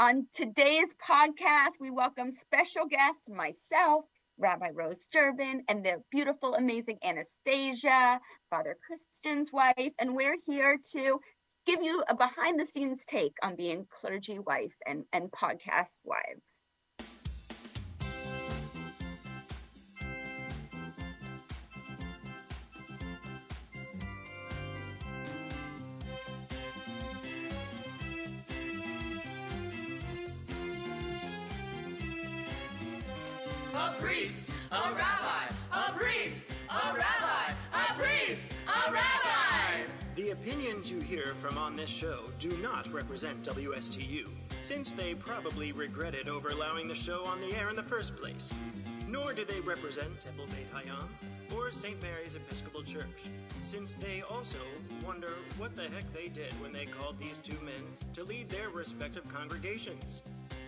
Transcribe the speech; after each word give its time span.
On 0.00 0.26
today's 0.32 0.94
podcast, 0.94 1.78
we 1.78 1.90
welcome 1.90 2.32
special 2.32 2.86
guests, 2.86 3.28
myself, 3.28 4.06
Rabbi 4.38 4.70
Rose 4.72 5.06
Durbin, 5.12 5.62
and 5.68 5.84
the 5.84 6.02
beautiful, 6.10 6.54
amazing 6.54 6.96
Anastasia, 7.04 8.18
Father 8.48 8.78
Christian's 8.86 9.52
wife. 9.52 9.92
And 9.98 10.16
we're 10.16 10.38
here 10.46 10.78
to 10.92 11.20
give 11.66 11.82
you 11.82 12.02
a 12.08 12.14
behind 12.14 12.58
the 12.58 12.64
scenes 12.64 13.04
take 13.04 13.34
on 13.42 13.56
being 13.56 13.86
clergy 14.00 14.38
wife 14.38 14.72
and, 14.86 15.04
and 15.12 15.30
podcast 15.30 16.00
wives. 16.02 16.48
A 34.72 34.92
rabbi, 34.92 35.52
a 35.72 35.92
priest, 35.92 36.52
a 36.68 36.94
rabbi, 36.94 37.52
a 37.74 37.92
priest, 37.98 38.52
a 38.68 38.92
rabbi. 38.92 39.82
The 40.14 40.30
opinions 40.30 40.90
you 40.90 41.00
hear 41.00 41.34
from 41.40 41.58
on 41.58 41.74
this 41.74 41.90
show 41.90 42.20
do 42.38 42.50
not 42.62 42.90
represent 42.92 43.42
WSTU, 43.42 44.28
since 44.60 44.92
they 44.92 45.14
probably 45.14 45.72
regretted 45.72 46.28
over 46.28 46.50
allowing 46.50 46.86
the 46.86 46.94
show 46.94 47.24
on 47.24 47.40
the 47.40 47.56
air 47.56 47.68
in 47.68 47.76
the 47.76 47.82
first 47.82 48.16
place. 48.16 48.52
Nor 49.08 49.32
do 49.32 49.44
they 49.44 49.58
represent 49.60 50.20
Temple 50.20 50.46
Beit 50.50 50.72
Hayam 50.72 51.08
or 51.56 51.72
St. 51.72 52.00
Mary's 52.00 52.36
Episcopal 52.36 52.84
Church, 52.84 53.24
since 53.64 53.94
they 53.94 54.22
also 54.30 54.58
wonder 55.04 55.32
what 55.58 55.74
the 55.74 55.82
heck 55.82 56.12
they 56.12 56.28
did 56.28 56.52
when 56.62 56.72
they 56.72 56.84
called 56.84 57.18
these 57.18 57.38
two 57.38 57.58
men 57.64 57.82
to 58.12 58.22
lead 58.22 58.48
their 58.48 58.70
respective 58.70 59.26
congregations. 59.34 60.22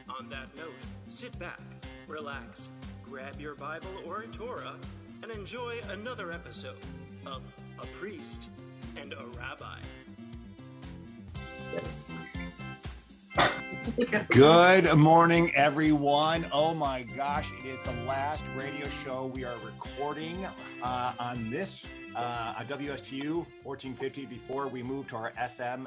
On 0.08 0.28
that 0.30 0.48
note, 0.56 0.74
sit 1.06 1.38
back, 1.38 1.60
relax, 2.08 2.68
grab 3.12 3.38
your 3.38 3.54
Bible 3.54 3.90
or 4.06 4.22
a 4.22 4.26
Torah, 4.28 4.74
and 5.22 5.30
enjoy 5.32 5.78
another 5.90 6.32
episode 6.32 6.78
of 7.26 7.42
A 7.78 7.86
Priest 7.98 8.48
and 8.96 9.12
a 9.12 9.26
Rabbi. 9.38 9.80
Good 14.30 14.96
morning, 14.96 15.54
everyone. 15.54 16.46
Oh 16.52 16.72
my 16.72 17.02
gosh, 17.02 17.50
it 17.58 17.66
is 17.66 17.78
the 17.82 17.92
last 18.06 18.42
radio 18.56 18.86
show 19.04 19.30
we 19.34 19.44
are 19.44 19.58
recording 19.62 20.46
uh, 20.82 21.12
on 21.18 21.50
this 21.50 21.84
uh, 22.16 22.54
WSTU 22.62 23.44
1450 23.62 24.24
before 24.24 24.68
we 24.68 24.82
move 24.82 25.06
to 25.08 25.16
our 25.16 25.34
SM 25.46 25.84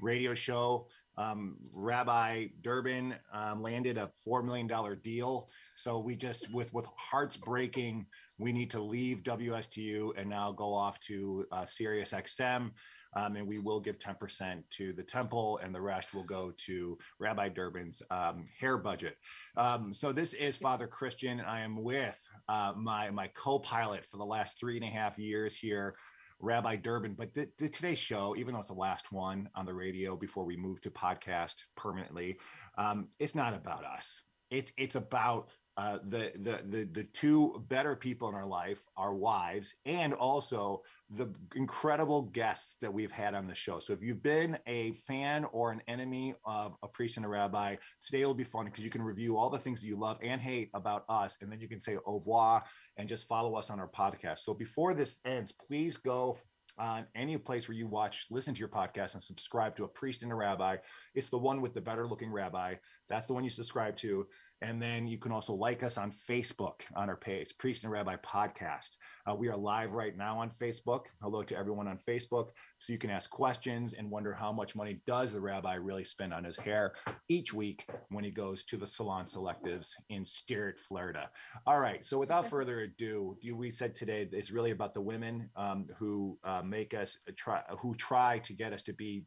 radio 0.00 0.32
show. 0.32 0.86
Um, 1.16 1.56
Rabbi 1.76 2.48
Durbin 2.62 3.14
um, 3.32 3.62
landed 3.62 3.98
a 3.98 4.10
four 4.24 4.42
million 4.42 4.66
dollar 4.66 4.96
deal, 4.96 5.48
so 5.76 5.98
we 5.98 6.16
just 6.16 6.52
with 6.52 6.72
with 6.72 6.86
hearts 6.96 7.36
breaking, 7.36 8.06
we 8.38 8.52
need 8.52 8.70
to 8.70 8.80
leave 8.80 9.22
WSTU 9.22 10.12
and 10.16 10.28
now 10.28 10.52
go 10.52 10.72
off 10.72 10.98
to 11.00 11.46
uh, 11.52 11.66
Sirius 11.66 12.12
XM. 12.12 12.70
Um, 13.16 13.36
and 13.36 13.46
we 13.46 13.60
will 13.60 13.78
give 13.78 14.00
10% 14.00 14.60
to 14.70 14.92
the 14.92 15.02
temple, 15.04 15.60
and 15.62 15.72
the 15.72 15.80
rest 15.80 16.14
will 16.14 16.24
go 16.24 16.52
to 16.66 16.98
Rabbi 17.20 17.48
Durbin's 17.48 18.02
um, 18.10 18.44
hair 18.58 18.76
budget. 18.76 19.16
Um, 19.56 19.94
so 19.94 20.10
this 20.10 20.34
is 20.34 20.56
Father 20.56 20.88
Christian. 20.88 21.40
I 21.40 21.60
am 21.60 21.80
with 21.80 22.20
uh, 22.48 22.72
my 22.76 23.10
my 23.10 23.28
co-pilot 23.28 24.04
for 24.04 24.16
the 24.16 24.24
last 24.24 24.58
three 24.58 24.76
and 24.76 24.84
a 24.84 24.88
half 24.88 25.16
years 25.16 25.56
here, 25.56 25.94
Rabbi 26.40 26.76
Durbin. 26.76 27.14
But 27.14 27.34
th- 27.34 27.50
th- 27.58 27.72
today's 27.72 27.98
show, 27.98 28.34
even 28.36 28.54
though 28.54 28.60
it's 28.60 28.68
the 28.68 28.74
last 28.74 29.12
one 29.12 29.48
on 29.54 29.66
the 29.66 29.74
radio 29.74 30.16
before 30.16 30.44
we 30.44 30.56
move 30.56 30.80
to 30.82 30.90
podcast 30.90 31.62
permanently, 31.76 32.38
um, 32.76 33.08
it's 33.18 33.34
not 33.34 33.54
about 33.54 33.84
us. 33.84 34.22
It's 34.50 34.72
it's 34.76 34.94
about 34.94 35.50
uh, 35.76 35.98
the, 36.08 36.32
the 36.36 36.60
the 36.68 36.84
the 36.84 37.04
two 37.04 37.64
better 37.68 37.96
people 37.96 38.28
in 38.28 38.34
our 38.34 38.46
life, 38.46 38.84
our 38.96 39.12
wives, 39.12 39.74
and 39.84 40.14
also 40.14 40.82
the 41.10 41.32
incredible 41.56 42.22
guests 42.22 42.76
that 42.80 42.94
we've 42.94 43.10
had 43.10 43.34
on 43.34 43.48
the 43.48 43.54
show. 43.54 43.80
So 43.80 43.92
if 43.92 44.00
you've 44.00 44.22
been 44.22 44.56
a 44.66 44.92
fan 45.08 45.44
or 45.46 45.72
an 45.72 45.82
enemy 45.88 46.34
of 46.44 46.76
a 46.82 46.88
priest 46.88 47.16
and 47.16 47.26
a 47.26 47.28
rabbi, 47.28 47.76
today 48.04 48.24
will 48.24 48.34
be 48.34 48.44
fun 48.44 48.66
because 48.66 48.84
you 48.84 48.90
can 48.90 49.02
review 49.02 49.36
all 49.36 49.50
the 49.50 49.58
things 49.58 49.80
that 49.80 49.88
you 49.88 49.96
love 49.96 50.18
and 50.22 50.40
hate 50.40 50.70
about 50.74 51.04
us, 51.08 51.38
and 51.40 51.50
then 51.50 51.60
you 51.60 51.68
can 51.68 51.80
say 51.80 51.96
au 52.06 52.18
revoir 52.18 52.62
and 52.96 53.08
just 53.08 53.26
follow 53.26 53.56
us 53.56 53.68
on 53.68 53.80
our 53.80 53.88
podcast. 53.88 54.38
So 54.38 54.54
before 54.54 54.94
this 54.94 55.16
ends, 55.24 55.50
please 55.50 55.96
go 55.96 56.38
on 56.78 57.06
any 57.14 57.36
place 57.36 57.68
where 57.68 57.76
you 57.76 57.86
watch, 57.86 58.26
listen 58.30 58.54
to 58.54 58.58
your 58.58 58.68
podcast 58.68 59.14
and 59.14 59.22
subscribe 59.22 59.76
to 59.76 59.84
a 59.84 59.88
priest 59.88 60.22
and 60.22 60.32
a 60.32 60.34
rabbi. 60.34 60.76
It's 61.14 61.30
the 61.30 61.38
one 61.38 61.60
with 61.60 61.74
the 61.74 61.80
better 61.80 62.06
looking 62.06 62.30
rabbi. 62.30 62.74
That's 63.08 63.26
the 63.26 63.32
one 63.32 63.44
you 63.44 63.50
subscribe 63.50 63.96
to. 63.98 64.26
And 64.64 64.80
then 64.80 65.06
you 65.06 65.18
can 65.18 65.30
also 65.30 65.52
like 65.52 65.82
us 65.82 65.98
on 65.98 66.14
Facebook 66.26 66.80
on 66.96 67.10
our 67.10 67.18
page, 67.18 67.52
Priest 67.58 67.82
and 67.84 67.92
Rabbi 67.92 68.16
Podcast. 68.24 68.96
Uh, 69.30 69.34
we 69.34 69.48
are 69.48 69.56
live 69.56 69.92
right 69.92 70.16
now 70.16 70.38
on 70.38 70.50
Facebook. 70.58 71.04
Hello 71.20 71.42
to 71.42 71.54
everyone 71.54 71.86
on 71.86 71.98
Facebook. 71.98 72.48
So 72.78 72.90
you 72.90 72.98
can 72.98 73.10
ask 73.10 73.28
questions 73.28 73.92
and 73.92 74.10
wonder 74.10 74.32
how 74.32 74.52
much 74.52 74.74
money 74.74 75.02
does 75.06 75.34
the 75.34 75.40
rabbi 75.40 75.74
really 75.74 76.02
spend 76.02 76.32
on 76.32 76.44
his 76.44 76.56
hair 76.56 76.94
each 77.28 77.52
week 77.52 77.84
when 78.08 78.24
he 78.24 78.30
goes 78.30 78.64
to 78.64 78.78
the 78.78 78.86
salon 78.86 79.26
selectives 79.26 79.90
in 80.08 80.24
Stuart, 80.24 80.80
Florida. 80.80 81.28
All 81.66 81.78
right. 81.78 82.02
So 82.02 82.18
without 82.18 82.48
further 82.48 82.80
ado, 82.80 83.36
we 83.54 83.70
said 83.70 83.94
today 83.94 84.26
is 84.32 84.50
really 84.50 84.70
about 84.70 84.94
the 84.94 85.02
women 85.02 85.50
um, 85.56 85.88
who 85.98 86.38
uh, 86.42 86.62
make 86.62 86.94
us 86.94 87.18
try, 87.36 87.60
who 87.80 87.94
try 87.96 88.38
to 88.38 88.54
get 88.54 88.72
us 88.72 88.82
to 88.84 88.94
be 88.94 89.26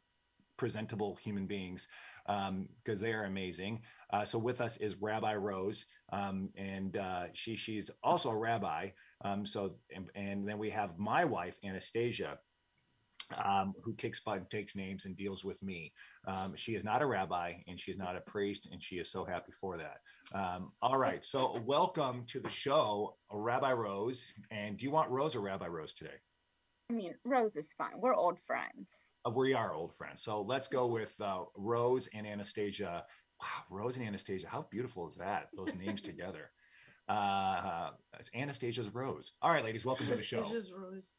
presentable 0.58 1.16
human 1.16 1.46
beings 1.46 1.88
because 2.28 3.00
um, 3.00 3.00
they 3.00 3.14
are 3.14 3.24
amazing. 3.24 3.82
Uh, 4.12 4.26
so 4.26 4.38
with 4.38 4.62
us 4.62 4.78
is 4.78 5.02
Rabbi 5.02 5.36
Rose, 5.36 5.86
um, 6.12 6.50
and 6.56 6.98
uh, 6.98 7.26
she 7.34 7.56
she's 7.56 7.90
also 8.04 8.30
a 8.30 8.38
rabbi. 8.38 8.90
Um, 9.24 9.46
so 9.46 9.76
and, 9.94 10.10
and, 10.16 10.48
then 10.48 10.58
we 10.58 10.70
have 10.70 10.98
my 10.98 11.26
wife 11.26 11.58
Anastasia. 11.64 12.40
Um, 13.44 13.74
who 13.84 13.94
kicks 13.94 14.22
butt 14.22 14.38
and 14.38 14.50
takes 14.50 14.74
names 14.74 15.04
and 15.04 15.18
deals 15.18 15.44
with 15.44 15.62
me. 15.62 15.92
Um, 16.26 16.54
she 16.56 16.76
is 16.76 16.86
not 16.86 17.02
a 17.02 17.06
rabbi 17.06 17.56
and 17.68 17.78
she 17.78 17.92
is 17.92 17.98
not 17.98 18.16
a 18.16 18.22
priest, 18.22 18.70
and 18.72 18.82
she 18.82 19.00
is 19.00 19.12
so 19.12 19.26
happy 19.26 19.52
for 19.60 19.76
that. 19.76 19.98
Um, 20.34 20.72
all 20.82 20.98
right, 20.98 21.26
so 21.26 21.62
welcome 21.66 22.24
to 22.28 22.40
the 22.40 22.50
show, 22.50 23.18
Rabbi 23.30 23.74
Rose. 23.74 24.32
And 24.50 24.78
do 24.78 24.86
you 24.86 24.92
want 24.92 25.10
Rose 25.10 25.36
or 25.36 25.42
Rabbi 25.42 25.68
Rose 25.68 25.94
today? 25.94 26.22
I 26.90 26.94
mean, 26.94 27.16
Rose 27.26 27.58
is 27.58 27.68
fine. 27.78 28.00
We're 28.00 28.16
old 28.16 28.40
friends. 28.48 28.88
We 29.34 29.54
are 29.54 29.74
old 29.74 29.94
friends. 29.94 30.22
So 30.22 30.42
let's 30.42 30.68
go 30.68 30.88
with 30.88 31.14
uh, 31.20 31.44
Rose 31.56 32.10
and 32.14 32.26
Anastasia. 32.26 33.06
Wow, 33.42 33.48
Rose 33.70 33.98
and 33.98 34.06
Anastasia. 34.06 34.48
How 34.48 34.68
beautiful 34.72 35.08
is 35.08 35.16
that? 35.16 35.50
Those 35.56 35.76
names 35.76 36.02
together. 36.12 36.50
Uh, 37.10 37.92
it's 38.20 38.30
Anastasia's 38.36 38.94
Rose. 38.94 39.34
All 39.42 39.52
right, 39.52 39.64
ladies, 39.64 39.86
welcome 39.86 40.08
to 40.08 40.16
the 40.16 40.22
show. 40.22 40.38
Anastasia's 40.38 40.72
Rose. 40.72 41.14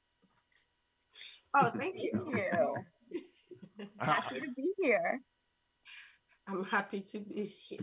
Oh, 1.55 1.71
thank 1.71 1.97
you. 1.97 2.13
Thank 3.79 3.87
you. 3.87 3.87
Happy 4.01 4.41
to 4.41 4.51
be 4.57 4.73
here. 4.81 5.21
I'm 6.49 6.65
happy 6.65 7.01
to 7.01 7.19
be 7.19 7.45
here. 7.45 7.79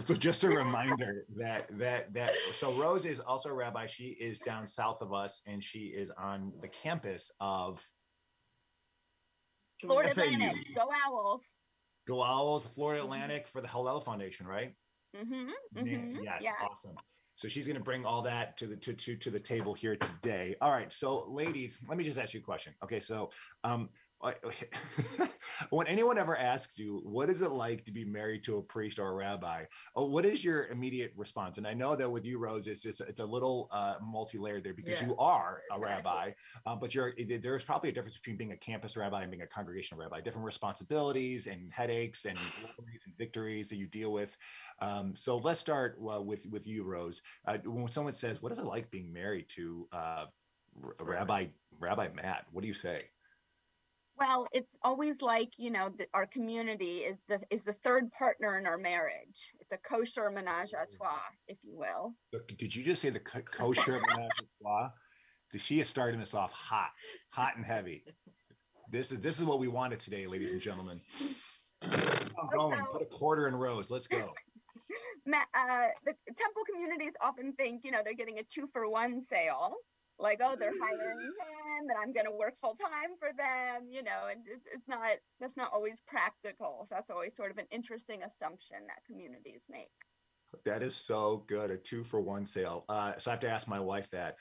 so 0.00 0.14
just 0.14 0.42
a 0.42 0.48
reminder 0.48 1.26
that 1.36 1.68
that 1.78 2.12
that 2.12 2.32
so 2.52 2.72
Rose 2.72 3.04
is 3.04 3.20
also 3.20 3.50
a 3.50 3.54
rabbi. 3.54 3.86
She 3.86 4.16
is 4.20 4.40
down 4.40 4.66
south 4.66 5.00
of 5.00 5.12
us, 5.12 5.42
and 5.46 5.62
she 5.62 5.92
is 5.96 6.10
on 6.18 6.52
the 6.60 6.66
campus 6.66 7.30
of 7.40 7.88
Florida 9.88 10.14
FAU. 10.14 10.22
Atlantic. 10.22 10.74
Go 10.74 10.90
Owls. 11.06 11.42
Go 12.06 12.22
Owls, 12.22 12.66
Florida 12.66 13.02
Atlantic 13.02 13.46
for 13.46 13.60
the 13.60 13.68
Hillel 13.68 14.00
Foundation, 14.00 14.46
right? 14.46 14.74
Mm-hmm. 15.16 15.50
Mm-hmm. 15.76 16.22
Yes, 16.22 16.42
Yeah. 16.42 16.52
awesome. 16.62 16.94
So 17.34 17.48
she's 17.48 17.66
going 17.66 17.76
to 17.78 17.82
bring 17.82 18.04
all 18.04 18.20
that 18.22 18.58
to 18.58 18.66
the 18.66 18.76
to, 18.76 18.92
to 18.92 19.16
to 19.16 19.30
the 19.30 19.40
table 19.40 19.72
here 19.72 19.96
today. 19.96 20.56
All 20.60 20.70
right, 20.72 20.92
so 20.92 21.26
ladies, 21.30 21.78
let 21.88 21.96
me 21.96 22.04
just 22.04 22.18
ask 22.18 22.34
you 22.34 22.40
a 22.40 22.42
question. 22.42 22.74
Okay, 22.84 23.00
so 23.00 23.30
um, 23.64 23.88
when 25.70 25.86
anyone 25.86 26.18
ever 26.18 26.36
asks 26.36 26.78
you, 26.78 27.00
what 27.04 27.30
is 27.30 27.42
it 27.42 27.50
like 27.50 27.84
to 27.86 27.92
be 27.92 28.04
married 28.04 28.44
to 28.44 28.58
a 28.58 28.62
priest 28.62 28.98
or 28.98 29.08
a 29.08 29.14
rabbi? 29.14 29.64
uh, 29.96 30.02
What 30.04 30.24
is 30.26 30.44
your 30.44 30.66
immediate 30.66 31.12
response? 31.16 31.58
And 31.58 31.66
I 31.66 31.74
know 31.74 31.96
that 31.96 32.10
with 32.10 32.24
you, 32.24 32.38
Rose, 32.38 32.66
it's 32.66 32.82
just 32.82 33.00
it's 33.00 33.20
a 33.20 33.24
little 33.24 33.68
uh, 33.70 33.94
multi-layered 34.02 34.64
there 34.64 34.74
because 34.74 35.00
Yeah, 35.00 35.08
you 35.08 35.16
are 35.16 35.60
a 35.72 35.76
exactly. 35.76 35.94
rabbi, 35.94 36.30
uh, 36.66 36.76
but 36.76 36.94
you're 36.94 37.14
there's 37.40 37.64
probably 37.64 37.90
a 37.90 37.92
difference 37.92 38.16
between 38.16 38.36
being 38.36 38.52
a 38.52 38.56
campus 38.56 38.96
rabbi 38.96 39.22
and 39.22 39.30
being 39.30 39.42
a 39.42 39.46
congregational 39.46 40.02
rabbi. 40.02 40.20
Different 40.20 40.44
responsibilities 40.46 41.46
and 41.46 41.72
headaches 41.72 42.24
and 42.26 42.36
glories 42.76 43.02
and 43.06 43.16
victories 43.16 43.68
that 43.70 43.76
you 43.76 43.86
deal 43.86 44.12
with. 44.12 44.36
Um, 44.80 45.14
so 45.16 45.36
let's 45.38 45.60
start 45.60 45.98
uh, 46.12 46.20
with 46.20 46.44
with 46.46 46.66
you, 46.66 46.84
Rose. 46.84 47.22
Uh, 47.46 47.58
when 47.64 47.90
someone 47.90 48.12
says, 48.12 48.42
"What 48.42 48.52
is 48.52 48.58
it 48.58 48.64
like 48.64 48.90
being 48.90 49.12
married 49.12 49.48
to 49.50 49.88
uh, 49.92 50.26
Rabbi 51.00 51.46
Rabbi 51.78 52.08
Matt?" 52.14 52.46
What 52.52 52.62
do 52.62 52.68
you 52.68 52.74
say? 52.74 53.00
Well, 54.20 54.46
it's 54.52 54.76
always 54.82 55.22
like 55.22 55.54
you 55.56 55.70
know 55.70 55.88
that 55.96 56.08
our 56.12 56.26
community 56.26 56.98
is 56.98 57.16
the 57.26 57.40
is 57.48 57.64
the 57.64 57.72
third 57.72 58.12
partner 58.12 58.58
in 58.58 58.66
our 58.66 58.76
marriage. 58.76 59.54
It's 59.58 59.72
a 59.72 59.78
kosher 59.78 60.28
menage 60.28 60.74
a 60.74 60.84
trois, 60.94 61.18
if 61.48 61.56
you 61.62 61.78
will. 61.78 62.14
Did 62.58 62.76
you 62.76 62.84
just 62.84 63.00
say 63.00 63.08
the 63.08 63.20
co- 63.20 63.40
kosher 63.50 63.92
menage 63.92 64.30
a 64.42 64.62
trois? 64.62 64.90
Did 65.50 65.62
She 65.62 65.80
is 65.80 65.88
starting 65.88 66.20
this 66.20 66.34
off 66.34 66.52
hot, 66.52 66.90
hot 67.30 67.56
and 67.56 67.64
heavy. 67.64 68.04
This 68.90 69.10
is 69.10 69.20
this 69.20 69.38
is 69.38 69.46
what 69.46 69.58
we 69.58 69.68
wanted 69.68 70.00
today, 70.00 70.26
ladies 70.26 70.52
and 70.52 70.60
gentlemen. 70.60 71.00
I'm 71.82 72.48
going. 72.52 72.78
Put 72.92 73.00
a 73.00 73.06
quarter 73.06 73.48
in 73.48 73.56
Rose. 73.56 73.90
Let's 73.90 74.06
go. 74.06 74.34
Uh, 75.54 75.86
the 76.04 76.12
temple 76.36 76.62
communities 76.68 77.12
often 77.22 77.52
think, 77.52 77.82
you 77.84 77.92
know, 77.92 78.00
they're 78.04 78.14
getting 78.14 78.38
a 78.40 78.42
two 78.42 78.68
for 78.72 78.88
one 78.88 79.20
sale. 79.20 79.76
Like, 80.20 80.40
oh, 80.42 80.56
they're 80.56 80.72
hiring 80.80 81.18
him 81.20 81.88
and 81.88 81.98
I'm 82.00 82.12
going 82.12 82.26
to 82.26 82.32
work 82.32 82.58
full 82.60 82.76
time 82.76 83.16
for 83.18 83.30
them, 83.36 83.88
you 83.90 84.02
know, 84.02 84.28
and 84.30 84.40
it's, 84.46 84.66
it's 84.72 84.88
not, 84.88 85.08
that's 85.40 85.56
not 85.56 85.70
always 85.72 86.00
practical. 86.06 86.86
So 86.88 86.94
that's 86.94 87.10
always 87.10 87.34
sort 87.34 87.50
of 87.50 87.58
an 87.58 87.66
interesting 87.70 88.22
assumption 88.22 88.78
that 88.86 89.04
communities 89.06 89.62
make. 89.70 89.90
That 90.64 90.82
is 90.82 90.96
so 90.96 91.44
good. 91.46 91.70
A 91.70 91.76
two 91.76 92.04
for 92.04 92.20
one 92.20 92.44
sale. 92.44 92.84
Uh, 92.88 93.16
so 93.18 93.30
I 93.30 93.34
have 93.34 93.40
to 93.40 93.50
ask 93.50 93.68
my 93.68 93.80
wife 93.80 94.10
that. 94.10 94.36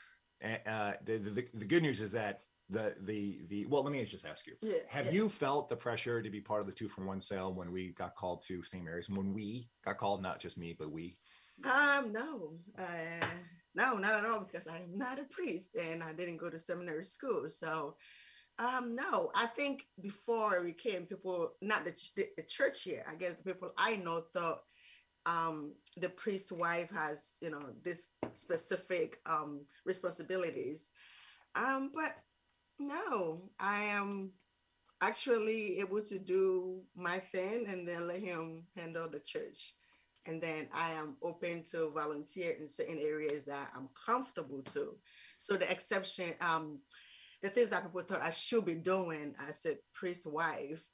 Uh, 0.65 0.93
the, 1.03 1.17
the, 1.17 1.47
the 1.53 1.65
good 1.65 1.83
news 1.83 2.01
is 2.01 2.13
that 2.13 2.41
the 2.69 2.95
the 3.01 3.41
the 3.49 3.65
well, 3.65 3.83
let 3.83 3.91
me 3.91 4.03
just 4.05 4.25
ask 4.25 4.47
you. 4.47 4.53
Yeah. 4.61 4.77
Have 4.87 5.07
yeah. 5.07 5.11
you 5.11 5.29
felt 5.29 5.69
the 5.69 5.75
pressure 5.75 6.21
to 6.21 6.29
be 6.29 6.39
part 6.39 6.61
of 6.61 6.67
the 6.67 6.73
two 6.73 6.87
for 6.87 7.03
one 7.03 7.19
sale 7.19 7.53
when 7.53 7.71
we 7.71 7.89
got 7.91 8.15
called 8.15 8.43
to 8.47 8.63
St. 8.63 8.83
Mary's? 8.83 9.09
And 9.09 9.17
when 9.17 9.33
we 9.33 9.69
got 9.83 9.97
called, 9.97 10.21
not 10.21 10.39
just 10.39 10.57
me, 10.57 10.75
but 10.77 10.91
we. 10.91 11.15
Um, 11.65 12.13
no, 12.13 12.53
uh, 12.77 13.25
no, 13.75 13.95
not 13.95 14.15
at 14.15 14.25
all, 14.25 14.41
because 14.41 14.67
I 14.67 14.77
am 14.77 14.97
not 14.97 15.19
a 15.19 15.23
priest 15.23 15.75
and 15.75 16.03
I 16.03 16.13
didn't 16.13 16.37
go 16.37 16.49
to 16.49 16.59
seminary 16.59 17.05
school. 17.05 17.49
So, 17.49 17.95
um, 18.57 18.95
no, 18.95 19.31
I 19.35 19.45
think 19.45 19.85
before 20.01 20.61
we 20.63 20.73
came, 20.73 21.05
people, 21.05 21.51
not 21.61 21.85
the, 21.85 21.91
ch- 21.91 22.13
the, 22.15 22.43
church 22.47 22.83
here, 22.83 23.03
I 23.09 23.15
guess 23.15 23.35
the 23.35 23.53
people 23.53 23.71
I 23.77 23.95
know 23.95 24.23
thought 24.33 24.59
um, 25.25 25.75
the 25.97 26.09
priest 26.09 26.51
wife 26.51 26.89
has, 26.91 27.35
you 27.41 27.51
know, 27.51 27.67
this 27.83 28.09
specific 28.33 29.17
um, 29.25 29.65
responsibilities. 29.85 30.89
Um, 31.55 31.91
but 31.93 32.15
no, 32.79 33.49
I 33.59 33.81
am 33.83 34.33
actually 35.01 35.79
able 35.79 36.01
to 36.01 36.19
do 36.19 36.81
my 36.95 37.19
thing 37.19 37.65
and 37.67 37.87
then 37.87 38.07
let 38.07 38.19
him 38.19 38.65
handle 38.75 39.09
the 39.09 39.19
church 39.19 39.75
and 40.25 40.41
then 40.41 40.67
I 40.73 40.91
am 40.91 41.15
open 41.21 41.63
to 41.71 41.91
volunteer 41.91 42.55
in 42.59 42.67
certain 42.67 42.99
areas 42.99 43.45
that 43.45 43.71
I'm 43.75 43.89
comfortable 44.05 44.61
to. 44.63 44.95
So 45.37 45.55
the 45.55 45.69
exception, 45.71 46.33
um, 46.41 46.79
the 47.41 47.49
things 47.49 47.69
that 47.69 47.83
people 47.83 48.01
thought 48.01 48.21
I 48.21 48.31
should 48.31 48.65
be 48.65 48.75
doing 48.75 49.33
as 49.49 49.65
a 49.65 49.77
priest 49.93 50.25
wife, 50.25 50.85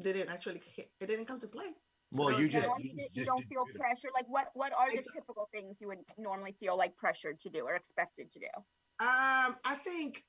didn't 0.00 0.28
actually 0.28 0.60
it 0.76 1.06
didn't 1.06 1.24
come 1.24 1.40
to 1.40 1.48
play. 1.48 1.74
So 2.14 2.24
Well, 2.24 2.30
those 2.30 2.42
you 2.42 2.48
just 2.48 2.68
you, 2.78 2.92
you 2.96 3.06
you 3.12 3.24
don't 3.24 3.44
feel 3.48 3.64
do 3.64 3.78
pressure. 3.78 4.08
Like 4.14 4.26
what, 4.28 4.48
what 4.54 4.72
are 4.72 4.86
I 4.86 4.96
the 4.96 5.02
typical 5.12 5.48
things 5.52 5.76
you 5.80 5.88
would 5.88 5.98
normally 6.18 6.54
feel 6.60 6.76
like 6.76 6.96
pressured 6.96 7.40
to 7.40 7.50
do 7.50 7.64
or 7.66 7.74
expected 7.74 8.30
to 8.32 8.38
do? 8.38 8.46
Um, 8.98 9.56
I 9.64 9.74
think 9.82 10.24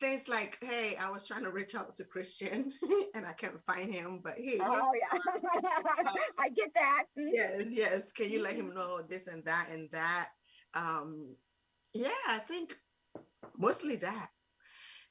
things 0.00 0.28
like, 0.28 0.58
hey, 0.62 0.96
I 0.96 1.10
was 1.10 1.26
trying 1.26 1.44
to 1.44 1.50
reach 1.50 1.74
out 1.74 1.94
to 1.96 2.04
Christian 2.04 2.72
and 3.14 3.26
I 3.26 3.32
can't 3.32 3.60
find 3.64 3.92
him, 3.92 4.20
but 4.22 4.34
here, 4.34 4.58
Oh 4.62 4.92
yeah, 4.94 5.18
I 6.38 6.48
get 6.48 6.72
that. 6.74 7.04
Mm. 7.18 7.30
yes, 7.32 7.66
yes. 7.70 8.12
Can 8.12 8.30
you 8.30 8.42
let 8.42 8.54
him 8.54 8.74
know 8.74 9.02
this 9.02 9.26
and 9.26 9.44
that 9.44 9.68
and 9.70 9.90
that? 9.92 10.28
Um, 10.74 11.36
yeah, 11.92 12.08
I 12.28 12.38
think 12.38 12.74
mostly 13.58 13.96
that. 13.96 14.28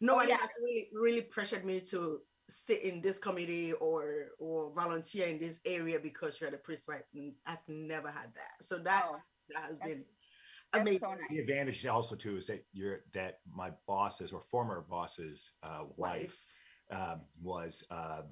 Nobody 0.01 0.30
yeah. 0.30 0.38
has 0.38 0.50
really 0.62 0.88
really 0.94 1.21
pressured 1.21 1.65
me 1.65 1.81
to 1.81 2.19
sit 2.50 2.81
in 2.81 3.01
this 3.01 3.19
committee 3.19 3.74
or 3.74 4.30
or 4.39 4.74
volunteer 4.74 5.27
in 5.27 5.39
this 5.39 5.59
area 5.65 6.00
because 6.00 6.39
you're 6.39 6.51
the 6.51 6.57
priest, 6.57 6.88
right? 6.88 7.03
I've 7.45 7.57
never 7.68 8.09
had 8.09 8.33
that. 8.36 8.62
So 8.62 8.80
that 8.80 9.06
Oh, 9.07 9.18
that 9.53 9.63
has 9.63 9.80
been 9.80 10.06
that's 10.74 10.81
amazing. 10.81 11.00
so 11.00 11.12
nice. 11.12 11.30
The 11.30 11.39
advantage 11.39 11.86
also 11.86 12.16
too 12.16 12.38
is 12.38 12.48
that 12.48 12.66
you're 12.74 13.01
that 13.13 13.39
my 13.51 13.71
boss's 13.88 14.31
or 14.31 14.42
former 14.42 14.86
boss's 14.89 15.51
uh, 15.63 15.83
wife 15.98 16.39
um, 16.92 17.21
was 17.42 17.83
um, 17.92 18.24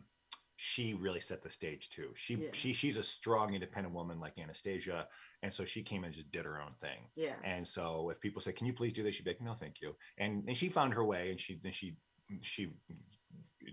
she 0.56 0.94
really 0.96 1.20
set 1.20 1.44
the 1.44 1.50
stage 1.50 1.90
too. 1.90 2.10
She 2.16 2.34
Yeah. 2.36 2.50
she 2.54 2.74
she's 2.74 2.98
a 2.98 3.04
strong 3.04 3.54
independent 3.54 3.94
woman 3.94 4.20
like 4.20 4.38
Anastasia, 4.40 5.08
and 5.44 5.54
so 5.54 5.66
she 5.66 5.84
came 5.84 6.04
and 6.04 6.14
just 6.14 6.32
did 6.32 6.46
her 6.46 6.60
own 6.62 6.74
thing. 6.82 7.00
Yeah. 7.16 7.36
And 7.44 7.68
so 7.68 8.10
if 8.10 8.20
people 8.20 8.42
say, 8.42 8.54
"Can 8.54 8.66
you 8.66 8.74
please 8.74 8.94
do 8.94 9.04
this?" 9.04 9.16
She'd 9.16 9.26
be 9.26 9.32
like, 9.32 9.42
"No, 9.42 9.54
thank 9.54 9.82
you." 9.82 9.96
And 10.18 10.44
and 10.48 10.58
she 10.58 10.70
found 10.70 10.94
her 10.96 11.04
way, 11.06 11.30
and 11.32 11.40
she 11.40 11.60
then 11.62 11.72
she 11.72 11.96
she 12.42 12.70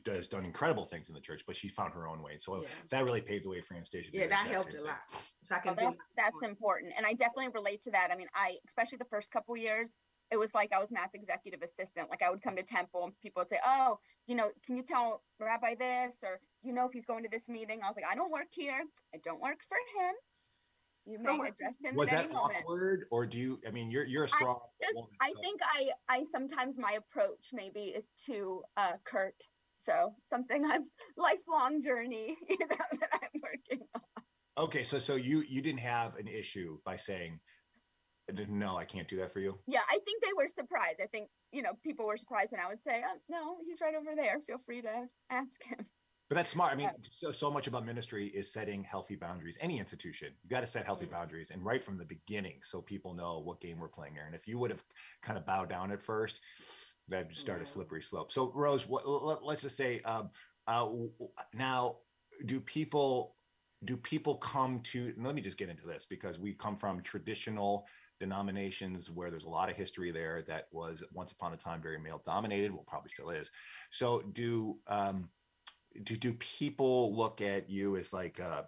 does 0.02 0.26
done 0.26 0.44
incredible 0.44 0.86
things 0.86 1.08
in 1.08 1.14
the 1.14 1.20
church, 1.20 1.42
but 1.46 1.54
she 1.54 1.68
found 1.68 1.94
her 1.94 2.08
own 2.08 2.22
way. 2.22 2.38
So 2.40 2.62
Yeah. 2.62 2.68
that 2.90 3.04
really 3.04 3.20
paved 3.20 3.44
the 3.44 3.48
way 3.50 3.60
for 3.60 3.74
Anastasia. 3.74 4.10
Yeah, 4.12 4.24
do 4.24 4.28
that 4.30 4.46
helped 4.48 4.74
a 4.74 4.82
lot. 4.82 5.00
So 5.44 5.54
I 5.54 5.58
can 5.60 5.74
do 5.76 5.84
that's 5.84 5.98
that's 6.16 6.42
important, 6.42 6.94
and 6.96 7.06
I 7.06 7.12
definitely 7.14 7.48
relate 7.48 7.82
to 7.82 7.90
that. 7.92 8.10
I 8.10 8.16
mean, 8.16 8.28
I 8.34 8.58
especially 8.66 8.98
the 8.98 9.04
first 9.04 9.30
couple 9.30 9.56
years, 9.56 9.94
it 10.30 10.36
was 10.36 10.52
like 10.54 10.72
I 10.72 10.78
was 10.80 10.90
Matt's 10.90 11.14
executive 11.14 11.62
assistant. 11.62 12.10
Like 12.10 12.22
I 12.22 12.30
would 12.30 12.42
come 12.42 12.56
to 12.56 12.62
temple, 12.62 13.04
and 13.04 13.12
people 13.20 13.40
would 13.42 13.50
say, 13.50 13.60
"Oh, 13.64 13.98
you 14.26 14.34
know, 14.34 14.50
can 14.64 14.76
you 14.76 14.82
tell 14.82 15.22
Rabbi 15.38 15.74
this?" 15.76 16.16
or 16.24 16.40
"You 16.62 16.72
know, 16.72 16.86
if 16.86 16.92
he's 16.92 17.06
going 17.06 17.22
to 17.22 17.28
this 17.28 17.48
meeting?" 17.48 17.82
I 17.84 17.88
was 17.88 17.96
like, 17.96 18.06
"I 18.10 18.14
don't 18.16 18.32
work 18.32 18.48
here. 18.50 18.82
I 19.14 19.18
don't 19.22 19.40
work 19.40 19.58
for 19.68 19.76
him. 20.00 20.14
You 21.06 21.18
may 21.18 21.36
Don't 21.36 21.46
address 21.46 21.74
him 21.82 21.96
Was 21.96 22.08
at 22.08 22.12
that 22.12 22.24
any 22.24 22.34
moment." 22.34 22.60
awkward, 22.64 23.06
or 23.10 23.26
do 23.26 23.38
you? 23.38 23.60
I 23.66 23.70
mean, 23.70 23.90
you're 23.90 24.04
you're 24.06 24.24
a 24.24 24.28
I 24.32 24.36
strong. 24.36 24.60
Just, 24.82 24.94
woman, 24.94 25.10
I 25.20 25.32
so- 25.32 25.40
think 25.42 25.60
I 25.62 25.90
I 26.08 26.24
sometimes 26.24 26.78
my 26.78 26.92
approach 26.92 27.50
maybe 27.52 27.80
is 27.88 28.06
too 28.16 28.62
uh, 28.76 28.94
curt. 29.04 29.36
So 29.84 30.14
something 30.30 30.64
I'm 30.64 30.86
lifelong 31.16 31.82
journey, 31.82 32.36
you 32.48 32.58
know, 32.60 32.76
that 33.00 33.10
I'm 33.12 33.40
working 33.42 33.86
on. 33.94 34.02
Okay, 34.56 34.84
so 34.84 34.98
so 34.98 35.16
you 35.16 35.40
you 35.48 35.60
didn't 35.60 35.80
have 35.80 36.16
an 36.16 36.28
issue 36.28 36.78
by 36.84 36.96
saying, 36.96 37.40
"No, 38.48 38.76
I 38.76 38.84
can't 38.84 39.08
do 39.08 39.16
that 39.16 39.32
for 39.32 39.40
you." 39.40 39.58
Yeah, 39.66 39.80
I 39.90 39.98
think 40.04 40.22
they 40.22 40.32
were 40.36 40.46
surprised. 40.48 41.00
I 41.02 41.06
think, 41.06 41.28
you 41.52 41.62
know, 41.62 41.72
people 41.82 42.06
were 42.06 42.16
surprised 42.16 42.52
when 42.52 42.60
I 42.60 42.68
would 42.68 42.82
say, 42.82 43.02
oh, 43.04 43.18
no, 43.28 43.56
he's 43.66 43.80
right 43.80 43.94
over 43.94 44.14
there. 44.14 44.40
Feel 44.46 44.58
free 44.64 44.82
to 44.82 45.08
ask 45.30 45.62
him. 45.64 45.86
But 46.30 46.36
that's 46.36 46.50
smart. 46.50 46.72
I 46.72 46.76
mean, 46.76 46.90
so 47.10 47.32
so 47.32 47.50
much 47.50 47.66
about 47.66 47.84
ministry 47.84 48.28
is 48.28 48.50
setting 48.50 48.82
healthy 48.82 49.14
boundaries. 49.16 49.58
Any 49.60 49.78
institution, 49.78 50.32
you 50.42 50.48
got 50.48 50.60
to 50.60 50.66
set 50.66 50.86
healthy 50.86 51.06
Mm. 51.06 51.10
boundaries, 51.10 51.50
and 51.50 51.62
right 51.64 51.84
from 51.84 51.98
the 51.98 52.04
beginning, 52.04 52.60
so 52.62 52.80
people 52.80 53.12
know 53.12 53.40
what 53.40 53.60
game 53.60 53.78
we're 53.78 53.88
playing 53.88 54.14
there. 54.14 54.26
And 54.26 54.34
if 54.34 54.48
you 54.48 54.58
would 54.58 54.70
have 54.70 54.82
kind 55.20 55.36
of 55.36 55.44
bowed 55.44 55.68
down 55.68 55.92
at 55.92 56.00
first, 56.00 56.40
just 57.10 57.40
start 57.40 57.62
a 57.62 57.66
slippery 57.66 58.02
slope. 58.02 58.32
So, 58.32 58.52
Rose, 58.54 58.88
what, 58.88 59.08
let, 59.08 59.44
let's 59.44 59.62
just 59.62 59.76
say, 59.76 60.00
um, 60.02 60.30
uh, 60.66 60.88
now, 61.52 61.96
do 62.46 62.60
people 62.60 63.36
do 63.84 63.96
people 63.96 64.36
come 64.36 64.80
to? 64.80 65.12
Let 65.18 65.34
me 65.34 65.42
just 65.42 65.58
get 65.58 65.68
into 65.68 65.86
this 65.86 66.06
because 66.06 66.38
we 66.38 66.54
come 66.54 66.76
from 66.76 67.02
traditional 67.02 67.86
denominations 68.20 69.10
where 69.10 69.30
there's 69.30 69.44
a 69.44 69.48
lot 69.48 69.68
of 69.68 69.76
history 69.76 70.10
there 70.10 70.42
that 70.46 70.68
was 70.72 71.02
once 71.12 71.32
upon 71.32 71.52
a 71.52 71.56
time 71.56 71.82
very 71.82 71.98
male 71.98 72.22
dominated 72.24 72.72
well 72.72 72.84
probably 72.86 73.10
still 73.10 73.30
is 73.30 73.50
so 73.90 74.22
do 74.32 74.78
um 74.86 75.28
do 76.04 76.16
do 76.16 76.32
people 76.34 77.14
look 77.16 77.40
at 77.40 77.68
you 77.68 77.96
as 77.96 78.12
like 78.12 78.40
uh 78.40 78.62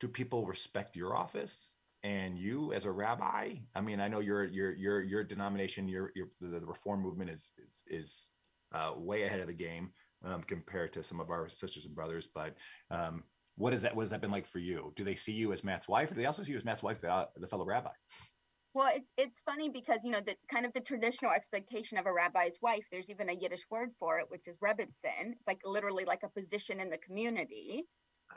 do 0.00 0.08
people 0.08 0.44
respect 0.46 0.96
your 0.96 1.16
office 1.16 1.74
and 2.02 2.36
you 2.36 2.72
as 2.72 2.84
a 2.84 2.90
rabbi 2.90 3.54
i 3.74 3.80
mean 3.80 4.00
i 4.00 4.08
know 4.08 4.20
your 4.20 4.44
your 4.44 4.74
your 4.74 5.02
your 5.02 5.24
denomination 5.24 5.88
your 5.88 6.10
your 6.14 6.28
the, 6.40 6.60
reform 6.60 7.00
movement 7.00 7.30
is 7.30 7.52
is 7.58 7.82
is 7.86 8.28
uh, 8.72 8.94
way 8.96 9.24
ahead 9.24 9.40
of 9.40 9.46
the 9.46 9.54
game 9.54 9.90
um, 10.24 10.42
compared 10.42 10.92
to 10.94 11.02
some 11.02 11.20
of 11.20 11.30
our 11.30 11.48
sisters 11.48 11.84
and 11.84 11.94
brothers 11.94 12.28
but 12.34 12.56
um 12.90 13.22
what 13.56 13.74
is 13.74 13.82
that 13.82 13.94
what 13.94 14.02
has 14.02 14.10
that 14.10 14.20
been 14.20 14.30
like 14.30 14.46
for 14.46 14.58
you 14.58 14.92
do 14.96 15.04
they 15.04 15.14
see 15.14 15.32
you 15.32 15.52
as 15.52 15.62
matt's 15.62 15.88
wife 15.88 16.10
or 16.10 16.14
do 16.14 16.20
they 16.20 16.26
also 16.26 16.42
see 16.42 16.52
you 16.52 16.58
as 16.58 16.64
matt's 16.64 16.82
wife 16.82 17.00
the, 17.00 17.10
uh, 17.10 17.26
the 17.36 17.46
fellow 17.46 17.64
rabbi 17.64 17.90
Well, 18.74 18.90
it's, 18.94 19.10
it's 19.18 19.40
funny 19.42 19.68
because, 19.68 20.02
you 20.02 20.10
know, 20.12 20.22
the 20.24 20.34
kind 20.50 20.64
of 20.64 20.72
the 20.72 20.80
traditional 20.80 21.32
expectation 21.32 21.98
of 21.98 22.06
a 22.06 22.12
rabbi's 22.12 22.58
wife, 22.62 22.86
there's 22.90 23.10
even 23.10 23.28
a 23.28 23.34
Yiddish 23.34 23.66
word 23.70 23.90
for 23.98 24.18
it, 24.18 24.30
which 24.30 24.48
is 24.48 24.56
Rebbetzin. 24.64 25.32
It's 25.32 25.46
like 25.46 25.60
literally 25.66 26.06
like 26.06 26.22
a 26.24 26.40
position 26.40 26.80
in 26.80 26.88
the 26.88 26.96
community. 26.96 27.84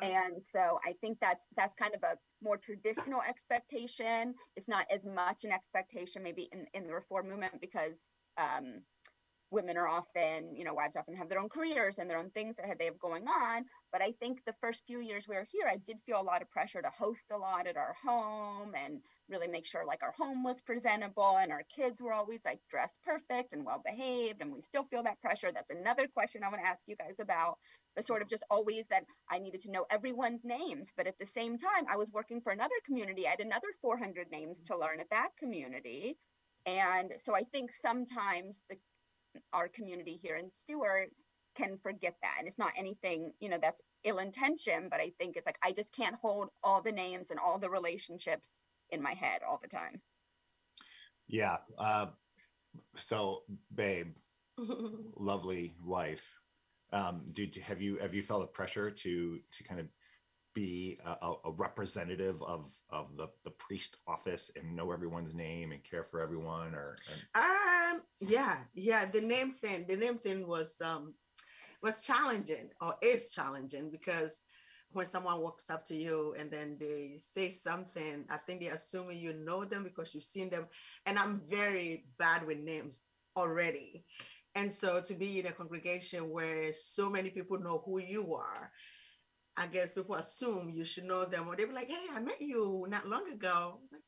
And 0.01 0.41
so 0.41 0.79
i 0.85 0.93
think 1.01 1.17
that's 1.19 1.45
that's 1.55 1.75
kind 1.75 1.93
of 1.93 2.03
a 2.03 2.17
more 2.45 2.57
traditional 2.57 3.21
expectation. 3.27 4.35
It's 4.55 4.67
not 4.67 4.85
as 4.91 5.05
much 5.05 5.43
an 5.43 5.51
expectation 5.51 6.23
maybe 6.23 6.47
in, 6.51 6.65
in 6.73 6.87
the 6.87 6.93
reform 6.93 7.29
movement 7.29 7.59
because 7.59 7.99
um, 8.37 8.81
women 9.51 9.77
are 9.77 9.87
often 9.87 10.55
you 10.55 10.63
know 10.63 10.73
wives 10.73 10.95
often 10.95 11.15
have 11.15 11.29
their 11.29 11.39
own 11.39 11.49
careers 11.49 11.99
and 11.99 12.09
their 12.09 12.17
own 12.17 12.29
things 12.31 12.57
that 12.57 12.77
they 12.77 12.85
have 12.85 12.99
going 12.99 13.27
on 13.27 13.63
but 13.91 14.01
i 14.01 14.11
think 14.19 14.39
the 14.45 14.55
first 14.61 14.83
few 14.85 14.99
years 14.99 15.27
we 15.27 15.35
were 15.35 15.47
here 15.51 15.67
i 15.69 15.77
did 15.77 15.97
feel 16.05 16.19
a 16.19 16.23
lot 16.23 16.41
of 16.41 16.49
pressure 16.49 16.81
to 16.81 16.89
host 16.89 17.25
a 17.31 17.37
lot 17.37 17.67
at 17.67 17.77
our 17.77 17.95
home 18.03 18.73
and 18.75 18.99
really 19.29 19.47
make 19.47 19.65
sure 19.65 19.85
like 19.85 20.03
our 20.03 20.13
home 20.17 20.43
was 20.43 20.61
presentable 20.61 21.37
and 21.39 21.51
our 21.51 21.63
kids 21.75 22.01
were 22.01 22.13
always 22.13 22.41
like 22.45 22.59
dressed 22.69 22.99
perfect 23.03 23.53
and 23.53 23.65
well 23.65 23.81
behaved 23.83 24.41
and 24.41 24.51
we 24.51 24.61
still 24.61 24.83
feel 24.83 25.03
that 25.03 25.19
pressure 25.21 25.51
that's 25.53 25.71
another 25.71 26.07
question 26.07 26.43
i 26.43 26.49
want 26.49 26.61
to 26.61 26.67
ask 26.67 26.83
you 26.87 26.95
guys 26.95 27.15
about 27.19 27.57
the 27.95 28.03
sort 28.03 28.21
of 28.21 28.29
just 28.29 28.43
always 28.49 28.87
that 28.89 29.05
I 29.29 29.39
needed 29.39 29.61
to 29.61 29.71
know 29.71 29.85
everyone's 29.89 30.45
names. 30.45 30.91
But 30.95 31.07
at 31.07 31.17
the 31.19 31.25
same 31.25 31.57
time, 31.57 31.85
I 31.89 31.97
was 31.97 32.11
working 32.11 32.41
for 32.41 32.51
another 32.51 32.75
community. 32.85 33.25
I 33.25 33.31
had 33.31 33.39
another 33.39 33.67
400 33.81 34.29
names 34.31 34.61
to 34.63 34.77
learn 34.77 34.99
at 34.99 35.09
that 35.11 35.29
community. 35.39 36.17
And 36.65 37.13
so 37.23 37.35
I 37.35 37.43
think 37.43 37.71
sometimes 37.71 38.61
the, 38.69 38.75
our 39.53 39.67
community 39.67 40.19
here 40.21 40.35
in 40.37 40.51
Stuart 40.55 41.11
can 41.55 41.77
forget 41.77 42.15
that. 42.21 42.35
And 42.39 42.47
it's 42.47 42.57
not 42.57 42.73
anything, 42.77 43.33
you 43.39 43.49
know, 43.49 43.59
that's 43.61 43.81
ill 44.03 44.19
intention, 44.19 44.87
but 44.89 44.99
I 44.99 45.11
think 45.19 45.37
it's 45.37 45.45
like 45.45 45.57
I 45.63 45.71
just 45.71 45.95
can't 45.95 46.15
hold 46.21 46.49
all 46.63 46.81
the 46.81 46.91
names 46.91 47.31
and 47.31 47.39
all 47.39 47.59
the 47.59 47.69
relationships 47.69 48.51
in 48.91 49.01
my 49.01 49.13
head 49.13 49.41
all 49.47 49.59
the 49.61 49.69
time. 49.69 50.01
yeah 51.27 51.57
uh 51.77 52.07
so 52.95 53.41
babe 53.73 54.13
lovely 55.17 55.75
wife 55.83 56.25
um 56.93 57.23
did 57.33 57.55
you 57.55 57.61
have 57.61 57.81
you 57.81 57.97
have 57.97 58.13
you 58.13 58.21
felt 58.21 58.43
a 58.43 58.47
pressure 58.47 58.91
to 58.91 59.39
to 59.51 59.63
kind 59.63 59.79
of 59.79 59.87
be 60.55 60.97
a, 61.05 61.33
a- 61.45 61.51
representative 61.51 62.41
of 62.41 62.71
of 62.89 63.15
the 63.17 63.27
the 63.43 63.51
priest 63.51 63.97
office 64.07 64.49
and 64.55 64.75
know 64.75 64.91
everyone's 64.91 65.33
name 65.35 65.71
and 65.71 65.83
care 65.83 66.03
for 66.03 66.19
everyone 66.21 66.73
or 66.73 66.95
Um, 67.35 68.01
yeah, 68.19 68.57
yeah. 68.73 69.05
The 69.05 69.21
name 69.21 69.51
thing, 69.51 69.85
the 69.87 69.97
name 69.97 70.17
thing 70.17 70.47
was 70.47 70.75
um 70.81 71.13
was 71.83 72.01
challenging 72.03 72.69
or 72.81 72.95
is 73.03 73.29
challenging 73.29 73.91
because 73.91 74.41
when 74.91 75.05
someone 75.05 75.41
walks 75.41 75.69
up 75.69 75.83
to 75.85 75.95
you 75.95 76.35
and 76.39 76.49
then 76.49 76.77
they 76.79 77.15
say 77.17 77.51
something, 77.51 78.25
I 78.29 78.37
think 78.37 78.61
they're 78.61 78.73
assuming 78.73 79.19
you 79.19 79.33
know 79.33 79.65
them 79.65 79.83
because 79.83 80.15
you've 80.15 80.23
seen 80.23 80.49
them. 80.49 80.67
And 81.05 81.19
I'm 81.19 81.35
very 81.35 82.05
bad 82.17 82.47
with 82.47 82.59
names 82.59 83.01
already. 83.35 84.05
And 84.55 84.71
so 84.71 85.01
to 85.01 85.13
be 85.13 85.39
in 85.39 85.47
a 85.47 85.51
congregation 85.51 86.29
where 86.29 86.71
so 86.71 87.09
many 87.09 87.29
people 87.29 87.59
know 87.59 87.83
who 87.85 87.99
you 87.99 88.35
are, 88.35 88.71
I 89.57 89.67
guess 89.67 89.93
people 89.93 90.15
assume 90.15 90.69
you 90.69 90.83
should 90.85 91.05
know 91.05 91.25
them, 91.25 91.47
or 91.47 91.55
they 91.55 91.65
be 91.65 91.71
like, 91.73 91.89
"Hey, 91.89 92.07
I 92.13 92.19
met 92.19 92.41
you 92.41 92.85
not 92.89 93.07
long 93.07 93.29
ago." 93.31 93.79
It's 93.83 93.91
like, 93.93 94.01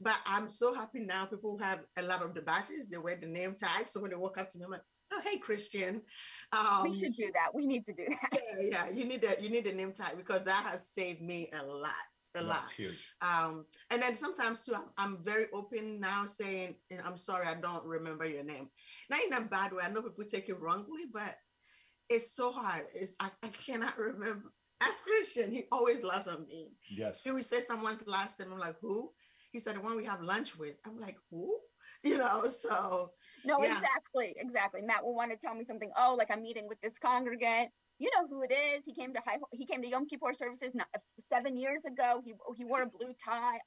but 0.00 0.16
I'm 0.26 0.48
so 0.48 0.72
happy 0.74 1.00
now. 1.00 1.26
People 1.26 1.58
have 1.58 1.80
a 1.96 2.02
lot 2.02 2.22
of 2.22 2.34
the 2.34 2.40
badges. 2.42 2.88
They 2.88 2.98
wear 2.98 3.18
the 3.20 3.26
name 3.26 3.54
tag, 3.58 3.86
so 3.86 4.00
when 4.00 4.10
they 4.10 4.16
walk 4.16 4.38
up 4.38 4.48
to 4.50 4.58
me, 4.58 4.64
I'm 4.64 4.70
like, 4.70 4.80
"Oh, 5.12 5.20
hey, 5.22 5.38
Christian." 5.38 6.02
Um, 6.52 6.82
we 6.84 6.94
should 6.94 7.12
do 7.12 7.30
that. 7.34 7.54
We 7.54 7.66
need 7.66 7.84
to 7.86 7.92
do 7.92 8.06
that. 8.08 8.40
yeah, 8.58 8.86
yeah. 8.86 8.90
You 8.90 9.04
need 9.04 9.24
a 9.24 9.40
you 9.42 9.50
need 9.50 9.66
a 9.66 9.74
name 9.74 9.92
tag 9.92 10.16
because 10.16 10.42
that 10.44 10.64
has 10.64 10.88
saved 10.88 11.20
me 11.22 11.50
a 11.52 11.64
lot, 11.64 11.90
a 12.34 12.42
That's 12.42 12.46
lot. 12.46 12.70
huge. 12.76 13.14
Um, 13.20 13.66
and 13.90 14.02
then 14.02 14.16
sometimes 14.16 14.62
too, 14.62 14.74
I'm, 14.74 14.90
I'm 14.96 15.22
very 15.22 15.46
open 15.52 16.00
now, 16.00 16.26
saying, 16.26 16.76
"I'm 17.04 17.18
sorry, 17.18 17.46
I 17.46 17.54
don't 17.54 17.84
remember 17.84 18.24
your 18.24 18.42
name." 18.42 18.68
Not 19.10 19.20
in 19.24 19.32
a 19.32 19.42
bad 19.42 19.72
way. 19.72 19.84
I 19.84 19.90
know 19.90 20.02
people 20.02 20.24
take 20.24 20.48
it 20.48 20.58
wrongly, 20.58 21.04
but 21.12 21.36
it's 22.10 22.32
so 22.34 22.50
hard. 22.50 22.86
It's 22.94 23.14
I, 23.20 23.30
I 23.42 23.48
cannot 23.48 23.96
remember. 23.96 24.52
As 24.82 25.00
Christian, 25.00 25.50
he 25.50 25.64
always 25.70 26.02
laughs 26.02 26.26
at 26.26 26.40
me. 26.46 26.72
Yes. 26.88 27.22
He 27.22 27.30
would 27.30 27.44
say 27.44 27.60
someone's 27.60 28.06
last 28.06 28.40
name. 28.40 28.52
I'm 28.52 28.58
like, 28.58 28.76
who? 28.80 29.10
He 29.52 29.58
said 29.60 29.76
the 29.76 29.80
one 29.80 29.96
we 29.96 30.04
have 30.06 30.20
lunch 30.20 30.58
with. 30.58 30.76
I'm 30.86 31.00
like, 31.00 31.16
who? 31.30 31.56
You 32.04 32.16
know, 32.18 32.48
so 32.48 33.10
No, 33.44 33.62
Yeah. 33.62 33.74
exactly, 33.74 34.34
exactly. 34.38 34.80
Matt 34.80 35.04
will 35.04 35.14
want 35.14 35.32
to 35.32 35.36
tell 35.36 35.54
me 35.54 35.64
something. 35.64 35.90
Oh, 35.98 36.14
like 36.16 36.30
I'm 36.30 36.42
meeting 36.42 36.66
with 36.68 36.80
this 36.80 36.98
congregant. 36.98 37.70
You 37.98 38.10
know 38.16 38.26
who 38.28 38.42
it 38.42 38.52
is. 38.52 38.86
He 38.86 38.94
came 38.94 39.12
to 39.12 39.20
high. 39.26 39.38
He 39.52 39.66
came 39.66 39.82
to 39.82 39.88
Yom 39.88 40.06
Kippur 40.06 40.32
services 40.32 40.74
not, 40.74 40.86
seven 41.30 41.56
years 41.58 41.84
ago. 41.84 42.22
He 42.24 42.32
he 42.56 42.64
wore 42.64 42.82
a 42.82 42.86
blue 42.86 43.12
tie. 43.22 43.58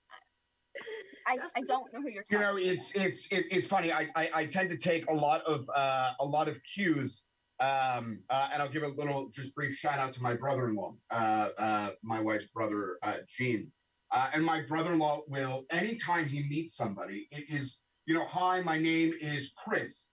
I, 1.27 1.37
That's 1.37 1.53
I 1.55 1.61
don't 1.61 1.93
know 1.93 2.01
who 2.01 2.09
you're 2.09 2.23
talking. 2.23 2.39
you 2.39 2.45
know 2.45 2.57
it's 2.57 2.91
it's 2.95 3.27
it, 3.27 3.45
it's 3.51 3.67
funny 3.67 3.91
I, 3.91 4.07
I 4.15 4.29
i 4.33 4.45
tend 4.47 4.71
to 4.71 4.77
take 4.77 5.07
a 5.07 5.13
lot 5.13 5.43
of 5.43 5.69
uh 5.75 6.13
a 6.19 6.25
lot 6.25 6.47
of 6.47 6.59
cues 6.73 7.23
um 7.59 8.19
uh, 8.29 8.49
and 8.51 8.61
i'll 8.61 8.69
give 8.69 8.83
a 8.83 8.87
little 8.87 9.29
just 9.29 9.53
brief 9.55 9.75
shout 9.75 9.99
out 9.99 10.11
to 10.11 10.21
my 10.21 10.33
brother-in-law 10.33 10.93
uh 11.11 11.49
uh 11.57 11.89
my 12.01 12.19
wife's 12.19 12.47
brother 12.47 12.97
uh 13.03 13.17
gene. 13.27 13.71
Uh, 14.11 14.29
and 14.33 14.45
my 14.45 14.61
brother-in-law 14.61 15.21
will 15.27 15.65
anytime 15.71 16.25
he 16.27 16.43
meets 16.49 16.75
somebody 16.75 17.27
it 17.31 17.43
is 17.49 17.79
you 18.05 18.13
know 18.13 18.25
hi 18.25 18.61
my 18.61 18.77
name 18.77 19.13
is 19.21 19.53
chris. 19.57 20.09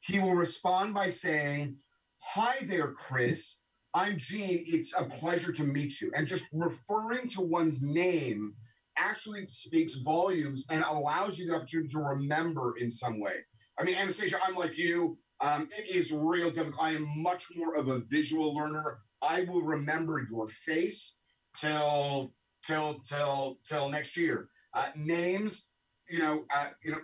He 0.00 0.18
will 0.18 0.34
respond 0.34 0.94
by 0.94 1.10
saying 1.10 1.76
hi 2.20 2.58
there 2.62 2.92
chris. 2.92 3.58
I'm 3.94 4.16
gene. 4.18 4.64
It's 4.66 4.94
a 4.96 5.04
pleasure 5.04 5.52
to 5.52 5.64
meet 5.64 6.00
you. 6.00 6.12
And 6.14 6.26
just 6.26 6.44
referring 6.52 7.28
to 7.30 7.40
one's 7.40 7.82
name 7.82 8.54
actually 8.96 9.46
speaks 9.46 9.94
volumes 9.96 10.66
and 10.70 10.84
allows 10.84 11.38
you 11.38 11.48
the 11.48 11.56
opportunity 11.56 11.88
to 11.90 11.98
remember 11.98 12.74
in 12.78 12.90
some 12.90 13.18
way. 13.20 13.36
I 13.78 13.84
mean, 13.84 13.94
Anastasia, 13.96 14.38
I'm 14.46 14.54
like 14.56 14.76
you. 14.76 15.18
Um, 15.40 15.68
it 15.76 15.88
is 15.94 16.12
real 16.12 16.50
difficult. 16.50 16.82
I 16.82 16.90
am 16.92 17.22
much 17.22 17.46
more 17.54 17.76
of 17.76 17.88
a 17.88 18.00
visual 18.00 18.54
learner. 18.54 18.98
I 19.22 19.42
will 19.42 19.62
remember 19.62 20.26
your 20.30 20.48
face 20.48 21.16
till 21.56 22.32
till 22.66 23.00
till 23.08 23.58
till 23.64 23.88
next 23.88 24.16
year. 24.16 24.48
Uh, 24.74 24.88
names, 24.96 25.66
you 26.08 26.18
know, 26.18 26.44
uh, 26.54 26.68
you 26.82 26.92
know, 26.92 26.98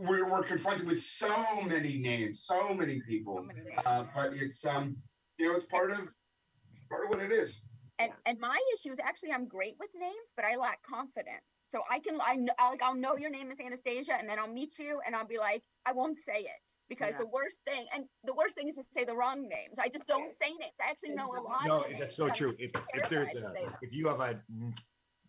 we're, 0.00 0.28
we're 0.28 0.42
confronted 0.42 0.86
with 0.86 1.00
so 1.00 1.32
many 1.64 1.98
names, 1.98 2.44
so 2.44 2.74
many 2.74 3.00
people. 3.08 3.36
So 3.36 3.42
many. 3.42 3.60
Uh, 3.84 4.04
but 4.14 4.32
it's 4.34 4.64
um, 4.66 4.96
you 5.38 5.48
know, 5.48 5.56
it's 5.56 5.66
part 5.66 5.92
of 5.92 5.98
part 6.90 7.04
of 7.04 7.10
what 7.10 7.20
it 7.20 7.30
is. 7.30 7.62
And 8.00 8.10
and 8.26 8.40
my 8.40 8.58
issue 8.74 8.92
is 8.92 8.98
actually 8.98 9.30
I'm 9.32 9.46
great 9.46 9.76
with 9.78 9.90
names, 9.98 10.14
but 10.34 10.44
I 10.44 10.56
lack 10.56 10.80
confidence. 10.82 11.44
So 11.62 11.82
I 11.88 12.00
can 12.00 12.20
I 12.20 12.38
like 12.70 12.82
I'll 12.82 12.96
know 12.96 13.16
your 13.16 13.30
name 13.30 13.52
is 13.52 13.58
Anastasia, 13.64 14.14
and 14.18 14.28
then 14.28 14.40
I'll 14.40 14.52
meet 14.52 14.80
you, 14.80 15.00
and 15.06 15.14
I'll 15.14 15.26
be 15.26 15.38
like 15.38 15.62
I 15.86 15.92
won't 15.92 16.18
say 16.18 16.40
it 16.40 16.60
because 16.88 17.12
Yeah. 17.12 17.18
the 17.18 17.26
worst 17.26 17.60
thing 17.66 17.86
and 17.94 18.04
the 18.24 18.34
worst 18.34 18.54
thing 18.56 18.68
is 18.68 18.74
to 18.76 18.82
say 18.94 19.04
the 19.04 19.14
wrong 19.14 19.48
names. 19.48 19.78
I 19.78 19.88
just 19.88 20.06
don't 20.06 20.34
say 20.36 20.48
names. 20.50 20.74
I 20.84 20.90
actually 20.90 21.14
know 21.14 21.30
a 21.32 21.40
lot. 21.40 21.64
No, 21.66 21.80
of 21.82 21.88
names. 21.90 22.00
that's 22.00 22.16
so 22.16 22.28
true. 22.28 22.54
If, 22.58 22.70
if 22.94 23.08
there's 23.08 23.34
a, 23.34 23.54
if 23.82 23.92
you 23.92 24.08
have 24.08 24.20
a, 24.20 24.40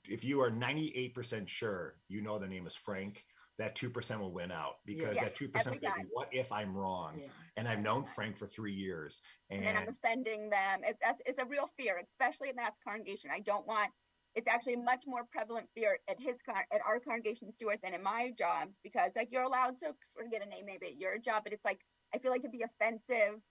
if 0.08 0.24
you 0.24 0.42
are 0.42 0.50
98% 0.50 1.48
sure 1.48 1.96
you 2.08 2.22
know 2.22 2.40
the 2.40 2.48
name 2.48 2.66
is 2.66 2.76
Frank, 2.76 3.26
that 3.58 3.76
2% 3.76 4.20
will 4.20 4.32
win 4.32 4.52
out 4.52 4.76
because 4.86 5.16
Yes, 5.16 5.26
that 5.26 5.36
2% 5.36 5.66
every 5.66 5.78
is 5.78 5.84
like, 5.84 6.06
what 6.12 6.30
if 6.32 6.50
I'm 6.52 6.74
wrong? 6.74 7.20
yeah. 7.20 7.28
And 7.58 7.68
I've 7.68 7.82
known 7.82 8.06
Frank 8.06 8.38
for 8.38 8.48
three 8.48 8.72
years. 8.74 9.22
and 9.50 9.62
then 9.64 9.76
I'm 9.76 9.88
And 9.88 9.98
offending 9.98 10.50
them. 10.50 10.82
It, 10.86 10.98
that's 11.02 11.22
it's 11.26 11.42
a 11.42 11.46
real 11.46 11.70
fear, 11.78 12.00
especially 12.02 12.50
in 12.50 12.56
Matt's 12.56 12.80
congregation. 12.88 13.32
I 13.34 13.42
don't 13.42 13.68
want. 13.68 13.92
It's 14.40 14.48
actually 14.48 14.78
much 14.78 15.04
more 15.06 15.24
prevalent 15.32 15.68
fear 15.76 16.00
at 16.10 16.20
his 16.20 16.38
con- 16.46 16.64
at 16.72 16.82
our 16.88 17.00
congregation, 17.00 17.52
Stuart, 17.52 17.80
than 17.84 17.94
in 17.94 18.02
my 18.02 18.32
jobs 18.38 18.80
because 18.84 19.12
like 19.16 19.30
you're 19.32 19.44
allowed 19.44 19.78
to 19.80 19.94
forget 20.16 20.42
a 20.42 20.50
name 20.50 20.66
maybe 20.66 20.88
at 20.88 20.98
your 20.98 21.18
job, 21.18 21.44
but 21.44 21.54
it's 21.54 21.66
like 21.66 21.82
I 22.16 22.20
feel 22.20 22.32
like 22.32 22.40
it'd 22.40 22.52
be 22.52 22.64
offensive 22.64 23.42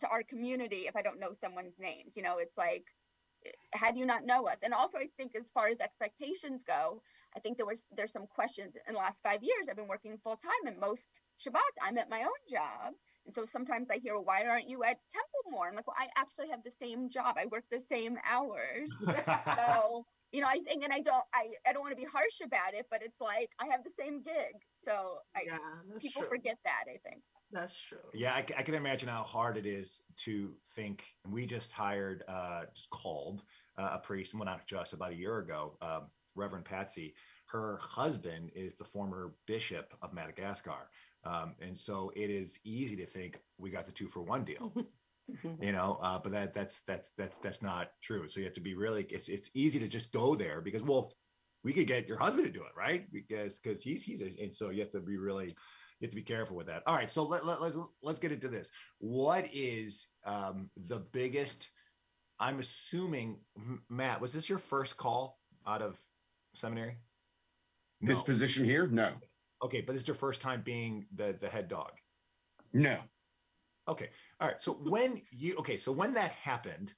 to 0.00 0.08
our 0.08 0.22
community 0.22 0.86
if 0.86 0.94
I 0.94 1.02
don't 1.02 1.18
know 1.18 1.32
someone's 1.32 1.78
names. 1.78 2.16
You 2.16 2.22
know, 2.22 2.38
it's 2.38 2.56
like 2.56 2.84
how 3.74 3.90
do 3.92 3.98
you 3.98 4.06
not 4.06 4.24
know 4.24 4.46
us? 4.46 4.58
And 4.62 4.72
also, 4.72 4.98
I 4.98 5.08
think 5.16 5.32
as 5.36 5.50
far 5.50 5.68
as 5.68 5.80
expectations 5.80 6.64
go, 6.64 7.02
I 7.36 7.40
think 7.40 7.56
there 7.56 7.66
was 7.66 7.86
there's 7.96 8.12
some 8.12 8.26
questions 8.26 8.74
in 8.86 8.94
the 8.94 9.00
last 9.00 9.22
five 9.22 9.42
years. 9.42 9.66
I've 9.68 9.76
been 9.76 9.88
working 9.88 10.16
full 10.22 10.36
time, 10.36 10.66
and 10.66 10.78
most 10.78 11.20
Shabbat 11.40 11.74
I'm 11.82 11.98
at 11.98 12.10
my 12.10 12.20
own 12.22 12.42
job. 12.50 12.94
And 13.26 13.34
so 13.34 13.44
sometimes 13.44 13.88
I 13.90 13.98
hear, 13.98 14.14
well, 14.14 14.24
why 14.24 14.44
aren't 14.46 14.68
you 14.68 14.84
at 14.84 14.98
Temple 15.10 15.50
more? 15.50 15.68
I'm 15.68 15.74
like, 15.74 15.86
well, 15.86 15.96
I 15.98 16.06
actually 16.16 16.48
have 16.50 16.62
the 16.62 16.70
same 16.70 17.10
job. 17.10 17.34
I 17.36 17.46
work 17.46 17.64
the 17.70 17.80
same 17.80 18.18
hours. 18.28 18.90
So, 19.56 20.06
you 20.32 20.40
know, 20.40 20.48
I 20.48 20.58
think, 20.58 20.84
and 20.84 20.92
I 20.92 21.00
don't, 21.00 21.24
I, 21.34 21.48
I 21.66 21.72
don't 21.72 21.82
want 21.82 21.92
to 21.92 22.00
be 22.00 22.06
harsh 22.10 22.40
about 22.44 22.74
it, 22.74 22.86
but 22.90 23.00
it's 23.02 23.20
like 23.20 23.50
I 23.60 23.66
have 23.66 23.84
the 23.84 23.90
same 23.98 24.22
gig. 24.22 24.54
So 24.84 25.18
I, 25.34 25.42
yeah, 25.46 25.58
people 26.00 26.22
true. 26.22 26.28
forget 26.28 26.58
that. 26.64 26.84
I 26.88 26.98
think. 27.08 27.22
That's 27.52 27.80
true. 27.80 27.98
yeah, 28.12 28.34
I, 28.34 28.38
I 28.38 28.62
can 28.62 28.74
imagine 28.74 29.08
how 29.08 29.22
hard 29.22 29.56
it 29.56 29.66
is 29.66 30.02
to 30.24 30.54
think. 30.74 31.04
We 31.28 31.46
just 31.46 31.72
hired, 31.72 32.24
uh, 32.28 32.64
just 32.74 32.90
called 32.90 33.44
uh, 33.78 33.90
a 33.92 33.98
priest, 33.98 34.34
well, 34.34 34.44
not 34.44 34.66
just 34.66 34.92
about 34.92 35.12
a 35.12 35.16
year 35.16 35.38
ago, 35.38 35.76
um, 35.80 36.10
Reverend 36.34 36.64
Patsy. 36.64 37.14
Her 37.46 37.78
husband 37.80 38.50
is 38.54 38.74
the 38.74 38.84
former 38.84 39.34
bishop 39.46 39.94
of 40.02 40.12
Madagascar. 40.12 40.90
Um, 41.24 41.54
and 41.60 41.78
so 41.78 42.12
it 42.16 42.30
is 42.30 42.58
easy 42.64 42.96
to 42.96 43.06
think 43.06 43.38
we 43.58 43.70
got 43.70 43.86
the 43.86 43.92
two 43.92 44.08
for 44.08 44.22
one 44.22 44.44
deal. 44.44 44.72
you 45.60 45.72
know 45.72 45.98
uh, 46.00 46.18
but 46.18 46.32
that 46.32 46.54
that's 46.54 46.82
that's 46.86 47.10
that's 47.18 47.38
that's 47.38 47.62
not 47.62 47.90
true. 48.02 48.28
So 48.28 48.40
you 48.40 48.46
have 48.46 48.54
to 48.54 48.60
be 48.60 48.74
really 48.74 49.04
it's 49.10 49.28
it's 49.28 49.50
easy 49.54 49.78
to 49.78 49.88
just 49.88 50.12
go 50.12 50.34
there 50.34 50.60
because 50.60 50.82
well 50.82 51.12
we 51.64 51.72
could 51.72 51.86
get 51.86 52.08
your 52.08 52.18
husband 52.18 52.46
to 52.46 52.52
do 52.52 52.60
it 52.60 52.72
right? 52.76 53.10
Because 53.12 53.58
because 53.58 53.82
he's 53.82 54.04
he's 54.04 54.22
a, 54.22 54.30
and 54.40 54.54
so 54.54 54.70
you 54.70 54.80
have 54.80 54.92
to 54.92 55.00
be 55.00 55.16
really 55.16 55.46
you 55.46 56.04
have 56.04 56.10
to 56.10 56.16
be 56.16 56.22
careful 56.22 56.56
with 56.56 56.66
that. 56.68 56.82
All 56.86 56.94
right 56.94 57.10
so 57.10 57.24
let, 57.24 57.44
let, 57.44 57.60
let's 57.60 57.76
let's 58.02 58.20
get 58.20 58.32
into 58.32 58.48
this. 58.48 58.70
What 58.98 59.48
is 59.52 60.06
um 60.24 60.70
the 60.86 60.98
biggest 61.12 61.70
i'm 62.38 62.58
assuming 62.58 63.38
matt 63.88 64.20
was 64.20 64.30
this 64.32 64.46
your 64.46 64.58
first 64.58 64.96
call 64.96 65.38
out 65.66 65.82
of 65.82 65.98
seminary? 66.54 66.98
This 68.02 68.22
position 68.22 68.64
here, 68.64 68.86
no, 68.86 69.12
okay 69.62 69.80
but 69.80 69.94
this 69.94 70.02
is 70.02 70.08
your 70.08 70.14
first 70.14 70.40
time 70.40 70.62
being 70.64 71.06
the 71.14 71.36
the 71.40 71.48
head 71.48 71.68
dog? 71.68 71.92
No. 72.72 72.98
Okay. 73.88 74.10
All 74.40 74.48
right. 74.48 74.62
So 74.62 74.72
when 74.82 75.22
you 75.30 75.56
okay, 75.56 75.76
so 75.76 75.92
when 75.92 76.14
that 76.14 76.32
happened, 76.32 76.94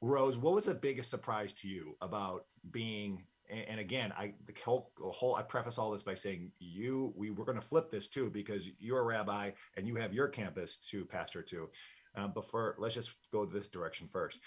Rose, 0.00 0.36
what 0.36 0.54
was 0.54 0.64
the 0.64 0.74
biggest 0.74 1.10
surprise 1.10 1.52
to 1.54 1.68
you 1.68 1.96
about 2.00 2.46
being 2.70 3.24
and, 3.68 3.80
again, 3.80 4.12
I 4.16 4.32
the 4.46 4.54
whole, 4.64 4.92
the 4.98 5.10
whole 5.10 5.34
I 5.34 5.42
preface 5.42 5.76
all 5.76 5.90
this 5.90 6.02
by 6.02 6.14
saying 6.14 6.52
you 6.58 7.12
we 7.16 7.30
were 7.30 7.44
going 7.44 7.60
to 7.60 7.66
flip 7.66 7.90
this 7.90 8.08
too 8.08 8.30
because 8.30 8.70
you're 8.78 9.00
a 9.00 9.04
rabbi 9.04 9.50
and 9.76 9.86
you 9.86 9.94
have 9.96 10.14
your 10.14 10.28
campus 10.28 10.78
to 10.88 11.04
pastor 11.04 11.42
to. 11.42 11.68
Um, 12.14 12.32
but 12.34 12.50
for 12.50 12.76
let's 12.78 12.94
just 12.94 13.10
go 13.32 13.44
this 13.44 13.68
direction 13.68 14.08
first. 14.10 14.38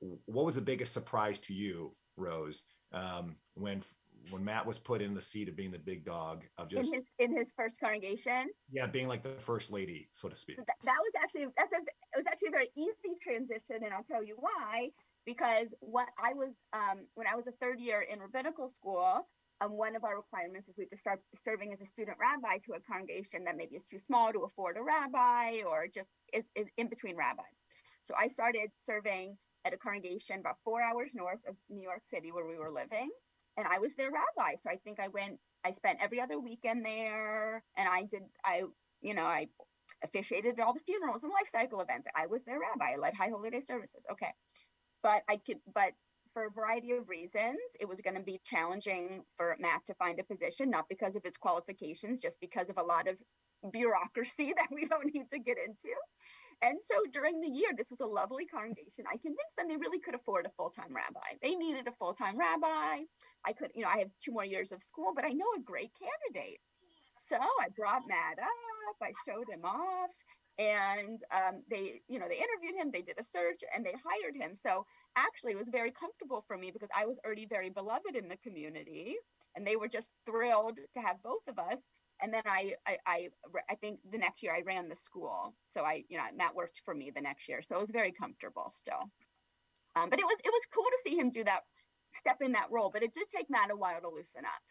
What 0.00 0.44
was 0.44 0.54
the 0.54 0.60
biggest 0.60 0.92
surprise 0.92 1.38
to 1.40 1.54
you, 1.54 1.94
Rose, 2.16 2.62
um, 2.92 3.36
when 3.54 3.82
when 4.30 4.44
Matt 4.44 4.66
was 4.66 4.78
put 4.78 5.00
in 5.02 5.14
the 5.14 5.22
seat 5.22 5.48
of 5.48 5.56
being 5.56 5.70
the 5.70 5.78
big 5.78 6.04
dog 6.04 6.44
of 6.58 6.68
just 6.68 6.88
In 6.88 6.94
his 6.94 7.10
in 7.18 7.36
his 7.36 7.52
first 7.56 7.80
congregation, 7.80 8.48
yeah 8.70 8.86
being 8.86 9.08
like 9.08 9.22
the 9.22 9.30
first 9.30 9.70
lady, 9.70 10.08
so 10.12 10.28
to 10.28 10.36
speak. 10.36 10.56
So 10.56 10.64
that, 10.66 10.76
that 10.84 10.98
was 11.00 11.12
actually 11.22 11.46
that's 11.56 11.72
a 11.72 11.80
it 11.80 12.16
was 12.16 12.26
actually 12.26 12.48
a 12.48 12.52
very 12.52 12.70
easy 12.76 13.16
transition 13.20 13.84
and 13.84 13.92
i'll 13.92 14.04
tell 14.04 14.24
you 14.24 14.36
why 14.38 14.88
because 15.24 15.68
what 15.80 16.08
i 16.22 16.32
was 16.34 16.50
um, 16.72 17.06
when 17.14 17.26
i 17.26 17.34
was 17.34 17.46
a 17.46 17.52
third 17.52 17.80
year 17.80 18.02
in 18.02 18.20
rabbinical 18.20 18.70
school 18.70 19.28
um, 19.60 19.72
one 19.72 19.96
of 19.96 20.04
our 20.04 20.16
requirements 20.16 20.68
is 20.68 20.74
we 20.76 20.84
have 20.84 20.90
to 20.90 20.96
start 20.96 21.20
serving 21.44 21.72
as 21.72 21.80
a 21.80 21.86
student 21.86 22.16
rabbi 22.20 22.58
to 22.58 22.72
a 22.72 22.80
congregation 22.80 23.44
that 23.44 23.56
maybe 23.56 23.76
is 23.76 23.86
too 23.86 23.98
small 23.98 24.32
to 24.32 24.40
afford 24.40 24.76
a 24.76 24.82
rabbi 24.82 25.62
or 25.66 25.86
just 25.92 26.08
is, 26.32 26.44
is 26.54 26.66
in 26.76 26.88
between 26.88 27.16
rabbis 27.16 27.44
so 28.02 28.14
i 28.18 28.28
started 28.28 28.70
serving 28.76 29.36
at 29.66 29.74
a 29.74 29.76
congregation 29.76 30.38
about 30.38 30.56
four 30.64 30.80
hours 30.80 31.10
north 31.12 31.40
of 31.48 31.56
New 31.68 31.82
York 31.82 32.02
City 32.04 32.30
where 32.30 32.46
we 32.46 32.56
were 32.56 32.70
living. 32.70 33.10
And 33.56 33.66
I 33.66 33.78
was 33.78 33.94
their 33.94 34.10
rabbi. 34.10 34.56
So 34.60 34.70
I 34.70 34.76
think 34.76 35.00
I 35.00 35.08
went, 35.08 35.38
I 35.64 35.70
spent 35.70 35.98
every 36.02 36.20
other 36.20 36.38
weekend 36.38 36.84
there 36.84 37.62
and 37.76 37.88
I 37.88 38.04
did, 38.04 38.22
I, 38.44 38.62
you 39.00 39.14
know, 39.14 39.24
I 39.24 39.48
officiated 40.04 40.60
all 40.60 40.74
the 40.74 40.80
funerals 40.80 41.22
and 41.22 41.32
life 41.32 41.48
cycle 41.50 41.80
events. 41.80 42.06
I 42.14 42.26
was 42.26 42.44
their 42.44 42.60
rabbi. 42.60 42.94
I 42.94 42.96
led 42.96 43.14
high 43.14 43.30
holy 43.30 43.50
day 43.50 43.60
services. 43.60 44.02
Okay. 44.12 44.32
But 45.02 45.22
I 45.28 45.38
could, 45.38 45.58
but 45.74 45.92
for 46.32 46.46
a 46.46 46.50
variety 46.50 46.92
of 46.92 47.08
reasons, 47.08 47.58
it 47.80 47.88
was 47.88 48.00
going 48.02 48.16
to 48.16 48.22
be 48.22 48.40
challenging 48.44 49.22
for 49.36 49.56
Matt 49.58 49.86
to 49.86 49.94
find 49.94 50.20
a 50.20 50.24
position, 50.24 50.68
not 50.68 50.84
because 50.88 51.16
of 51.16 51.22
his 51.24 51.38
qualifications, 51.38 52.20
just 52.20 52.38
because 52.40 52.68
of 52.68 52.76
a 52.76 52.82
lot 52.82 53.08
of 53.08 53.16
bureaucracy 53.72 54.52
that 54.56 54.68
we 54.70 54.84
don't 54.86 55.12
need 55.14 55.30
to 55.32 55.38
get 55.38 55.56
into. 55.58 55.94
And 56.62 56.78
so 56.90 56.96
during 57.12 57.40
the 57.40 57.50
year, 57.50 57.70
this 57.76 57.90
was 57.90 58.00
a 58.00 58.06
lovely 58.06 58.46
congregation. 58.46 59.04
I 59.06 59.18
convinced 59.18 59.56
them 59.56 59.68
they 59.68 59.76
really 59.76 60.00
could 60.00 60.14
afford 60.14 60.46
a 60.46 60.50
full 60.56 60.70
time 60.70 60.94
rabbi. 60.94 61.36
They 61.42 61.54
needed 61.54 61.86
a 61.86 61.92
full 61.98 62.14
time 62.14 62.38
rabbi. 62.38 63.04
I 63.44 63.52
could, 63.52 63.70
you 63.74 63.82
know, 63.82 63.90
I 63.90 63.98
have 63.98 64.08
two 64.24 64.32
more 64.32 64.44
years 64.44 64.72
of 64.72 64.82
school, 64.82 65.12
but 65.14 65.24
I 65.24 65.30
know 65.30 65.46
a 65.56 65.62
great 65.62 65.92
candidate. 65.98 66.58
So 67.28 67.36
I 67.36 67.68
brought 67.76 68.02
Matt 68.08 68.38
up, 68.38 68.96
I 69.02 69.12
showed 69.28 69.48
him 69.50 69.64
off, 69.64 70.10
and 70.58 71.20
um, 71.34 71.62
they, 71.70 72.00
you 72.08 72.18
know, 72.18 72.26
they 72.28 72.38
interviewed 72.38 72.80
him, 72.80 72.90
they 72.92 73.02
did 73.02 73.18
a 73.18 73.24
search, 73.24 73.60
and 73.74 73.84
they 73.84 73.92
hired 73.92 74.36
him. 74.36 74.54
So 74.54 74.86
actually, 75.16 75.52
it 75.52 75.58
was 75.58 75.68
very 75.68 75.92
comfortable 75.92 76.44
for 76.46 76.56
me 76.56 76.70
because 76.70 76.88
I 76.96 77.04
was 77.06 77.18
already 77.24 77.46
very 77.46 77.70
beloved 77.70 78.16
in 78.16 78.28
the 78.28 78.38
community, 78.38 79.16
and 79.56 79.66
they 79.66 79.76
were 79.76 79.88
just 79.88 80.10
thrilled 80.24 80.76
to 80.78 81.00
have 81.00 81.22
both 81.22 81.42
of 81.48 81.58
us 81.58 81.78
and 82.20 82.32
then 82.32 82.42
I, 82.46 82.72
I, 82.86 82.96
I, 83.06 83.28
I 83.70 83.74
think 83.74 84.00
the 84.10 84.18
next 84.18 84.42
year 84.42 84.54
I 84.54 84.62
ran 84.62 84.88
the 84.88 84.96
school. 84.96 85.54
So 85.66 85.82
I, 85.82 86.04
you 86.08 86.16
know, 86.16 86.24
Matt 86.36 86.54
worked 86.54 86.80
for 86.84 86.94
me 86.94 87.10
the 87.14 87.20
next 87.20 87.48
year. 87.48 87.60
So 87.62 87.76
it 87.76 87.80
was 87.80 87.90
very 87.90 88.12
comfortable 88.12 88.72
still. 88.78 89.10
Um, 89.96 90.10
but 90.10 90.18
it 90.18 90.24
was, 90.24 90.36
it 90.44 90.50
was 90.50 90.62
cool 90.74 90.84
to 90.84 90.98
see 91.04 91.16
him 91.16 91.30
do 91.30 91.44
that, 91.44 91.60
step 92.20 92.38
in 92.40 92.52
that 92.52 92.68
role, 92.70 92.90
but 92.92 93.02
it 93.02 93.14
did 93.14 93.28
take 93.28 93.50
Matt 93.50 93.70
a 93.70 93.76
while 93.76 94.00
to 94.00 94.08
loosen 94.08 94.44
up. 94.44 94.62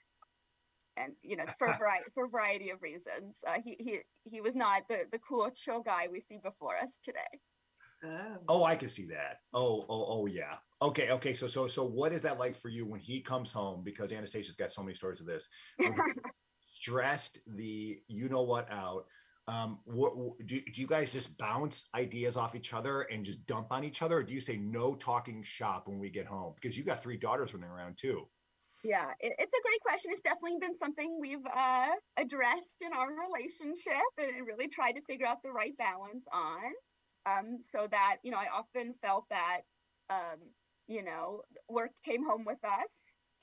And, 0.97 1.13
you 1.21 1.35
know, 1.35 1.45
for 1.59 1.67
a 1.67 1.77
variety, 1.77 2.05
for 2.13 2.25
a 2.25 2.29
variety 2.29 2.69
of 2.69 2.81
reasons, 2.81 3.35
uh, 3.47 3.57
he, 3.63 3.75
he, 3.79 3.99
he 4.23 4.41
was 4.41 4.55
not 4.55 4.83
the, 4.89 4.99
the 5.11 5.19
cool, 5.19 5.49
chill 5.53 5.81
guy 5.81 6.07
we 6.11 6.21
see 6.21 6.39
before 6.41 6.77
us 6.77 6.99
today. 7.03 7.39
Oh. 8.03 8.37
oh, 8.49 8.63
I 8.63 8.75
can 8.75 8.89
see 8.89 9.05
that. 9.07 9.39
Oh, 9.53 9.85
oh, 9.89 10.05
oh, 10.09 10.25
yeah. 10.25 10.55
Okay, 10.81 11.11
okay. 11.11 11.33
So, 11.33 11.47
so, 11.47 11.65
so, 11.67 11.85
what 11.85 12.11
is 12.11 12.21
that 12.21 12.37
like 12.37 12.59
for 12.59 12.69
you 12.69 12.85
when 12.85 12.99
he 12.99 13.21
comes 13.21 13.51
home? 13.51 13.83
Because 13.83 14.11
Anastasia's 14.11 14.55
got 14.55 14.71
so 14.71 14.83
many 14.83 14.95
stories 14.95 15.21
of 15.21 15.25
this. 15.25 15.47
stressed 16.85 17.39
the 17.47 17.99
you 18.07 18.29
know 18.29 18.43
what 18.43 18.71
out. 18.71 19.05
Um 19.47 19.79
what 19.85 20.13
do, 20.45 20.61
do 20.61 20.81
you 20.81 20.87
guys 20.87 21.11
just 21.13 21.35
bounce 21.37 21.89
ideas 21.95 22.37
off 22.37 22.55
each 22.55 22.73
other 22.73 23.01
and 23.03 23.25
just 23.25 23.45
dump 23.47 23.67
on 23.71 23.83
each 23.83 24.01
other 24.01 24.17
or 24.17 24.23
do 24.23 24.33
you 24.33 24.41
say 24.41 24.57
no 24.57 24.95
talking 24.95 25.41
shop 25.41 25.87
when 25.87 25.99
we 25.99 26.09
get 26.09 26.27
home? 26.27 26.53
Because 26.55 26.77
you 26.77 26.83
got 26.83 27.01
three 27.01 27.17
daughters 27.17 27.53
running 27.53 27.69
around 27.69 27.97
too. 27.97 28.27
Yeah 28.83 29.09
it, 29.19 29.33
it's 29.39 29.53
a 29.53 29.61
great 29.63 29.81
question. 29.81 30.11
It's 30.11 30.21
definitely 30.21 30.57
been 30.59 30.77
something 30.77 31.17
we've 31.19 31.45
uh, 31.45 31.93
addressed 32.17 32.77
in 32.81 32.93
our 32.93 33.09
relationship 33.09 34.11
and 34.19 34.45
really 34.45 34.67
tried 34.67 34.93
to 34.93 35.01
figure 35.01 35.25
out 35.25 35.41
the 35.43 35.51
right 35.51 35.75
balance 35.77 36.25
on. 36.31 36.71
Um, 37.27 37.57
so 37.71 37.87
that 37.89 38.17
you 38.21 38.29
know 38.29 38.37
i 38.37 38.45
often 38.55 38.93
felt 39.01 39.25
that 39.31 39.61
um, 40.11 40.37
you 40.87 41.03
know 41.03 41.41
work 41.67 41.89
came 42.05 42.23
home 42.23 42.45
with 42.45 42.63
us 42.63 42.91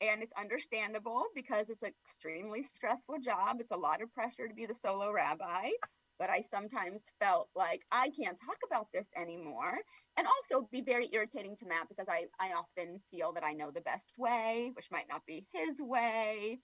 and 0.02 0.22
it's 0.22 0.32
understandable 0.38 1.26
because 1.34 1.70
it's 1.70 1.84
an 1.84 1.92
extremely 2.04 2.62
stressful 2.62 3.18
job. 3.22 3.58
It's 3.60 3.70
a 3.70 3.76
lot 3.76 4.02
of 4.02 4.12
pressure 4.12 4.48
to 4.48 4.54
be 4.54 4.66
the 4.66 4.74
solo 4.74 5.12
rabbi. 5.12 5.70
But 6.18 6.28
I 6.28 6.40
sometimes 6.40 7.02
felt 7.20 7.48
like 7.56 7.82
I 7.90 8.10
can't 8.10 8.38
talk 8.38 8.58
about 8.66 8.88
this 8.92 9.06
anymore. 9.16 9.78
And 10.16 10.26
also 10.26 10.68
be 10.70 10.82
very 10.82 11.08
irritating 11.12 11.56
to 11.56 11.66
Matt 11.66 11.88
because 11.88 12.08
I, 12.08 12.26
I 12.38 12.52
often 12.52 13.00
feel 13.10 13.32
that 13.32 13.44
I 13.44 13.54
know 13.54 13.70
the 13.70 13.80
best 13.80 14.12
way, 14.18 14.72
which 14.74 14.90
might 14.90 15.08
not 15.08 15.24
be 15.26 15.46
his 15.52 15.80
way. 15.80 16.58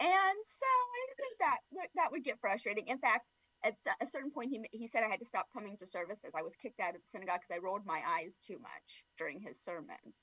And 0.00 0.38
so 0.46 0.66
I 0.66 1.04
think 1.16 1.34
that 1.40 1.88
that 1.96 2.12
would 2.12 2.24
get 2.24 2.40
frustrating. 2.40 2.88
In 2.88 2.98
fact, 2.98 3.26
at 3.64 3.74
a 4.00 4.06
certain 4.06 4.30
point, 4.30 4.50
he, 4.50 4.60
he 4.72 4.88
said 4.88 5.02
I 5.02 5.08
had 5.08 5.20
to 5.20 5.26
stop 5.26 5.46
coming 5.52 5.76
to 5.78 5.86
services. 5.86 6.32
I 6.34 6.42
was 6.42 6.54
kicked 6.60 6.80
out 6.80 6.94
of 6.94 7.00
the 7.02 7.08
synagogue 7.10 7.40
because 7.42 7.60
I 7.60 7.64
rolled 7.64 7.86
my 7.86 8.00
eyes 8.06 8.32
too 8.46 8.58
much 8.58 9.04
during 9.18 9.40
his 9.40 9.56
sermons. 9.64 10.14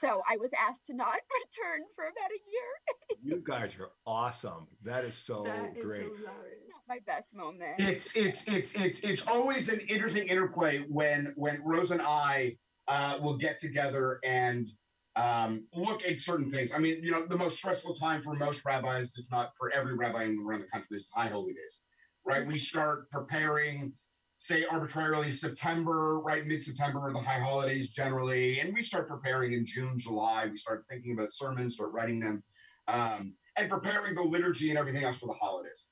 So 0.00 0.22
I 0.28 0.38
was 0.38 0.50
asked 0.58 0.86
to 0.86 0.94
not 0.94 1.08
return 1.08 1.84
for 1.94 2.04
about 2.04 2.30
a 2.30 2.40
year. 2.50 3.36
you 3.36 3.42
guys 3.44 3.76
are 3.78 3.90
awesome. 4.06 4.66
That 4.82 5.04
is 5.04 5.14
so 5.14 5.44
that 5.44 5.78
great. 5.78 6.06
Is 6.06 6.24
not 6.24 6.82
my 6.88 6.98
best 7.06 7.26
moment. 7.34 7.74
It's 7.78 8.16
it's 8.16 8.44
it's 8.46 8.72
it's 8.72 9.00
it's 9.00 9.26
always 9.26 9.68
an 9.68 9.80
interesting 9.88 10.26
interplay 10.28 10.78
when 10.88 11.32
when 11.36 11.60
Rose 11.62 11.90
and 11.90 12.00
I 12.00 12.56
uh, 12.88 13.18
will 13.20 13.36
get 13.36 13.58
together 13.58 14.20
and 14.24 14.70
um, 15.16 15.66
look 15.74 16.04
at 16.06 16.18
certain 16.18 16.50
things. 16.50 16.72
I 16.72 16.78
mean, 16.78 17.02
you 17.02 17.10
know, 17.10 17.26
the 17.26 17.36
most 17.36 17.58
stressful 17.58 17.94
time 17.94 18.22
for 18.22 18.34
most 18.34 18.64
rabbis, 18.64 19.14
if 19.18 19.30
not 19.30 19.52
for 19.58 19.70
every 19.70 19.94
rabbi 19.94 20.22
around 20.22 20.60
the 20.60 20.68
country, 20.72 20.96
is 20.96 21.08
High 21.14 21.28
Holy 21.28 21.52
Days, 21.52 21.80
right? 22.24 22.46
We 22.46 22.58
start 22.58 23.10
preparing 23.10 23.92
say 24.40 24.64
arbitrarily 24.64 25.30
September, 25.30 26.18
right 26.18 26.46
mid 26.46 26.62
September, 26.62 27.12
the 27.12 27.20
high 27.20 27.38
holidays 27.38 27.90
generally, 27.90 28.58
and 28.60 28.72
we 28.72 28.82
start 28.82 29.06
preparing 29.06 29.52
in 29.52 29.66
June, 29.66 29.98
July. 29.98 30.46
We 30.50 30.56
start 30.56 30.86
thinking 30.88 31.12
about 31.12 31.34
sermons, 31.34 31.74
start 31.74 31.92
writing 31.92 32.20
them, 32.20 32.42
um, 32.88 33.34
and 33.58 33.68
preparing 33.68 34.14
the 34.14 34.22
liturgy 34.22 34.70
and 34.70 34.78
everything 34.78 35.04
else 35.04 35.18
for 35.18 35.26
the 35.26 35.34
holidays. 35.34 35.88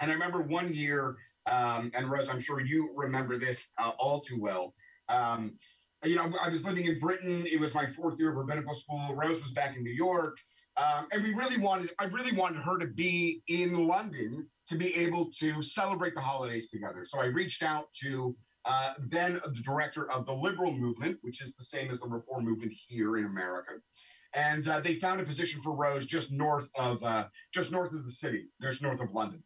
And 0.00 0.10
I 0.10 0.14
remember 0.14 0.40
one 0.40 0.72
year, 0.72 1.16
um, 1.44 1.92
and 1.94 2.10
Rose, 2.10 2.30
I'm 2.30 2.40
sure 2.40 2.60
you 2.60 2.92
remember 2.96 3.38
this 3.38 3.66
uh, 3.78 3.90
all 3.98 4.22
too 4.22 4.40
well. 4.40 4.72
Um, 5.10 5.58
you 6.02 6.16
know, 6.16 6.32
I 6.42 6.48
was 6.48 6.64
living 6.64 6.86
in 6.86 6.98
Britain. 6.98 7.46
It 7.46 7.60
was 7.60 7.74
my 7.74 7.84
fourth 7.84 8.18
year 8.18 8.30
of 8.30 8.36
rabbinical 8.36 8.72
school. 8.72 9.14
Rose 9.14 9.42
was 9.42 9.50
back 9.50 9.76
in 9.76 9.84
New 9.84 9.92
York. 9.92 10.38
Um, 10.78 11.08
and 11.12 11.22
we 11.22 11.34
really 11.34 11.58
wanted, 11.58 11.90
I 11.98 12.04
really 12.04 12.32
wanted 12.32 12.62
her 12.62 12.78
to 12.78 12.86
be 12.86 13.42
in 13.48 13.86
London 13.86 14.46
to 14.68 14.76
be 14.76 14.94
able 14.96 15.30
to 15.38 15.62
celebrate 15.62 16.14
the 16.14 16.20
holidays 16.20 16.70
together. 16.70 17.04
So 17.04 17.20
I 17.20 17.26
reached 17.26 17.62
out 17.62 17.86
to 18.02 18.36
uh, 18.64 18.94
then 18.98 19.34
the 19.44 19.62
director 19.62 20.10
of 20.10 20.26
the 20.26 20.32
liberal 20.32 20.72
movement, 20.72 21.18
which 21.22 21.40
is 21.40 21.54
the 21.54 21.64
same 21.64 21.90
as 21.90 22.00
the 22.00 22.06
reform 22.06 22.44
movement 22.44 22.72
here 22.88 23.16
in 23.16 23.24
America. 23.24 23.72
And 24.34 24.66
uh, 24.66 24.80
they 24.80 24.96
found 24.96 25.20
a 25.20 25.24
position 25.24 25.62
for 25.62 25.74
Rose 25.74 26.04
just 26.04 26.32
north 26.32 26.68
of 26.76 27.02
uh, 27.02 27.26
just 27.54 27.70
north 27.70 27.92
of 27.92 28.04
the 28.04 28.10
city, 28.10 28.46
just 28.60 28.82
north 28.82 29.00
of 29.00 29.12
London. 29.12 29.42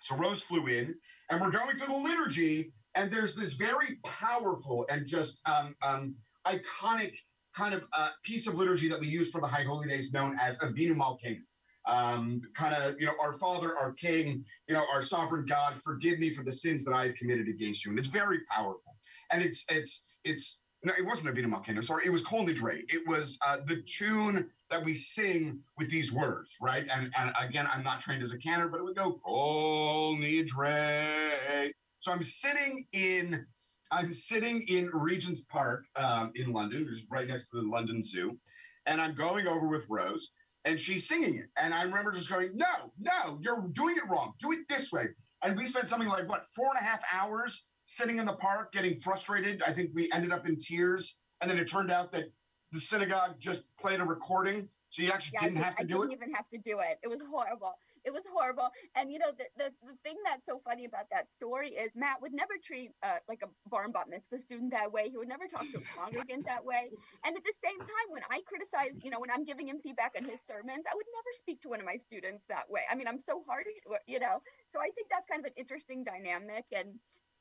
So 0.00 0.16
Rose 0.16 0.42
flew 0.42 0.68
in, 0.68 0.94
and 1.28 1.40
we're 1.40 1.50
going 1.50 1.76
through 1.76 1.88
the 1.88 1.96
liturgy, 1.96 2.72
and 2.94 3.12
there's 3.12 3.34
this 3.34 3.54
very 3.54 3.98
powerful 4.04 4.86
and 4.88 5.06
just 5.06 5.46
um, 5.48 5.74
um, 5.82 6.14
iconic 6.46 7.14
kind 7.54 7.74
of 7.74 7.84
uh, 7.92 8.10
piece 8.22 8.46
of 8.46 8.54
liturgy 8.54 8.88
that 8.88 9.00
we 9.00 9.08
use 9.08 9.28
for 9.28 9.40
the 9.40 9.46
High 9.46 9.64
Holy 9.64 9.88
Days, 9.88 10.12
known 10.12 10.38
as 10.40 10.58
Avinu 10.58 10.94
Malkeinu 10.94 11.40
um, 11.86 12.42
kind 12.54 12.74
of, 12.74 12.98
you 13.00 13.06
know, 13.06 13.14
our 13.20 13.32
Father, 13.32 13.76
our 13.76 13.92
King, 13.92 14.44
you 14.68 14.74
know, 14.74 14.84
our 14.92 15.02
sovereign 15.02 15.46
God, 15.46 15.80
forgive 15.84 16.18
me 16.18 16.32
for 16.32 16.42
the 16.42 16.52
sins 16.52 16.84
that 16.84 16.92
I 16.92 17.06
have 17.06 17.14
committed 17.14 17.48
against 17.48 17.84
you. 17.84 17.90
And 17.90 17.98
it's 17.98 18.08
very 18.08 18.40
powerful. 18.50 18.96
And 19.30 19.42
it's, 19.42 19.64
it's, 19.68 20.04
it's, 20.24 20.58
no, 20.84 20.92
it 20.96 21.04
wasn't 21.04 21.34
Avinu 21.34 21.46
Malkeinu, 21.46 21.84
sorry, 21.84 22.06
it 22.06 22.10
was 22.10 22.22
Kol 22.22 22.46
Nidre. 22.46 22.82
It 22.88 23.06
was 23.06 23.38
uh, 23.46 23.58
the 23.66 23.82
tune 23.82 24.50
that 24.70 24.84
we 24.84 24.94
sing 24.94 25.60
with 25.78 25.90
these 25.90 26.12
words, 26.12 26.56
right? 26.60 26.86
And, 26.92 27.12
and 27.18 27.32
again, 27.40 27.68
I'm 27.72 27.82
not 27.82 28.00
trained 28.00 28.22
as 28.22 28.32
a 28.32 28.38
cantor, 28.38 28.68
but 28.68 28.78
it 28.78 28.84
would 28.84 28.96
go 28.96 29.20
Kol 29.24 30.16
Nidre. 30.16 31.70
So 32.00 32.12
I'm 32.12 32.22
sitting 32.22 32.86
in, 32.92 33.46
I'm 33.90 34.12
sitting 34.12 34.62
in 34.68 34.90
Regent's 34.92 35.42
Park 35.42 35.84
um, 35.96 36.32
in 36.34 36.52
London, 36.52 36.84
which 36.84 36.94
is 36.94 37.04
right 37.10 37.26
next 37.26 37.50
to 37.50 37.60
the 37.60 37.66
London 37.66 38.02
Zoo, 38.02 38.38
and 38.86 39.00
I'm 39.00 39.14
going 39.14 39.46
over 39.46 39.66
with 39.66 39.84
Rose, 39.88 40.28
and 40.66 40.78
she's 40.78 41.08
singing 41.08 41.36
it. 41.36 41.46
And 41.56 41.72
I 41.72 41.82
remember 41.82 42.12
just 42.12 42.28
going, 42.28 42.50
no, 42.52 42.92
no, 42.98 43.38
you're 43.40 43.64
doing 43.72 43.96
it 43.96 44.06
wrong. 44.10 44.34
Do 44.40 44.52
it 44.52 44.68
this 44.68 44.92
way. 44.92 45.06
And 45.42 45.56
we 45.56 45.66
spent 45.66 45.88
something 45.88 46.08
like 46.08 46.28
what 46.28 46.44
four 46.54 46.66
and 46.76 46.84
a 46.84 46.84
half 46.84 47.02
hours 47.10 47.64
sitting 47.84 48.18
in 48.18 48.26
the 48.26 48.34
park, 48.34 48.72
getting 48.72 48.98
frustrated. 48.98 49.62
I 49.64 49.72
think 49.72 49.90
we 49.94 50.10
ended 50.12 50.32
up 50.32 50.46
in 50.46 50.58
tears. 50.58 51.16
And 51.40 51.48
then 51.48 51.58
it 51.58 51.68
turned 51.70 51.92
out 51.92 52.10
that 52.12 52.24
the 52.72 52.80
synagogue 52.80 53.36
just 53.38 53.62
played 53.80 54.00
a 54.00 54.04
recording, 54.04 54.68
so 54.88 55.02
you 55.02 55.10
actually 55.12 55.38
yeah, 55.40 55.48
didn't 55.48 55.62
have 55.62 55.76
to 55.76 55.82
I 55.82 55.86
do 55.86 56.02
it. 56.02 56.06
I 56.06 56.08
didn't 56.08 56.22
even 56.22 56.34
have 56.34 56.48
to 56.48 56.58
do 56.58 56.80
it. 56.80 56.98
It 57.02 57.08
was 57.08 57.20
horrible. 57.30 57.74
It 58.06 58.14
was 58.14 58.22
horrible. 58.32 58.70
And 58.94 59.10
you 59.10 59.18
know, 59.18 59.32
the, 59.36 59.44
the, 59.58 59.68
the 59.82 59.96
thing 60.06 60.14
that's 60.24 60.46
so 60.46 60.62
funny 60.64 60.84
about 60.86 61.10
that 61.10 61.26
story 61.34 61.70
is 61.74 61.90
Matt 61.96 62.22
would 62.22 62.32
never 62.32 62.54
treat 62.62 62.92
uh, 63.02 63.18
like 63.28 63.42
a 63.42 63.50
barn 63.68 63.90
bat 63.90 64.06
mitzvah 64.08 64.38
student 64.38 64.70
that 64.70 64.92
way. 64.92 65.10
He 65.10 65.18
would 65.18 65.28
never 65.28 65.48
talk 65.50 65.66
to 65.72 65.78
a 65.78 65.86
congregant 65.98 66.46
that 66.46 66.64
way. 66.64 66.88
And 67.24 67.36
at 67.36 67.42
the 67.42 67.56
same 67.58 67.78
time, 67.80 68.08
when 68.10 68.22
I 68.30 68.40
criticize, 68.46 68.94
you 69.02 69.10
know, 69.10 69.18
when 69.18 69.30
I'm 69.30 69.44
giving 69.44 69.66
him 69.68 69.80
feedback 69.82 70.14
on 70.16 70.24
his 70.24 70.38
sermons, 70.46 70.86
I 70.86 70.94
would 70.94 71.10
never 71.10 71.32
speak 71.34 71.60
to 71.62 71.68
one 71.68 71.80
of 71.80 71.86
my 71.86 71.96
students 71.96 72.44
that 72.48 72.70
way. 72.70 72.82
I 72.90 72.94
mean, 72.94 73.08
I'm 73.08 73.18
so 73.18 73.42
hard, 73.46 73.66
you 74.06 74.20
know. 74.20 74.38
So 74.70 74.78
I 74.78 74.90
think 74.94 75.08
that's 75.10 75.26
kind 75.26 75.40
of 75.44 75.46
an 75.50 75.58
interesting 75.58 76.04
dynamic. 76.04 76.64
And 76.70 76.94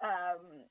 um, 0.04 0.65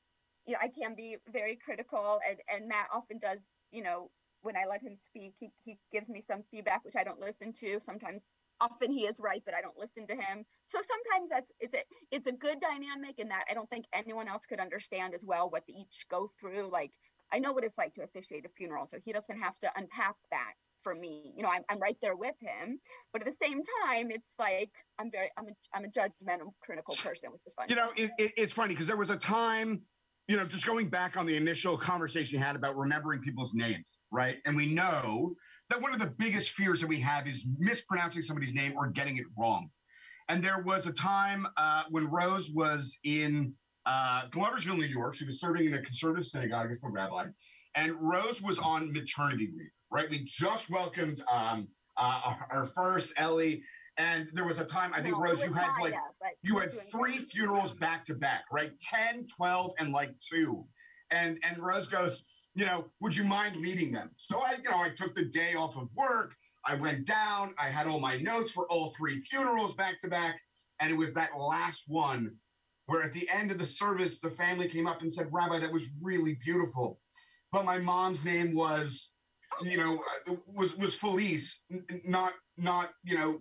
you 0.46 0.52
know, 0.52 0.59
I 0.61 0.68
can 0.68 0.94
be 0.94 1.16
very 1.33 1.57
critical, 1.57 2.20
and 2.28 2.38
and 2.50 2.68
Matt 2.68 2.88
often 2.92 3.18
does, 3.18 3.38
you 3.70 3.83
know, 3.83 4.11
when 4.42 4.57
I 4.57 4.66
let 4.68 4.83
him 4.83 4.96
speak, 5.07 5.35
he, 5.40 5.50
he 5.64 5.78
gives 5.92 6.09
me 6.09 6.20
some 6.20 6.42
feedback 6.50 6.85
which 6.85 6.96
I 6.96 7.04
don't 7.04 7.20
listen 7.20 7.52
to. 7.61 7.80
Sometimes 7.80 8.22
often 8.60 8.90
he 8.90 9.06
is 9.06 9.20
right, 9.20 9.42
but 9.44 9.54
I 9.54 9.60
don't 9.60 9.78
listen 9.78 10.06
to 10.08 10.14
him. 10.14 10.44
So 10.66 10.78
sometimes 10.80 11.30
that's 11.30 11.52
it's 11.60 11.74
a 11.74 11.82
it's 12.10 12.26
a 12.26 12.32
good 12.32 12.60
dynamic 12.60 13.18
in 13.18 13.28
that 13.28 13.44
I 13.50 13.54
don't 13.54 13.68
think 13.70 13.86
anyone 13.92 14.28
else 14.28 14.46
could 14.46 14.60
understand 14.60 15.14
as 15.14 15.24
well 15.24 15.50
what 15.50 15.64
they 15.66 15.74
each 15.74 16.06
go 16.10 16.30
through. 16.40 16.70
Like 16.72 16.92
I 17.32 17.38
know 17.38 17.52
what 17.52 17.64
it's 17.64 17.78
like 17.78 17.94
to 17.94 18.02
officiate 18.02 18.46
a 18.46 18.48
funeral, 18.56 18.86
so 18.86 18.98
he 19.04 19.12
doesn't 19.12 19.40
have 19.40 19.58
to 19.60 19.70
unpack 19.76 20.16
that 20.30 20.52
for 20.82 20.94
me. 20.94 21.32
You 21.36 21.42
know, 21.42 21.48
I'm, 21.48 21.62
I'm 21.68 21.80
right 21.80 21.96
there 22.02 22.14
with 22.14 22.34
him, 22.40 22.78
but 23.12 23.22
at 23.22 23.26
the 23.26 23.32
same 23.32 23.62
time, 23.86 24.10
it's 24.10 24.34
like 24.38 24.70
I'm 24.98 25.10
very 25.10 25.30
I'm 25.36 25.46
a 25.46 25.76
I'm 25.76 25.84
a 25.84 25.88
judgmental, 25.88 26.52
critical 26.62 26.94
person, 27.02 27.32
which 27.32 27.42
is 27.46 27.54
funny. 27.54 27.70
You 27.70 27.76
know, 27.76 27.90
it, 27.96 28.10
it, 28.18 28.32
it's 28.36 28.52
funny 28.52 28.74
because 28.74 28.86
there 28.86 28.96
was 28.96 29.10
a 29.10 29.16
time, 29.16 29.82
you 30.28 30.36
know, 30.36 30.44
just 30.44 30.66
going 30.66 30.88
back 30.88 31.16
on 31.16 31.26
the 31.26 31.36
initial 31.36 31.76
conversation 31.76 32.38
you 32.38 32.44
had 32.44 32.54
about 32.54 32.76
remembering 32.76 33.20
people's 33.20 33.54
names, 33.54 33.98
right? 34.12 34.36
And 34.44 34.54
we 34.54 34.66
know 34.66 35.34
that 35.70 35.81
one 35.81 35.92
of 35.92 36.00
the 36.00 36.12
biggest 36.18 36.50
fears 36.50 36.81
that 36.81 36.87
we 36.87 37.00
have 37.00 37.27
is 37.27 37.48
mispronouncing 37.59 38.22
somebody's 38.22 38.55
name 38.55 38.74
or 38.77 38.88
getting 38.88 39.16
it 39.16 39.24
wrong. 39.38 39.70
And 40.29 40.42
there 40.42 40.62
was 40.62 40.87
a 40.87 40.92
time 40.92 41.46
uh, 41.57 41.85
when 41.90 42.07
Rose 42.09 42.50
was 42.50 42.98
in 43.05 43.55
uh, 43.87 44.29
Gloversville, 44.31 44.79
New 44.79 44.87
York. 44.87 45.14
She 45.14 45.24
was 45.24 45.40
serving 45.40 45.66
in 45.66 45.74
a 45.74 45.83
conservative 45.83 46.27
synagogue 46.27 46.70
as 46.70 46.81
a 46.83 46.88
rabbi, 46.88 47.27
and 47.74 47.94
Rose 48.00 48.40
was 48.40 48.59
on 48.59 48.92
maternity 48.92 49.50
leave. 49.57 49.70
Right, 49.90 50.11
we 50.11 50.24
just 50.24 50.70
welcomed 50.70 51.22
um, 51.31 51.68
uh, 51.96 52.35
our, 52.50 52.64
first 52.66 53.12
Ellie, 53.16 53.62
and 53.96 54.29
there 54.33 54.44
was 54.44 54.59
a 54.59 54.64
time 54.64 54.92
I 54.92 55.00
think 55.00 55.14
No, 55.14 55.22
Rose, 55.22 55.44
you 55.44 55.53
had 55.53 55.68
like 55.81 55.92
Maya, 55.92 56.00
but 56.20 56.31
you 56.42 56.59
had 56.59 56.72
three 56.90 57.18
funerals 57.18 57.72
back 57.72 58.05
to 58.07 58.14
back, 58.14 58.44
right? 58.50 58.72
10, 58.81 59.27
12, 59.27 59.72
and 59.79 59.92
like 59.92 60.11
two. 60.18 60.64
And 61.11 61.38
and 61.44 61.62
Rose 61.62 61.87
goes, 61.87 62.24
you 62.54 62.64
know, 62.64 62.86
would 63.00 63.16
you 63.16 63.24
mind 63.24 63.56
leading 63.56 63.92
them? 63.92 64.10
So 64.16 64.40
I, 64.40 64.56
you 64.62 64.70
know, 64.70 64.78
I 64.78 64.90
took 64.90 65.14
the 65.14 65.24
day 65.24 65.54
off 65.54 65.76
of 65.76 65.88
work. 65.94 66.34
I 66.64 66.74
went 66.74 67.06
down. 67.06 67.54
I 67.58 67.68
had 67.68 67.86
all 67.86 68.00
my 68.00 68.16
notes 68.16 68.52
for 68.52 68.66
all 68.70 68.94
three 68.96 69.20
funerals 69.20 69.74
back 69.74 70.00
to 70.00 70.08
back. 70.08 70.40
And 70.80 70.90
it 70.90 70.96
was 70.96 71.12
that 71.14 71.30
last 71.38 71.84
one 71.86 72.36
where 72.86 73.02
at 73.02 73.12
the 73.12 73.28
end 73.28 73.50
of 73.50 73.58
the 73.58 73.66
service, 73.66 74.20
the 74.20 74.30
family 74.30 74.68
came 74.68 74.86
up 74.86 75.02
and 75.02 75.12
said, 75.12 75.28
Rabbi, 75.30 75.58
that 75.58 75.72
was 75.72 75.88
really 76.00 76.38
beautiful. 76.44 77.00
But 77.52 77.64
my 77.64 77.78
mom's 77.78 78.24
name 78.24 78.54
was, 78.54 79.10
you 79.62 79.76
know, 79.76 80.02
was 80.46 80.76
was 80.76 80.94
Felice, 80.94 81.64
not 82.04 82.32
not, 82.56 82.90
you 83.04 83.16
know, 83.16 83.40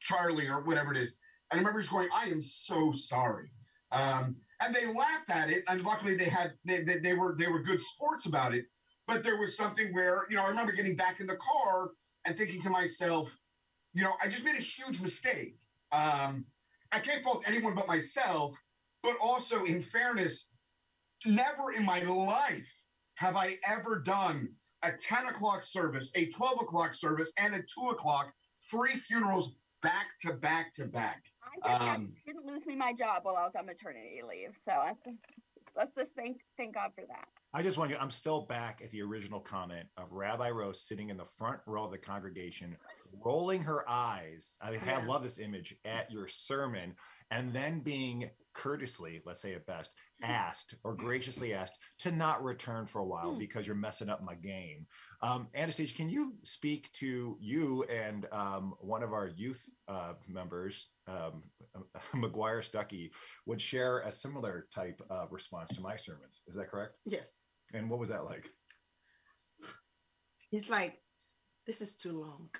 Charlie 0.00 0.48
or 0.48 0.62
whatever 0.62 0.92
it 0.92 0.96
is. 0.96 1.12
And 1.50 1.58
I 1.58 1.60
remember 1.60 1.80
just 1.80 1.92
going, 1.92 2.08
I 2.14 2.26
am 2.26 2.42
so 2.42 2.92
sorry. 2.92 3.50
Um, 3.92 4.36
and 4.64 4.74
they 4.74 4.86
laughed 4.86 5.30
at 5.30 5.50
it, 5.50 5.64
and 5.68 5.82
luckily 5.82 6.16
they 6.16 6.24
had 6.24 6.52
they, 6.64 6.82
they, 6.82 6.98
they 6.98 7.14
were 7.14 7.34
they 7.38 7.48
were 7.48 7.62
good 7.62 7.80
sports 7.80 8.26
about 8.26 8.54
it. 8.54 8.64
But 9.06 9.22
there 9.22 9.38
was 9.38 9.56
something 9.56 9.92
where 9.92 10.26
you 10.30 10.36
know 10.36 10.42
I 10.42 10.48
remember 10.48 10.72
getting 10.72 10.96
back 10.96 11.20
in 11.20 11.26
the 11.26 11.36
car 11.36 11.90
and 12.24 12.36
thinking 12.36 12.62
to 12.62 12.70
myself, 12.70 13.36
you 13.94 14.02
know, 14.02 14.12
I 14.22 14.28
just 14.28 14.44
made 14.44 14.56
a 14.56 14.62
huge 14.62 15.00
mistake. 15.00 15.56
Um, 15.90 16.46
I 16.92 17.00
can't 17.00 17.22
fault 17.22 17.42
anyone 17.46 17.74
but 17.74 17.88
myself, 17.88 18.56
but 19.02 19.16
also 19.20 19.64
in 19.64 19.82
fairness, 19.82 20.50
never 21.26 21.72
in 21.76 21.84
my 21.84 22.00
life 22.02 22.68
have 23.16 23.36
I 23.36 23.56
ever 23.66 23.98
done 23.98 24.48
a 24.82 24.92
10 24.92 25.26
o'clock 25.26 25.62
service, 25.62 26.10
a 26.16 26.26
12 26.26 26.62
o'clock 26.62 26.94
service, 26.94 27.32
and 27.38 27.54
a 27.54 27.58
2 27.58 27.90
o'clock, 27.90 28.32
three 28.70 28.96
funerals 28.96 29.54
back 29.82 30.06
to 30.20 30.34
back 30.34 30.72
to 30.74 30.84
back. 30.86 31.22
Just 31.64 31.80
Um, 31.82 32.12
he 32.24 32.32
didn't 32.32 32.46
lose 32.46 32.66
me 32.66 32.76
my 32.76 32.92
job 32.92 33.24
while 33.24 33.36
I 33.36 33.42
was 33.42 33.52
on 33.56 33.66
maternity 33.66 34.20
leave. 34.28 34.58
So 34.64 34.72
I, 34.72 34.94
let's 35.76 35.94
just 35.94 36.14
thank 36.14 36.40
thank 36.56 36.74
God 36.74 36.90
for 36.94 37.04
that. 37.06 37.28
I 37.54 37.62
just 37.62 37.76
want 37.76 37.90
you, 37.90 37.96
I'm 38.00 38.10
still 38.10 38.46
back 38.46 38.80
at 38.82 38.90
the 38.90 39.02
original 39.02 39.38
comment 39.40 39.86
of 39.98 40.10
Rabbi 40.12 40.48
Rose 40.50 40.80
sitting 40.80 41.10
in 41.10 41.18
the 41.18 41.26
front 41.36 41.60
row 41.66 41.84
of 41.84 41.90
the 41.90 41.98
congregation, 41.98 42.76
rolling 43.24 43.62
her 43.62 43.88
eyes. 43.88 44.54
I 44.62 44.72
Yeah. 44.72 45.04
love 45.06 45.22
this 45.22 45.38
image 45.38 45.76
at 45.84 46.10
your 46.10 46.28
sermon, 46.28 46.94
and 47.30 47.52
then 47.52 47.80
being 47.80 48.30
courteously, 48.54 49.20
let's 49.24 49.40
say 49.40 49.54
at 49.54 49.66
best, 49.66 49.90
asked 50.22 50.74
or 50.84 50.94
graciously 50.94 51.52
asked 51.54 51.74
to 51.98 52.10
not 52.12 52.42
return 52.44 52.86
for 52.86 53.00
a 53.00 53.04
while 53.04 53.32
Hmm. 53.32 53.38
because 53.38 53.66
you're 53.66 53.76
messing 53.76 54.08
up 54.10 54.22
my 54.22 54.34
game. 54.34 54.86
Um, 55.22 55.48
Anastasia, 55.54 55.94
can 55.94 56.08
you 56.10 56.34
speak 56.42 56.90
to 56.94 57.36
you 57.40 57.84
and 57.84 58.26
um, 58.32 58.74
one 58.80 59.02
of 59.02 59.12
our 59.12 59.28
youth 59.28 59.62
uh, 59.88 60.14
members, 60.26 60.88
um, 61.08 61.42
McGuire 62.14 62.62
Stuckey, 62.62 63.10
would 63.46 63.60
share 63.60 64.00
a 64.00 64.12
similar 64.12 64.66
type 64.74 65.00
of 65.10 65.32
response 65.32 65.70
to 65.70 65.80
my 65.80 65.96
sermons? 65.96 66.42
Is 66.46 66.54
that 66.56 66.70
correct? 66.70 66.94
Yes. 67.06 67.42
And 67.74 67.88
what 67.88 67.98
was 67.98 68.08
that 68.10 68.24
like? 68.24 68.46
He's 70.50 70.68
like, 70.68 70.98
this 71.66 71.80
is 71.80 71.96
too 71.96 72.20
long. 72.20 72.50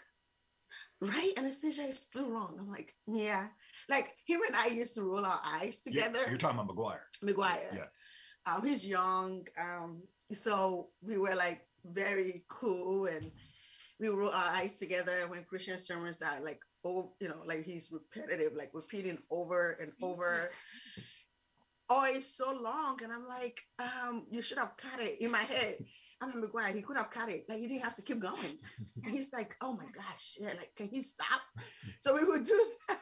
Right? 1.00 1.32
Anastasia 1.36 1.82
is 1.82 2.06
too 2.06 2.26
long. 2.26 2.56
I'm 2.58 2.70
like, 2.70 2.94
yeah. 3.06 3.48
Like 3.88 4.12
him 4.24 4.40
and 4.46 4.56
I 4.56 4.66
used 4.66 4.94
to 4.94 5.02
roll 5.02 5.24
our 5.24 5.40
eyes 5.44 5.82
together. 5.82 6.20
You're, 6.28 6.38
talking 6.38 6.60
about 6.60 6.74
McGuire. 6.74 7.00
McGuire. 7.24 7.74
Yeah. 7.74 7.84
Um, 8.46 8.64
he's 8.64 8.86
young. 8.86 9.44
Um, 9.60 10.02
so 10.32 10.88
we 11.02 11.18
were 11.18 11.34
like 11.34 11.62
very 11.84 12.44
cool 12.48 13.06
and 13.06 13.30
we 13.98 14.08
roll 14.08 14.30
our 14.30 14.50
eyes 14.54 14.78
together 14.78 15.26
when 15.28 15.44
Christian 15.44 15.78
sermons 15.78 16.22
are 16.22 16.40
like 16.40 16.60
oh, 16.84 17.12
you 17.20 17.28
know, 17.28 17.42
like 17.46 17.64
he's 17.64 17.90
repetitive, 17.90 18.54
like 18.54 18.70
repeating 18.72 19.18
over 19.30 19.76
and 19.80 19.92
over. 20.02 20.50
oh, 21.90 22.06
it's 22.08 22.36
so 22.36 22.52
long. 22.52 23.00
And 23.02 23.12
I'm 23.12 23.26
like, 23.28 23.60
um, 23.78 24.26
you 24.30 24.42
should 24.42 24.58
have 24.58 24.76
cut 24.76 25.00
it 25.00 25.20
in 25.20 25.30
my 25.30 25.42
head. 25.42 25.76
I'm 26.20 26.40
like, 26.40 26.50
McGuire, 26.50 26.74
he 26.74 26.82
could 26.82 26.96
have 26.96 27.10
cut 27.10 27.28
it. 27.28 27.44
Like 27.48 27.58
he 27.58 27.66
didn't 27.66 27.82
have 27.84 27.96
to 27.96 28.02
keep 28.02 28.20
going. 28.20 28.58
And 29.04 29.12
he's 29.12 29.32
like, 29.32 29.56
oh 29.60 29.72
my 29.72 29.86
gosh, 29.94 30.36
yeah, 30.38 30.48
like 30.48 30.72
can 30.76 30.88
he 30.88 31.02
stop? 31.02 31.40
So 32.00 32.14
we 32.14 32.24
would 32.24 32.44
do 32.44 32.66
that. 32.88 32.98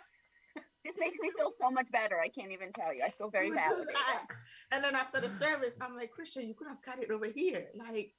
This 0.85 0.97
makes 0.99 1.19
me 1.21 1.31
feel 1.37 1.51
so 1.51 1.71
much 1.71 1.91
better. 1.93 2.19
I 2.19 2.29
can't 2.29 2.53
even 2.53 2.73
tell 2.73 2.95
you. 2.95 3.03
I 3.05 3.11
feel 3.11 3.29
very 3.29 3.51
We 3.51 3.57
would 3.57 3.63
do 3.63 3.85
that. 3.85 4.27
And 4.73 4.83
then 4.83 4.97
after 4.97 5.21
the 5.21 5.31
service, 5.31 5.77
I'm 5.81 5.95
like, 5.95 6.11
Christian, 6.11 6.49
you 6.49 6.55
could 6.55 6.69
have 6.69 6.81
cut 6.81 7.03
it 7.03 7.11
over 7.11 7.27
here. 7.27 7.67
Like, 7.77 8.15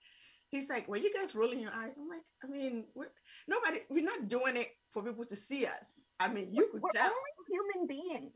he's 0.51 0.69
like, 0.69 0.87
were 0.87 0.97
you 0.97 1.11
guys 1.13 1.33
rolling 1.33 1.59
your 1.59 1.71
eyes? 1.73 1.97
I'm 1.97 2.07
like, 2.09 2.25
I 2.43 2.47
mean, 2.47 2.85
we're, 2.93 3.07
nobody, 3.47 3.79
we're 3.89 4.03
not 4.03 4.27
doing 4.27 4.57
it 4.57 4.67
for 4.91 5.01
people 5.01 5.25
to 5.25 5.35
see 5.35 5.65
us. 5.65 5.91
I 6.19 6.27
mean, 6.27 6.53
you 6.53 6.67
could 6.71 6.81
We're 6.81 6.89
tell. 6.91 7.03
only 7.09 7.73
human 7.73 7.87
beings. 7.87 8.33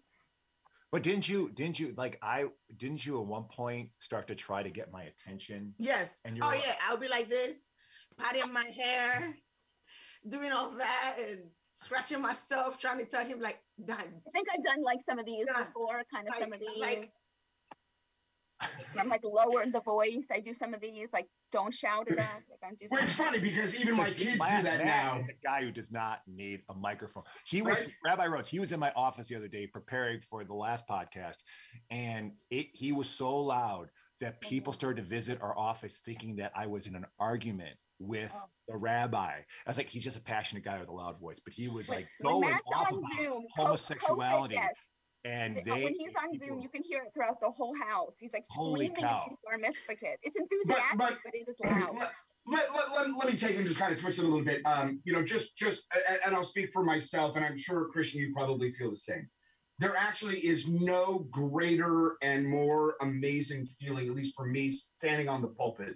But 0.92 1.04
didn't 1.04 1.28
you, 1.30 1.52
didn't 1.54 1.80
you, 1.80 1.94
like, 1.98 2.18
I, 2.22 2.46
didn't 2.78 3.06
you 3.06 3.22
at 3.22 3.28
one 3.28 3.44
point 3.44 3.90
start 4.00 4.28
to 4.28 4.36
try 4.36 4.64
to 4.64 4.70
get 4.70 4.92
my 4.92 5.04
attention? 5.04 5.74
Yes. 5.78 6.20
And 6.26 6.36
you're 6.36 6.46
oh 6.46 6.50
like- 6.50 6.66
yeah, 6.66 6.76
I'll 6.88 6.98
be 6.98 7.08
like 7.10 7.30
this, 7.30 7.60
patting 8.18 8.52
my 8.52 8.66
hair, 8.66 9.36
doing 10.30 10.52
all 10.52 10.72
that, 10.72 11.18
and 11.30 11.42
scratching 11.74 12.22
myself, 12.22 12.80
trying 12.80 13.00
to 13.00 13.06
tell 13.06 13.26
him 13.26 13.40
like, 13.40 13.60
done. 13.86 13.98
I 14.00 14.32
think 14.32 14.48
I've 14.54 14.64
done 14.64 14.82
like 14.84 15.02
some 15.02 15.20
of 15.20 15.26
these 15.26 15.46
Yeah. 15.48 15.64
before, 15.66 16.02
kind 16.14 16.28
of 16.30 16.36
some 16.36 16.54
of 16.54 16.60
these. 16.60 16.70
like- 16.80 17.12
I'm 19.00 19.10
like 19.10 19.24
lower 19.24 19.66
the 19.72 19.82
voice. 19.82 20.28
I 20.32 20.40
do 20.40 20.54
some 20.54 20.74
of 20.74 20.82
these, 20.82 21.10
like 21.12 21.28
don't 21.52 21.74
shout 21.74 22.10
at 22.10 22.20
us. 22.20 22.26
Like 22.50 22.60
I 22.64 22.70
do. 22.80 22.88
Well, 22.90 23.04
it's 23.04 23.14
funny 23.14 23.40
because 23.40 23.76
even 23.76 23.96
my 23.96 24.10
kids 24.10 24.40
Matt- 24.40 24.64
do 24.64 24.70
that 24.70 24.86
now. 24.86 25.18
is 25.20 25.28
a 25.28 25.34
guy 25.44 25.64
who 25.64 25.72
does 25.72 25.92
not 25.92 26.22
need 26.28 26.62
a 26.70 26.74
microphone. 26.74 27.24
He 27.46 27.62
was 27.62 27.82
Right. 27.82 27.92
Rabbi 28.06 28.28
Rhodes. 28.28 28.50
He 28.50 28.60
was 28.60 28.72
in 28.72 28.80
my 28.80 28.92
office 28.96 29.28
the 29.28 29.36
other 29.36 29.48
day 29.48 29.68
preparing 29.68 30.22
for 30.22 30.44
the 30.44 30.54
last 30.54 30.88
podcast, 30.88 31.38
and 31.90 32.32
it 32.50 32.68
he 32.74 32.92
was 32.92 33.10
so 33.10 33.36
loud 33.36 33.90
that 34.22 34.40
mm-hmm. 34.42 34.50
people 34.50 34.74
started 34.74 35.02
to 35.02 35.08
visit 35.08 35.42
our 35.42 35.58
office 35.58 36.00
thinking 36.06 36.38
that 36.38 36.52
I 36.56 36.68
was 36.68 36.88
in 36.88 36.96
an 36.96 37.06
argument 37.20 37.76
with 38.00 38.32
Oh. 38.34 38.44
the 38.68 38.78
rabbi. 38.78 39.32
I 39.32 39.44
was 39.68 39.78
like, 39.78 39.88
he's 39.90 40.04
just 40.04 40.18
a 40.18 40.22
passionate 40.22 40.64
guy 40.64 40.80
with 40.80 40.90
a 40.90 40.94
loud 40.94 41.20
voice, 41.20 41.40
but 41.44 41.54
he 41.54 41.68
was 41.68 41.90
like 41.90 42.08
when 42.22 42.42
going 42.42 42.54
off 42.54 42.92
on 42.92 42.98
about 42.98 43.10
Zoom, 43.18 43.46
Co- 43.56 43.64
homosexuality, 43.66 44.56
COVID, 44.56 44.60
yes. 44.60 44.74
And 45.26 45.58
Uh, 45.58 45.62
they 45.66 45.84
when 45.84 45.96
he's 45.96 46.14
on 46.16 46.32
people- 46.32 46.48
Zoom, 46.48 46.62
you 46.62 46.70
can 46.70 46.84
hear 46.84 47.02
it 47.04 47.14
throughout 47.14 47.40
the 47.42 47.50
whole 47.50 47.76
house. 47.76 48.16
He's 48.20 48.32
like 48.32 48.46
screaming 48.46 48.96
cow. 48.96 49.24
at 49.24 49.30
these 49.30 49.38
bar 49.44 49.58
mitzvah 49.58 49.96
kids. 49.96 50.20
It's 50.24 50.36
enthusiastic, 50.38 50.98
but, 50.98 51.18
but- 51.24 51.36
it 51.36 51.48
is 51.50 51.56
let, 51.64 51.72
loud. 51.72 51.98
let, 52.48 52.74
let, 52.76 52.92
let, 52.92 53.18
let 53.18 53.28
me 53.32 53.38
take 53.38 53.58
and 53.58 53.66
just 53.68 53.80
kind 53.80 53.92
of 53.92 54.00
twist 54.00 54.20
it 54.20 54.24
a 54.24 54.28
little 54.28 54.46
bit. 54.46 54.62
Um, 54.66 55.02
you 55.04 55.12
know, 55.14 55.24
just 55.24 55.58
just 55.58 55.84
and, 56.08 56.20
and 56.28 56.36
I'll 56.36 56.44
speak 56.44 56.72
for 56.72 56.84
myself, 56.84 57.36
and 57.36 57.44
I'm 57.44 57.58
sure 57.58 57.90
Christian, 57.90 58.22
you 58.22 58.32
probably 58.34 58.70
feel 58.72 58.92
the 58.92 58.96
same. 58.96 59.28
There 59.80 59.96
actually 59.98 60.40
is 60.46 60.68
no 60.70 61.28
greater 61.32 62.16
and 62.22 62.48
more 62.48 62.96
amazing 63.02 63.68
feeling, 63.80 64.08
at 64.08 64.16
least 64.16 64.34
for 64.36 64.46
me, 64.46 64.70
standing 64.70 65.28
on 65.28 65.42
the 65.42 65.50
pulpit, 65.50 65.96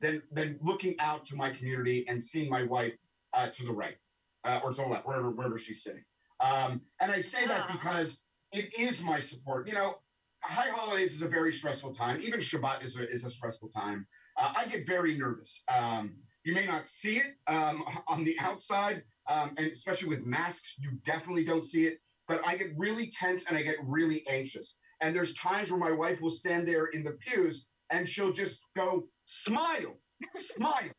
than 0.00 0.22
than 0.32 0.58
looking 0.62 0.98
out 0.98 1.26
to 1.26 1.36
my 1.36 1.50
community 1.50 2.04
and 2.08 2.22
seeing 2.22 2.48
my 2.50 2.62
wife 2.64 2.96
uh, 3.34 3.48
to 3.48 3.64
the 3.64 3.72
right 3.72 3.96
uh, 4.44 4.60
or 4.64 4.70
to 4.70 4.80
the 4.80 4.88
left, 4.88 5.06
wherever 5.06 5.30
wherever 5.30 5.58
she's 5.58 5.82
sitting. 5.84 6.02
Um, 6.40 6.80
and 7.00 7.12
I 7.12 7.20
say 7.20 7.46
that 7.46 7.66
Ah. 7.68 7.72
because 7.72 8.18
it 8.52 8.78
is 8.78 9.02
my 9.02 9.18
support. 9.18 9.66
You 9.66 9.74
know, 9.74 9.96
high 10.42 10.70
holidays 10.70 11.14
is 11.14 11.22
a 11.22 11.28
very 11.28 11.52
stressful 11.52 11.94
time. 11.94 12.20
Even 12.22 12.40
Shabbat 12.40 12.82
is 12.84 12.96
a, 12.96 13.08
is 13.10 13.24
a 13.24 13.30
stressful 13.30 13.70
time. 13.70 14.06
Uh, 14.38 14.52
I 14.56 14.66
get 14.66 14.86
very 14.86 15.16
nervous. 15.16 15.62
Um, 15.72 16.14
you 16.44 16.54
may 16.54 16.66
not 16.66 16.86
see 16.86 17.16
it 17.18 17.36
um, 17.46 17.84
on 18.08 18.24
the 18.24 18.36
outside, 18.40 19.02
um, 19.28 19.54
and 19.56 19.66
especially 19.70 20.08
with 20.08 20.24
masks, 20.24 20.76
you 20.78 20.90
definitely 21.04 21.44
don't 21.44 21.64
see 21.64 21.86
it. 21.86 21.98
But 22.28 22.40
I 22.46 22.56
get 22.56 22.68
really 22.76 23.10
tense 23.10 23.46
and 23.46 23.56
I 23.56 23.62
get 23.62 23.76
really 23.82 24.24
anxious. 24.28 24.76
And 25.00 25.14
there's 25.14 25.34
times 25.34 25.70
where 25.70 25.80
my 25.80 25.90
wife 25.90 26.20
will 26.20 26.30
stand 26.30 26.68
there 26.68 26.86
in 26.86 27.02
the 27.02 27.18
pews 27.26 27.66
and 27.90 28.08
she'll 28.08 28.32
just 28.32 28.60
go, 28.76 29.04
smile, 29.24 29.96
smile, 30.34 30.90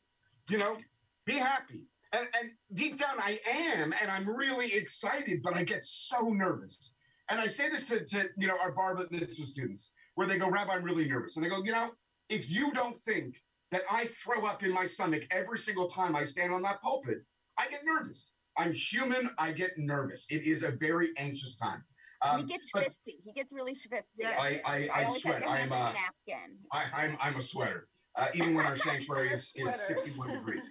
you 0.50 0.58
know, 0.58 0.78
be 1.26 1.36
happy. 1.36 1.84
And, 2.12 2.28
and 2.40 2.52
deep 2.76 3.00
down, 3.00 3.16
I 3.20 3.40
am, 3.50 3.94
and 4.00 4.12
I'm 4.12 4.30
really 4.30 4.74
excited, 4.74 5.42
but 5.42 5.56
I 5.56 5.64
get 5.64 5.84
so 5.84 6.30
nervous. 6.30 6.93
And 7.30 7.40
I 7.40 7.48
say 7.48 7.70
this 7.70 7.86
to, 7.86 8.06
to 8.06 8.30
you 8.38 8.48
know, 8.48 8.58
our 8.62 8.72
bar 8.72 8.96
mitzvah 9.10 9.46
students, 9.46 9.92
where 10.16 10.28
they 10.28 10.38
go, 10.38 10.50
Rabbi, 10.50 10.74
I'm 10.74 10.84
really 10.84 11.08
nervous. 11.08 11.38
And 11.38 11.46
I 11.46 11.50
go, 11.50 11.64
you 11.64 11.72
know, 11.72 11.92
if 12.30 12.50
you 12.50 12.72
don't 12.72 13.00
think 13.02 13.42
that 13.72 13.82
I 13.90 14.08
throw 14.08 14.46
up 14.46 14.64
in 14.64 14.72
my 14.72 14.86
stomach 14.86 15.24
every 15.32 15.58
single 15.58 15.88
time 15.88 16.16
I 16.16 16.26
stand 16.26 16.54
on 16.54 16.62
that 16.64 16.82
pulpit, 16.82 17.20
I 17.58 17.68
get 17.70 17.82
nervous. 17.84 18.34
I'm 18.58 18.74
human. 18.74 19.32
I 19.38 19.52
get 19.52 19.72
nervous. 19.78 20.26
It 20.30 20.44
is 20.44 20.64
a 20.64 20.72
very 20.72 21.10
anxious 21.18 21.56
time. 21.56 21.84
he 22.22 22.30
Um, 22.30 22.46
gets 22.46 22.70
but 22.72 22.84
schwitzy. 22.84 23.16
He 23.24 23.34
gets 23.34 23.52
really 23.52 23.74
schwitzy. 23.74 24.04
Yes. 24.16 24.38
I, 24.40 24.62
I, 24.66 24.90
I 24.94 25.04
always 25.06 25.22
sweat. 25.24 25.44
I'm 25.48 25.72
a, 25.72 25.76
a 25.76 25.94
napkin. 25.94 26.58
I, 26.72 26.84
I'm, 26.94 27.18
I'm 27.20 27.36
a 27.38 27.42
sweater. 27.42 27.88
Uh, 28.16 28.28
even 28.36 28.54
when 28.54 28.66
our 28.66 28.76
sanctuary 28.88 29.34
is, 29.34 29.54
is 29.56 29.74
61 29.88 30.28
degrees. 30.30 30.70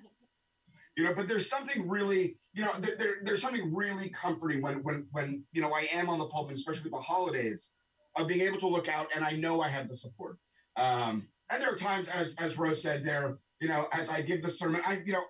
You 0.96 1.04
know, 1.04 1.14
but 1.14 1.26
there's 1.26 1.48
something 1.48 1.88
really, 1.88 2.36
you 2.52 2.62
know, 2.62 2.72
there, 2.78 2.96
there, 2.96 3.14
there's 3.22 3.40
something 3.40 3.74
really 3.74 4.10
comforting 4.10 4.60
when, 4.60 4.82
when, 4.82 5.06
when, 5.12 5.44
you 5.52 5.62
know, 5.62 5.72
I 5.72 5.88
am 5.92 6.08
on 6.08 6.18
the 6.18 6.26
pulpit, 6.26 6.56
especially 6.56 6.84
with 6.84 6.92
the 6.92 7.00
holidays, 7.00 7.70
of 8.16 8.28
being 8.28 8.42
able 8.42 8.58
to 8.58 8.68
look 8.68 8.88
out 8.88 9.08
and 9.14 9.24
I 9.24 9.32
know 9.32 9.60
I 9.60 9.68
have 9.68 9.88
the 9.88 9.94
support. 9.94 10.36
Um, 10.76 11.26
and 11.50 11.62
there 11.62 11.72
are 11.72 11.76
times, 11.76 12.08
as, 12.08 12.34
as 12.36 12.58
Rose 12.58 12.82
said 12.82 13.04
there, 13.04 13.38
you 13.60 13.68
know, 13.68 13.86
as 13.92 14.08
I 14.08 14.20
give 14.20 14.42
the 14.42 14.50
sermon, 14.50 14.82
I, 14.86 15.02
you 15.04 15.12
know, 15.12 15.24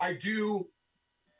I 0.00 0.14
do, 0.14 0.68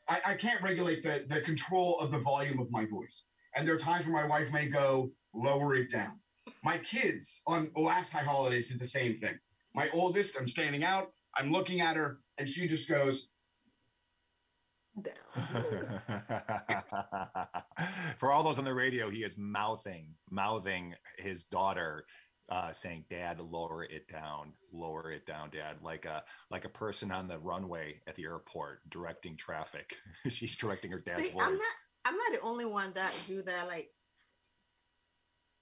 I, 0.07 0.21
I 0.25 0.33
can't 0.33 0.61
regulate 0.63 1.03
the, 1.03 1.25
the 1.27 1.41
control 1.41 1.99
of 1.99 2.11
the 2.11 2.19
volume 2.19 2.59
of 2.59 2.71
my 2.71 2.85
voice. 2.85 3.25
And 3.55 3.67
there 3.67 3.75
are 3.75 3.79
times 3.79 4.05
where 4.05 4.15
my 4.15 4.27
wife 4.27 4.51
may 4.51 4.65
go, 4.65 5.11
lower 5.33 5.75
it 5.75 5.91
down. 5.91 6.19
My 6.63 6.79
kids 6.79 7.41
on 7.45 7.71
last 7.75 8.11
high 8.11 8.23
holidays 8.23 8.67
did 8.67 8.79
the 8.79 8.85
same 8.85 9.19
thing. 9.19 9.37
My 9.75 9.89
oldest, 9.93 10.35
I'm 10.39 10.47
standing 10.47 10.83
out, 10.83 11.11
I'm 11.35 11.51
looking 11.51 11.81
at 11.81 11.95
her, 11.95 12.19
and 12.39 12.49
she 12.49 12.67
just 12.67 12.89
goes, 12.89 13.28
Down. 15.01 16.01
For 18.19 18.31
all 18.31 18.43
those 18.43 18.59
on 18.59 18.65
the 18.65 18.73
radio, 18.73 19.09
he 19.09 19.23
is 19.23 19.37
mouthing, 19.37 20.15
mouthing 20.29 20.95
his 21.17 21.43
daughter, 21.43 22.05
uh, 22.49 22.71
saying, 22.73 23.05
"Dad, 23.09 23.39
lower 23.39 23.83
it 23.83 24.07
down, 24.07 24.53
lower 24.71 25.11
it 25.11 25.25
down, 25.25 25.49
Dad." 25.49 25.77
Like 25.81 26.05
a 26.05 26.23
like 26.49 26.65
a 26.65 26.69
person 26.69 27.11
on 27.11 27.27
the 27.27 27.39
runway 27.39 28.01
at 28.07 28.15
the 28.15 28.23
airport 28.23 28.87
directing 28.89 29.37
traffic. 29.37 29.97
She's 30.29 30.55
directing 30.57 30.91
her 30.91 30.99
dad's 30.99 31.23
See, 31.23 31.29
voice. 31.29 31.43
I'm 31.43 31.53
not. 31.53 31.75
I'm 32.05 32.15
not 32.15 32.31
the 32.31 32.41
only 32.41 32.65
one 32.65 32.91
that 32.93 33.11
do 33.27 33.41
that. 33.43 33.67
Like, 33.67 33.89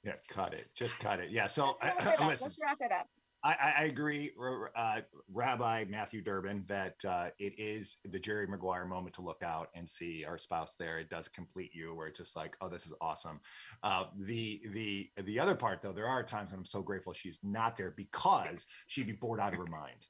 yeah, 0.03 0.13
just- 0.13 0.29
cut 0.29 0.53
it, 0.53 0.67
just 0.75 0.97
cut 0.99 1.19
it. 1.19 1.29
Yeah. 1.29 1.47
So 1.47 1.77
wrap 1.83 1.97
listen, 2.21 2.45
Let's 2.47 2.59
wrap 2.61 2.77
it 2.79 2.91
up. 2.91 3.07
I, 3.43 3.73
I 3.77 3.83
agree, 3.85 4.31
uh, 4.75 5.01
Rabbi 5.31 5.85
Matthew 5.89 6.21
Durbin, 6.21 6.65
that 6.67 6.95
uh, 7.07 7.29
it 7.39 7.53
is 7.57 7.97
the 8.03 8.19
Jerry 8.19 8.47
Maguire 8.47 8.85
moment 8.85 9.15
to 9.15 9.21
look 9.21 9.43
out 9.43 9.69
and 9.75 9.87
see 9.87 10.25
our 10.25 10.37
spouse 10.37 10.75
there. 10.79 10.99
It 10.99 11.09
does 11.09 11.27
complete 11.27 11.71
you, 11.73 11.93
where 11.93 12.07
it's 12.07 12.17
just 12.17 12.35
like, 12.35 12.57
oh, 12.61 12.67
this 12.67 12.87
is 12.87 12.93
awesome. 12.99 13.39
Uh, 13.83 14.05
the 14.17 14.61
the 14.71 15.09
the 15.23 15.39
other 15.39 15.55
part, 15.55 15.81
though, 15.81 15.93
there 15.93 16.07
are 16.07 16.23
times 16.23 16.51
when 16.51 16.59
I'm 16.59 16.65
so 16.65 16.81
grateful 16.81 17.13
she's 17.13 17.39
not 17.43 17.77
there 17.77 17.93
because 17.95 18.65
she'd 18.87 19.07
be 19.07 19.13
bored 19.13 19.39
out 19.39 19.53
of 19.53 19.59
her 19.59 19.65
mind. 19.65 20.07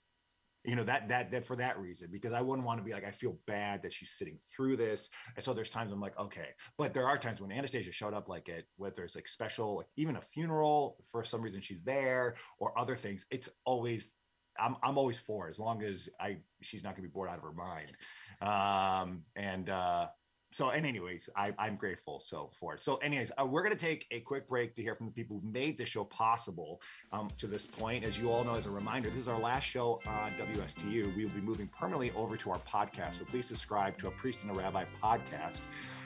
You 0.67 0.75
know 0.75 0.83
that 0.83 1.07
that 1.07 1.31
that 1.31 1.45
for 1.45 1.55
that 1.55 1.79
reason, 1.79 2.09
because 2.11 2.33
I 2.33 2.41
wouldn't 2.41 2.67
want 2.67 2.79
to 2.79 2.83
be 2.83 2.91
like, 2.91 3.05
I 3.05 3.11
feel 3.11 3.39
bad 3.47 3.81
that 3.83 3.93
she's 3.93 4.11
sitting 4.11 4.37
through 4.53 4.75
this, 4.75 5.07
and 5.37 5.43
so 5.43 5.53
there's 5.53 5.69
times 5.69 5.93
I'm 5.93 6.01
like, 6.01 6.19
okay, 6.19 6.49
but 6.77 6.93
there 6.93 7.07
are 7.07 7.17
times 7.17 7.39
when 7.39 7.53
Anastasia 7.53 7.93
showed 7.93 8.13
up, 8.13 8.27
like 8.27 8.49
at 8.49 8.65
whether 8.75 9.03
it's 9.05 9.15
like 9.15 9.29
special, 9.29 9.77
like 9.77 9.87
even 9.95 10.17
a 10.17 10.21
funeral 10.21 10.97
for 11.09 11.23
some 11.23 11.41
reason 11.41 11.61
she's 11.61 11.81
there 11.83 12.35
or 12.59 12.77
other 12.77 12.95
things. 12.95 13.25
It's 13.31 13.49
always 13.63 14.09
I'm 14.59 14.75
I'm 14.83 14.97
always 14.97 15.17
for 15.17 15.47
as 15.47 15.57
long 15.57 15.83
as 15.83 16.09
I 16.19 16.39
she's 16.61 16.83
not 16.83 16.95
gonna 16.95 17.07
be 17.07 17.11
bored 17.13 17.29
out 17.29 17.37
of 17.37 17.43
her 17.43 17.53
mind. 17.53 17.93
Um 18.41 19.23
and 19.35 19.69
uh 19.69 20.07
so 20.57 20.71
and 20.71 20.87
anyways 20.87 21.29
I, 21.35 21.53
i'm 21.59 21.75
grateful 21.75 22.19
so 22.19 22.49
for 22.59 22.73
it. 22.73 22.83
So 22.83 22.95
anyways 22.97 23.31
uh, 23.39 23.45
we're 23.45 23.61
going 23.61 23.75
to 23.75 23.79
take 23.79 24.07
a 24.09 24.21
quick 24.21 24.47
break 24.49 24.73
to 24.75 24.81
hear 24.81 24.95
from 24.95 25.05
the 25.05 25.11
people 25.11 25.39
who 25.39 25.51
made 25.51 25.77
the 25.77 25.85
show 25.85 26.03
possible 26.03 26.81
um, 27.11 27.27
to 27.37 27.45
this 27.45 27.67
point. 27.67 28.03
As 28.03 28.17
you 28.17 28.31
all 28.31 28.43
know 28.43 28.55
as 28.55 28.65
a 28.65 28.71
reminder 28.71 29.11
this 29.11 29.19
is 29.19 29.27
our 29.27 29.39
last 29.39 29.63
show 29.63 30.01
on 30.07 30.31
wstu 30.31 31.15
we 31.15 31.25
will 31.25 31.33
be 31.33 31.41
moving 31.41 31.67
permanently 31.67 32.11
over 32.15 32.35
to 32.37 32.49
our 32.49 32.59
podcast. 32.59 33.19
So 33.19 33.25
please 33.25 33.45
subscribe 33.45 33.99
to 33.99 34.07
a 34.07 34.11
priest 34.11 34.39
and 34.41 34.49
a 34.49 34.55
rabbi 34.55 34.85
podcast 35.03 35.59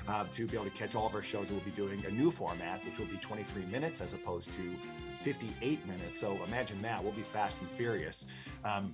uh, 0.09 0.25
to 0.33 0.45
be 0.45 0.55
able 0.55 0.65
to 0.65 0.71
catch 0.71 0.95
all 0.95 1.07
of 1.07 1.15
our 1.15 1.21
shows. 1.21 1.49
We'll 1.49 1.61
be 1.61 1.71
doing 1.71 2.03
a 2.05 2.11
new 2.11 2.29
format 2.29 2.83
which 2.83 2.99
will 2.99 3.05
be 3.05 3.17
23 3.17 3.63
minutes 3.65 4.01
as 4.01 4.11
opposed 4.13 4.49
to 4.49 4.75
58 5.23 5.87
minutes. 5.87 6.19
So 6.19 6.37
imagine 6.45 6.81
that. 6.81 7.01
We'll 7.01 7.13
be 7.13 7.21
fast 7.21 7.55
and 7.61 7.69
furious. 7.71 8.25
Um, 8.65 8.93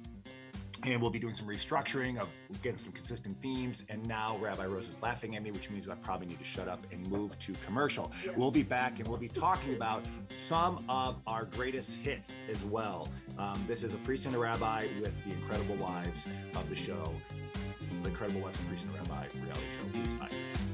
and 0.83 1.01
we'll 1.01 1.11
be 1.11 1.19
doing 1.19 1.33
some 1.33 1.47
restructuring 1.47 2.19
of 2.19 2.27
getting 2.61 2.77
some 2.77 2.93
consistent 2.93 3.39
themes. 3.41 3.83
And 3.89 4.05
now 4.07 4.37
Rabbi 4.39 4.65
Rose 4.65 4.87
is 4.87 5.01
laughing 5.01 5.35
at 5.35 5.43
me, 5.43 5.51
which 5.51 5.69
means 5.69 5.87
I 5.87 5.95
probably 5.95 6.27
need 6.27 6.39
to 6.39 6.45
shut 6.45 6.67
up 6.67 6.79
and 6.91 7.05
move 7.09 7.37
to 7.39 7.53
commercial. 7.65 8.11
Yes. 8.25 8.37
We'll 8.37 8.51
be 8.51 8.63
back 8.63 8.99
and 8.99 9.07
we'll 9.07 9.17
be 9.17 9.27
talking 9.27 9.75
about 9.75 10.03
some 10.29 10.83
of 10.89 11.21
our 11.25 11.45
greatest 11.45 11.93
hits 11.95 12.39
as 12.49 12.63
well. 12.63 13.09
Um, 13.37 13.63
this 13.67 13.83
is 13.83 13.93
a 13.93 13.97
priest 13.97 14.25
and 14.25 14.35
a 14.35 14.39
rabbi 14.39 14.87
with 15.01 15.13
the 15.25 15.31
incredible 15.31 15.75
wives 15.75 16.25
of 16.55 16.69
the 16.69 16.75
show, 16.75 17.13
the 18.03 18.09
incredible 18.09 18.41
wives 18.41 18.59
of 18.59 18.67
priest 18.67 18.85
and 18.85 18.95
a 18.95 18.97
rabbi 18.99 19.25
reality 19.35 19.65
show. 19.77 19.89
Please 19.91 20.13
bye. 20.13 20.66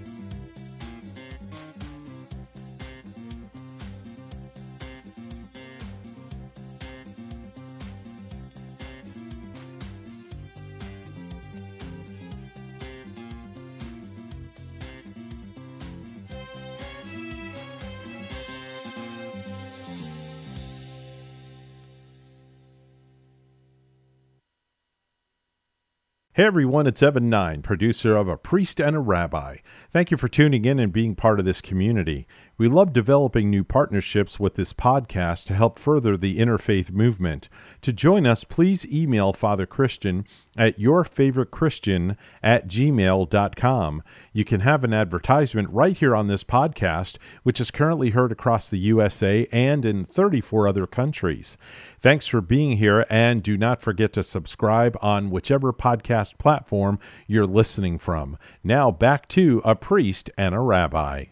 Hey 26.36 26.46
everyone, 26.46 26.88
it's 26.88 27.04
Evan 27.04 27.30
Nine, 27.30 27.62
producer 27.62 28.16
of 28.16 28.28
A 28.28 28.38
Priest 28.38 28.82
and 28.82 28.96
a 28.96 29.00
Rabbi. 29.00 29.58
Thank 29.92 30.10
you 30.10 30.18
for 30.18 30.28
tuning 30.28 30.66
in 30.66 30.80
and 30.80 30.92
being 30.92 31.14
part 31.14 31.38
of 31.38 31.46
this 31.46 31.62
community. 31.62 32.26
We 32.64 32.70
love 32.70 32.94
developing 32.94 33.50
new 33.50 33.66
partnerships 33.66 34.40
with 34.40 34.56
this 34.56 34.72
podcast 34.72 35.48
to 35.48 35.54
help 35.54 35.78
further 35.78 36.16
the 36.16 36.38
interfaith 36.38 36.92
movement. 36.92 37.50
To 37.82 37.92
join 37.92 38.26
us, 38.26 38.46
please 38.46 38.86
email 38.86 39.34
Father 39.34 39.66
Christian 39.66 40.26
at 40.56 40.80
yourfavoritechristian 40.80 42.16
at 42.42 42.70
gmail.com. 42.70 44.04
You 44.32 44.46
can 44.46 44.62
have 44.62 44.86
an 44.86 44.94
advertisement 44.94 45.72
right 45.72 45.98
here 45.98 46.16
on 46.16 46.28
this 46.28 46.46
podcast, 46.46 47.18
which 47.44 47.60
is 47.60 47.70
currently 47.70 48.12
heard 48.12 48.32
across 48.32 48.70
the 48.70 48.78
USA 48.78 49.46
and 49.52 49.84
in 49.84 50.06
34 50.06 50.66
other 50.66 50.88
countries. 50.88 51.58
Thanks 52.00 52.28
for 52.28 52.40
being 52.40 52.78
here, 52.78 53.06
and 53.10 53.44
do 53.44 53.58
not 53.58 53.82
forget 53.82 54.14
to 54.14 54.24
subscribe 54.24 54.98
on 55.02 55.32
whichever 55.32 55.74
podcast 55.74 56.38
platform 56.38 56.98
you're 57.28 57.46
listening 57.46 58.00
from. 58.00 58.38
Now 58.64 58.90
back 58.90 59.28
to 59.28 59.62
A 59.66 59.76
Priest 59.76 60.30
and 60.38 60.56
a 60.56 60.62
Rabbi. 60.62 61.26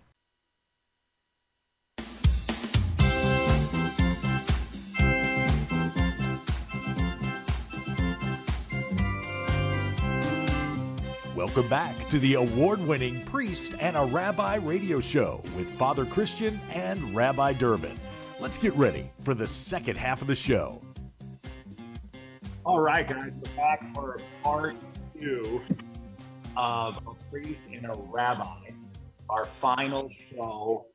Welcome 11.41 11.69
back 11.69 12.07
to 12.09 12.19
the 12.19 12.35
award 12.35 12.79
winning 12.85 13.25
Priest 13.25 13.73
and 13.79 13.97
a 13.97 14.05
Rabbi 14.05 14.57
radio 14.57 14.99
show 14.99 15.41
with 15.57 15.67
Father 15.71 16.05
Christian 16.05 16.61
and 16.71 17.15
Rabbi 17.15 17.53
Durbin. 17.53 17.97
Let's 18.39 18.59
get 18.59 18.75
ready 18.75 19.09
for 19.23 19.33
the 19.33 19.47
second 19.47 19.97
half 19.97 20.21
of 20.21 20.27
the 20.27 20.35
show. 20.35 20.83
All 22.63 22.79
right, 22.79 23.07
guys, 23.07 23.33
we're 23.33 23.55
back 23.55 23.91
for 23.95 24.19
part 24.43 24.75
two 25.19 25.63
of 26.55 27.01
A 27.07 27.31
Priest 27.31 27.63
and 27.73 27.87
a 27.87 27.97
Rabbi, 28.11 28.69
our 29.27 29.47
final 29.47 30.11
show 30.11 30.85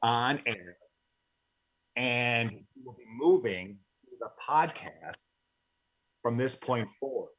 on 0.00 0.40
air. 0.46 0.76
And 1.96 2.52
we 2.52 2.84
will 2.84 2.92
be 2.92 3.06
moving 3.18 3.78
to 4.04 4.10
the 4.20 4.28
podcast 4.40 5.16
from 6.22 6.36
this 6.36 6.54
point 6.54 6.88
forward. 7.00 7.32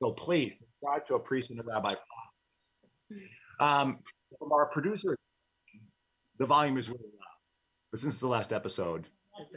So 0.00 0.12
please 0.12 0.62
subscribe 0.84 1.06
to 1.06 1.14
A 1.14 1.18
Priest 1.18 1.50
and 1.50 1.60
a 1.60 1.62
Rabbi 1.62 1.94
podcast. 1.94 3.20
Um, 3.60 3.98
from 4.38 4.52
our 4.52 4.66
producer, 4.66 5.16
the 6.38 6.46
volume 6.46 6.76
is 6.76 6.88
really 6.88 7.02
loud. 7.04 7.38
But 7.90 8.00
since 8.00 8.20
the 8.20 8.26
last 8.26 8.52
episode, 8.52 9.06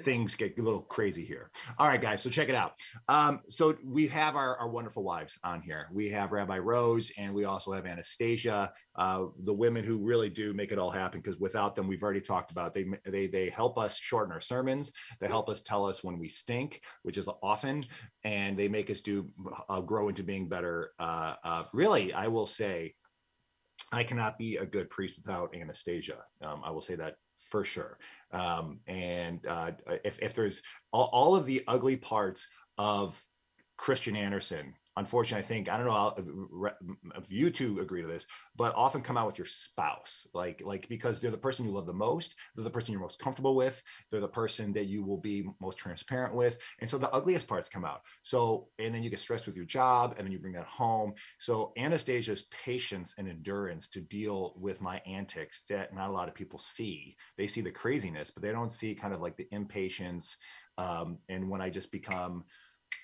things 0.04 0.36
get 0.36 0.58
a 0.58 0.62
little 0.62 0.82
crazy 0.82 1.24
here. 1.24 1.52
All 1.78 1.88
right, 1.88 2.02
guys. 2.02 2.22
So 2.22 2.30
check 2.30 2.50
it 2.50 2.56
out. 2.56 2.74
Um, 3.08 3.42
so 3.50 3.76
we 3.84 4.08
have 4.08 4.36
our, 4.36 4.58
our 4.58 4.70
wonderful 4.70 5.04
wives 5.04 5.38
on 5.44 5.62
here. 5.62 5.88
We 5.92 6.10
have 6.10 6.32
Rabbi 6.32 6.60
Rose 6.60 7.12
and 7.18 7.34
we 7.34 7.46
also 7.46 7.74
have 7.74 7.86
Anastasia, 7.86 8.72
uh, 8.96 9.26
the 9.44 9.54
women 9.54 9.84
who 9.84 9.98
really 9.98 10.30
do 10.30 10.54
make 10.54 10.72
it 10.72 10.80
all 10.80 10.90
happen. 10.90 11.22
Because 11.22 11.40
without 11.40 11.76
them, 11.76 11.88
we've 11.88 12.04
already 12.04 12.22
talked 12.22 12.52
about 12.52 12.74
they 12.74 12.86
they 13.06 13.28
they 13.28 13.50
help 13.50 13.78
us 13.78 13.98
shorten 13.98 14.34
our 14.34 14.42
sermons. 14.42 14.92
They 15.20 15.28
help 15.28 15.50
us 15.50 15.62
tell 15.62 15.86
us 15.86 16.04
when 16.04 16.18
we 16.18 16.28
stink, 16.28 16.82
which 17.04 17.18
is 17.18 17.30
often, 17.44 17.86
and 18.24 18.58
they 18.58 18.68
make 18.68 18.90
us 18.90 19.02
do 19.02 19.30
uh, 19.70 19.82
grow 19.82 20.10
into 20.10 20.24
being 20.24 20.48
better. 20.48 20.92
Uh, 21.00 21.36
uh, 21.44 21.64
really, 21.74 22.14
I 22.14 22.28
will 22.28 22.48
say. 22.48 22.94
I 23.94 24.04
cannot 24.04 24.38
be 24.38 24.58
a 24.58 24.66
good 24.66 24.90
priest 24.90 25.16
without 25.16 25.56
Anastasia. 25.56 26.18
Um, 26.42 26.62
I 26.66 26.72
will 26.72 26.82
say 26.82 26.96
that 26.96 27.16
for 27.50 27.64
sure. 27.64 27.98
Um, 28.32 28.80
and 28.88 29.40
uh, 29.48 29.72
if, 30.04 30.20
if 30.22 30.34
there's 30.34 30.62
all, 30.92 31.10
all 31.14 31.36
of 31.36 31.46
the 31.46 31.64
ugly 31.68 31.98
parts 31.98 32.48
of 32.78 33.22
Christian 33.78 34.16
Anderson. 34.16 34.74
Unfortunately, 34.98 35.44
I 35.44 35.48
think 35.48 35.70
I 35.70 35.78
don't 35.78 35.86
know 35.86 36.60
if- 37.16 37.32
you 37.32 37.52
two 37.52 37.80
agree 37.80 38.02
to 38.02 38.08
this, 38.08 38.26
but 38.56 38.74
often 38.76 39.02
come 39.02 39.16
out 39.16 39.28
with 39.28 39.38
your 39.38 39.46
spouse, 39.46 40.28
like 40.34 40.62
like 40.66 40.90
because 40.90 41.20
they're 41.20 41.30
the 41.30 41.38
person 41.38 41.66
you 41.66 41.72
love 41.72 41.86
the 41.86 41.94
most, 41.94 42.36
they're 42.56 42.64
the 42.64 42.72
person 42.72 42.92
you're 42.94 43.02
most 43.02 43.20
comfortable 43.20 43.56
with, 43.56 43.82
they're 44.10 44.20
the 44.20 44.28
person 44.28 44.74
that 44.74 44.86
you 44.86 45.04
will 45.04 45.20
be 45.20 45.48
most 45.62 45.78
transparent 45.78 46.34
with, 46.34 46.58
and 46.80 46.90
so 46.90 46.98
the 46.98 47.12
ugliest 47.14 47.48
parts 47.48 47.70
come 47.70 47.86
out. 47.86 48.02
So 48.24 48.70
and 48.80 48.94
then 48.94 49.04
you 49.04 49.12
get 49.12 49.20
stressed 49.20 49.46
with 49.46 49.56
your 49.56 49.66
job, 49.66 50.16
and 50.18 50.26
then 50.26 50.32
you 50.32 50.40
bring 50.40 50.54
that 50.54 50.66
home. 50.66 51.14
So 51.40 51.74
Anastasia's 51.78 52.48
patience 52.50 53.14
and 53.20 53.28
endurance 53.30 53.88
to 53.90 54.02
deal 54.02 54.56
with 54.58 54.82
my 54.82 55.00
antics 55.06 55.64
that 55.70 55.94
not 55.94 56.10
a 56.10 56.14
lot 56.14 56.28
of 56.28 56.34
people 56.34 56.58
see. 56.58 57.16
They 57.38 57.46
see 57.48 57.62
the 57.62 57.72
craziness, 57.72 58.32
but 58.32 58.42
they 58.42 58.52
don't 58.52 58.72
see 58.72 58.96
kind 58.96 59.14
of 59.14 59.22
like 59.22 59.38
the 59.38 59.48
impatience 59.52 60.38
um, 60.80 61.20
and 61.30 61.50
when 61.50 61.62
I 61.62 61.70
just 61.70 61.92
become, 61.92 62.46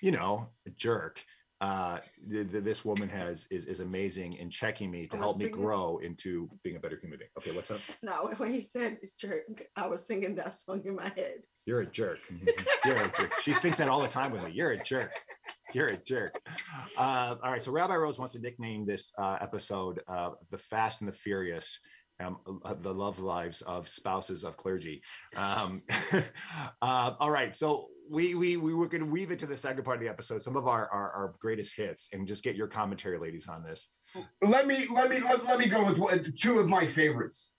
you 0.00 0.12
know, 0.12 0.48
a 0.66 0.70
jerk. 0.70 1.24
Uh, 1.64 1.98
th- 2.30 2.52
th- 2.52 2.62
this 2.62 2.84
woman 2.84 3.08
has 3.08 3.46
is 3.50 3.64
is 3.64 3.80
amazing 3.80 4.34
in 4.34 4.50
checking 4.50 4.90
me 4.90 5.06
to 5.06 5.16
help 5.16 5.38
me 5.38 5.48
grow 5.48 5.96
into 6.02 6.46
being 6.62 6.76
a 6.76 6.78
better 6.78 6.98
human 7.00 7.18
being. 7.18 7.30
Okay, 7.38 7.52
what's 7.52 7.70
up? 7.70 7.80
No, 8.02 8.30
when 8.36 8.52
he 8.52 8.60
said 8.60 8.98
jerk, 9.18 9.62
I 9.74 9.86
was 9.86 10.06
singing 10.06 10.34
that 10.34 10.52
song 10.52 10.82
in 10.84 10.94
my 10.96 11.10
head. 11.16 11.36
You're 11.64 11.80
a 11.80 11.86
jerk. 11.86 12.18
You're 12.84 12.98
a 12.98 13.10
jerk. 13.16 13.32
She 13.40 13.54
thinks 13.54 13.78
that 13.78 13.88
all 13.88 14.02
the 14.02 14.08
time 14.08 14.30
with 14.30 14.44
me. 14.44 14.50
You're 14.52 14.72
a 14.72 14.84
jerk. 14.84 15.10
You're 15.72 15.86
a 15.86 15.96
jerk. 15.96 16.38
Uh, 16.98 17.36
all 17.42 17.50
right. 17.50 17.62
So 17.62 17.72
Rabbi 17.72 17.96
Rose 17.96 18.18
wants 18.18 18.34
to 18.34 18.40
nickname 18.40 18.84
this 18.84 19.10
uh, 19.16 19.38
episode 19.40 20.02
uh, 20.06 20.32
"The 20.50 20.58
Fast 20.58 21.00
and 21.00 21.08
the 21.08 21.16
Furious." 21.16 21.78
Um, 22.20 22.36
uh, 22.64 22.74
the 22.74 22.94
love 22.94 23.20
lives 23.20 23.62
of 23.62 23.88
spouses 23.88 24.44
of 24.44 24.58
clergy. 24.58 25.02
Um, 25.34 25.82
uh, 26.82 27.12
all 27.18 27.30
right. 27.30 27.56
So 27.56 27.88
we 28.10 28.34
we 28.34 28.56
we 28.56 28.74
were 28.74 28.86
going 28.86 29.04
to 29.04 29.10
weave 29.10 29.30
it 29.30 29.38
to 29.40 29.46
the 29.46 29.56
second 29.56 29.84
part 29.84 29.96
of 29.96 30.02
the 30.02 30.08
episode. 30.08 30.42
Some 30.42 30.56
of 30.56 30.66
our, 30.66 30.88
our 30.88 31.10
our 31.12 31.34
greatest 31.40 31.76
hits, 31.76 32.08
and 32.12 32.26
just 32.26 32.42
get 32.42 32.56
your 32.56 32.66
commentary, 32.66 33.18
ladies, 33.18 33.48
on 33.48 33.62
this. 33.62 33.88
let 34.42 34.66
me 34.66 34.86
let 34.92 35.10
me 35.10 35.20
let, 35.20 35.44
let 35.44 35.58
me 35.58 35.66
go 35.66 35.84
with 35.84 36.36
two 36.36 36.58
of 36.58 36.68
my 36.68 36.86
favorites. 36.86 37.54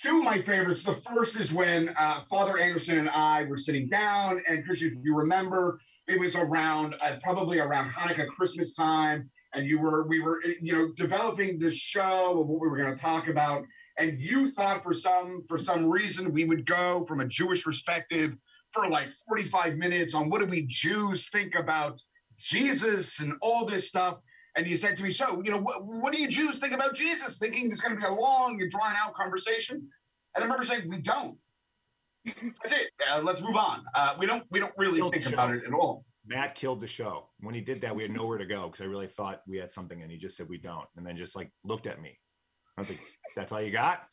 Two 0.00 0.18
of 0.18 0.24
my 0.24 0.40
favorites. 0.40 0.82
The 0.82 0.94
first 0.94 1.38
is 1.38 1.52
when 1.52 1.94
uh, 1.98 2.22
Father 2.28 2.58
Anderson 2.58 2.98
and 2.98 3.10
I 3.10 3.44
were 3.44 3.56
sitting 3.56 3.88
down, 3.88 4.42
and 4.48 4.64
Christian, 4.64 4.96
if 4.98 5.04
you 5.04 5.14
remember, 5.14 5.78
it 6.08 6.18
was 6.18 6.34
around 6.34 6.96
uh, 7.00 7.16
probably 7.22 7.60
around 7.60 7.90
Hanukkah, 7.90 8.26
Christmas 8.26 8.74
time, 8.74 9.30
and 9.54 9.66
you 9.66 9.78
were 9.78 10.06
we 10.08 10.20
were 10.20 10.42
you 10.60 10.72
know 10.72 10.92
developing 10.96 11.58
this 11.58 11.76
show 11.76 12.40
of 12.40 12.48
what 12.48 12.60
we 12.60 12.68
were 12.68 12.76
going 12.76 12.94
to 12.94 13.00
talk 13.00 13.28
about, 13.28 13.64
and 13.98 14.18
you 14.18 14.50
thought 14.50 14.82
for 14.82 14.92
some 14.92 15.44
for 15.48 15.58
some 15.58 15.86
reason 15.86 16.32
we 16.32 16.44
would 16.44 16.66
go 16.66 17.04
from 17.04 17.20
a 17.20 17.26
Jewish 17.26 17.62
perspective 17.62 18.36
for 18.72 18.88
like 18.88 19.12
45 19.28 19.76
minutes 19.76 20.14
on 20.14 20.30
what 20.30 20.40
do 20.40 20.46
we 20.46 20.62
Jews 20.66 21.28
think 21.28 21.54
about 21.54 22.00
Jesus 22.38 23.20
and 23.20 23.34
all 23.40 23.66
this 23.66 23.88
stuff. 23.88 24.18
And 24.56 24.66
you 24.66 24.76
said 24.76 24.96
to 24.96 25.02
me, 25.02 25.10
So, 25.10 25.42
you 25.44 25.50
know, 25.50 25.58
what, 25.58 25.84
what 25.84 26.12
do 26.12 26.20
you 26.20 26.28
Jews 26.28 26.58
think 26.58 26.72
about 26.72 26.94
Jesus? 26.94 27.38
Thinking 27.38 27.70
it's 27.70 27.80
going 27.80 27.94
to 27.94 28.00
be 28.00 28.06
a 28.06 28.12
long 28.12 28.60
and 28.60 28.70
drawn 28.70 28.92
out 29.02 29.14
conversation. 29.14 29.76
And 30.34 30.42
I 30.42 30.46
remember 30.46 30.64
saying, 30.64 30.88
We 30.88 30.98
don't. 30.98 31.38
That's 32.24 32.72
it. 32.72 32.90
Uh, 33.10 33.20
let's 33.22 33.40
move 33.40 33.56
on. 33.56 33.84
Uh, 33.94 34.14
we 34.18 34.26
don't. 34.26 34.44
We 34.50 34.60
don't 34.60 34.72
really 34.76 34.98
Killed 34.98 35.14
think 35.14 35.26
about 35.26 35.54
it 35.54 35.64
at 35.66 35.72
all. 35.72 36.04
Matt 36.24 36.54
killed 36.54 36.80
the 36.80 36.86
show. 36.86 37.28
When 37.40 37.54
he 37.54 37.60
did 37.60 37.80
that, 37.80 37.96
we 37.96 38.02
had 38.02 38.12
nowhere 38.12 38.38
to 38.38 38.46
go 38.46 38.66
because 38.66 38.80
I 38.80 38.84
really 38.84 39.08
thought 39.08 39.42
we 39.48 39.58
had 39.58 39.72
something, 39.72 40.02
and 40.02 40.10
he 40.10 40.18
just 40.18 40.36
said 40.36 40.48
we 40.48 40.58
don't, 40.58 40.86
and 40.96 41.04
then 41.04 41.16
just 41.16 41.34
like 41.34 41.50
looked 41.64 41.88
at 41.88 42.00
me. 42.00 42.16
I 42.76 42.80
was 42.80 42.90
like, 42.90 43.00
"That's 43.34 43.50
all 43.50 43.60
you 43.60 43.72
got? 43.72 44.06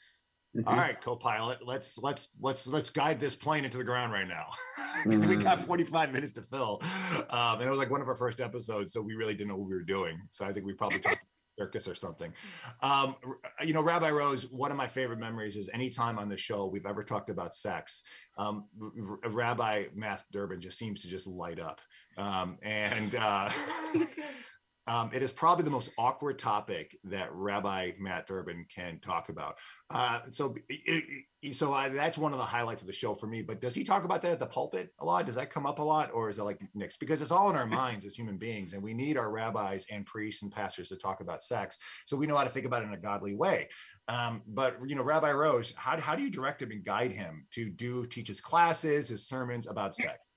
All 0.66 0.76
right, 0.76 1.00
co-pilot. 1.00 1.60
Let's 1.66 1.98
let's 2.00 2.30
let's 2.42 2.66
let's 2.66 2.90
guide 2.90 3.20
this 3.20 3.36
plane 3.36 3.66
into 3.66 3.78
the 3.78 3.84
ground 3.84 4.12
right 4.12 4.28
now 4.28 4.48
because 5.04 5.28
we 5.28 5.36
got 5.36 5.64
45 5.64 6.12
minutes 6.12 6.32
to 6.34 6.42
fill, 6.42 6.82
um, 7.30 7.60
and 7.60 7.64
it 7.64 7.70
was 7.70 7.78
like 7.78 7.92
one 7.92 8.02
of 8.02 8.08
our 8.08 8.16
first 8.16 8.42
episodes, 8.42 8.92
so 8.92 9.02
we 9.02 9.14
really 9.14 9.36
didn't 9.36 9.50
know 9.50 9.58
what 9.58 9.68
we 9.68 9.76
were 9.76 9.84
doing. 9.84 10.20
So 10.32 10.46
I 10.46 10.52
think 10.52 10.66
we 10.66 10.74
probably 10.74 11.00
talked 11.00 11.20
circus 11.60 11.88
or 11.88 11.94
something. 11.94 12.34
Um, 12.82 13.16
you 13.62 13.74
know, 13.74 13.84
Rabbi 13.84 14.10
Rose, 14.10 14.50
one 14.50 14.72
of 14.72 14.78
my 14.78 14.88
favorite 14.88 15.20
memories 15.20 15.56
is 15.56 15.70
anytime 15.72 16.18
on 16.18 16.30
the 16.30 16.38
show 16.38 16.66
we've 16.66 16.86
ever 16.86 17.04
talked 17.04 17.30
about 17.30 17.54
sex, 17.54 18.02
um, 18.38 18.66
R- 18.82 19.30
Rabbi 19.30 19.86
Matt 19.94 20.24
Durbin 20.32 20.62
just 20.62 20.80
seems 20.80 21.02
to 21.02 21.08
just 21.08 21.28
light 21.28 21.60
up. 21.60 21.80
Um, 22.18 22.58
and 22.64 23.16
uh, 23.16 23.50
um, 24.90 25.12
it 25.14 25.22
is 25.22 25.32
probably 25.32 25.64
the 25.64 25.70
most 25.70 25.92
awkward 26.00 26.40
topic 26.40 26.98
that 27.04 27.30
Rabbi 27.32 27.92
Matt 28.00 28.26
Durbin 28.28 28.66
can 28.74 29.00
talk 29.00 29.30
about. 29.30 29.60
Uh, 29.92 30.22
so, 30.32 30.56
it- 30.68 31.04
it- 31.42 31.56
so 31.56 31.72
I, 31.72 31.88
that's 31.90 32.18
one 32.18 32.34
of 32.34 32.40
the 32.40 32.44
highlights 32.44 32.82
of 32.82 32.88
the 32.88 32.94
show 32.94 33.14
for 33.14 33.28
me. 33.28 33.42
But 33.44 33.62
does 33.62 33.74
he 33.76 33.84
talk 33.86 34.04
about 34.04 34.22
that 34.24 34.32
at 34.34 34.40
the 34.40 34.46
pulpit 34.48 34.92
a 35.00 35.06
lot? 35.06 35.26
Does 35.28 35.36
that 35.36 35.52
come 35.52 35.66
up 35.68 35.78
a 35.80 35.84
lot, 35.84 36.10
or 36.12 36.28
is 36.30 36.38
it 36.40 36.44
like 36.44 36.60
mixed? 36.76 37.00
Because 37.00 37.22
it's 37.22 37.32
all 37.32 37.50
in 37.52 37.56
our 37.56 37.68
minds 37.82 38.04
as 38.04 38.16
human 38.16 38.38
beings, 38.38 38.74
and 38.74 38.82
we 38.84 38.94
need 38.96 39.16
our 39.16 39.30
rabbis 39.30 39.86
and 39.92 40.06
priests 40.08 40.42
and 40.42 40.52
pastors 40.52 40.90
to 40.90 40.98
talk 40.98 41.22
about 41.22 41.44
sex, 41.44 41.78
so 42.08 42.18
we 42.18 42.26
know 42.28 42.36
how 42.36 42.44
to 42.44 42.50
think 42.50 42.66
about 42.66 42.82
it 42.82 42.88
in 42.88 42.94
a 42.94 42.98
godly 42.98 43.36
way. 43.36 43.70
Um, 44.08 44.42
but 44.48 44.78
you 44.88 44.96
know, 44.96 45.04
Rabbi 45.04 45.32
Rose, 45.32 45.72
how, 45.78 45.98
how 46.02 46.16
do 46.16 46.24
you 46.24 46.32
direct 46.32 46.62
him 46.64 46.72
and 46.72 46.84
guide 46.84 47.12
him 47.12 47.46
to 47.52 47.70
do 47.70 48.06
teach 48.08 48.28
his 48.28 48.42
classes, 48.42 49.10
his 49.10 49.28
sermons 49.28 49.68
about 49.68 49.94
sex? 49.94 50.34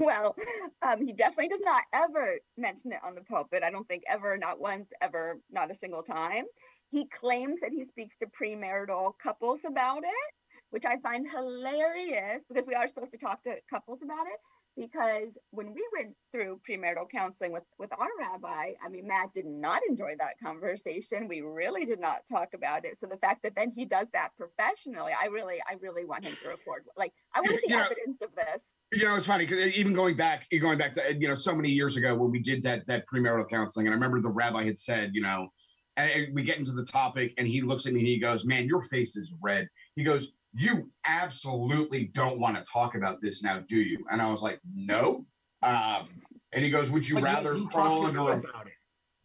Well, 0.00 0.34
um, 0.80 1.04
he 1.04 1.12
definitely 1.12 1.48
does 1.48 1.60
not 1.62 1.82
ever 1.92 2.38
mention 2.56 2.92
it 2.92 3.00
on 3.04 3.14
the 3.14 3.20
pulpit. 3.20 3.62
I 3.62 3.70
don't 3.70 3.86
think 3.86 4.02
ever, 4.08 4.38
not 4.38 4.58
once, 4.58 4.88
ever, 5.02 5.38
not 5.50 5.70
a 5.70 5.74
single 5.74 6.02
time. 6.02 6.46
He 6.90 7.04
claims 7.06 7.60
that 7.60 7.70
he 7.70 7.84
speaks 7.84 8.16
to 8.16 8.26
premarital 8.26 9.12
couples 9.22 9.60
about 9.66 10.02
it, 10.04 10.34
which 10.70 10.86
I 10.86 10.96
find 11.00 11.28
hilarious 11.30 12.42
because 12.48 12.66
we 12.66 12.74
are 12.74 12.88
supposed 12.88 13.12
to 13.12 13.18
talk 13.18 13.42
to 13.42 13.56
couples 13.68 14.00
about 14.02 14.26
it. 14.26 14.40
Because 14.76 15.36
when 15.50 15.74
we 15.74 15.84
went 15.94 16.14
through 16.32 16.60
premarital 16.66 17.10
counseling 17.10 17.52
with, 17.52 17.64
with 17.78 17.92
our 17.92 18.08
rabbi, 18.18 18.72
I 18.82 18.88
mean, 18.88 19.06
Matt 19.06 19.34
did 19.34 19.44
not 19.44 19.82
enjoy 19.86 20.14
that 20.18 20.38
conversation. 20.42 21.28
We 21.28 21.42
really 21.42 21.84
did 21.84 22.00
not 22.00 22.26
talk 22.26 22.54
about 22.54 22.86
it. 22.86 22.98
So 23.00 23.06
the 23.06 23.18
fact 23.18 23.42
that 23.42 23.54
then 23.54 23.72
he 23.76 23.84
does 23.84 24.06
that 24.14 24.30
professionally, 24.38 25.12
I 25.20 25.26
really, 25.26 25.58
I 25.68 25.74
really 25.80 26.06
want 26.06 26.24
him 26.24 26.36
to 26.42 26.48
record. 26.48 26.84
Like, 26.96 27.12
I 27.34 27.40
want 27.40 27.56
to 27.56 27.60
see 27.60 27.74
evidence 27.74 28.22
of 28.22 28.34
this. 28.34 28.62
You 28.92 29.04
know, 29.04 29.14
it's 29.14 29.26
funny 29.26 29.46
because 29.46 29.72
even 29.72 29.94
going 29.94 30.16
back, 30.16 30.46
going 30.60 30.76
back 30.76 30.92
to 30.94 31.14
you 31.16 31.28
know 31.28 31.36
so 31.36 31.54
many 31.54 31.68
years 31.68 31.96
ago 31.96 32.14
when 32.14 32.30
we 32.30 32.40
did 32.40 32.62
that 32.64 32.86
that 32.88 33.04
premarital 33.06 33.48
counseling, 33.48 33.86
and 33.86 33.92
I 33.92 33.94
remember 33.94 34.20
the 34.20 34.28
rabbi 34.28 34.64
had 34.64 34.78
said, 34.78 35.10
you 35.14 35.20
know, 35.20 35.48
and 35.96 36.10
and 36.10 36.34
we 36.34 36.42
get 36.42 36.58
into 36.58 36.72
the 36.72 36.84
topic, 36.84 37.32
and 37.38 37.46
he 37.46 37.62
looks 37.62 37.86
at 37.86 37.92
me 37.92 38.00
and 38.00 38.08
he 38.08 38.18
goes, 38.18 38.44
"Man, 38.44 38.66
your 38.66 38.82
face 38.82 39.16
is 39.16 39.32
red." 39.40 39.68
He 39.94 40.02
goes, 40.02 40.32
"You 40.52 40.90
absolutely 41.06 42.06
don't 42.06 42.40
want 42.40 42.56
to 42.56 42.64
talk 42.70 42.96
about 42.96 43.20
this 43.22 43.44
now, 43.44 43.60
do 43.68 43.76
you?" 43.80 44.04
And 44.10 44.20
I 44.20 44.28
was 44.28 44.42
like, 44.42 44.60
"No." 44.74 45.24
Um, 45.62 46.08
and 46.52 46.64
he 46.64 46.70
goes, 46.70 46.90
"Would 46.90 47.08
you 47.08 47.14
But 47.14 47.22
rather 47.24 47.54
he 47.54 47.60
talked 47.60 47.74
crawl 47.74 48.06
under 48.06 48.18
a, 48.20 48.38
about 48.38 48.66
it. 48.66 48.72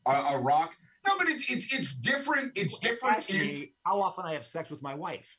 a, 0.05 0.11
a 0.11 0.39
rock?" 0.39 0.73
No, 1.07 1.17
but 1.17 1.27
it's 1.27 1.49
it's 1.49 1.73
it's 1.73 1.95
different. 1.95 2.51
It's 2.55 2.77
different. 2.77 3.27
In- 3.31 3.39
me 3.39 3.73
how 3.83 3.99
often 3.99 4.25
I 4.25 4.33
have 4.33 4.45
sex 4.45 4.69
with 4.69 4.83
my 4.83 4.93
wife. 4.93 5.35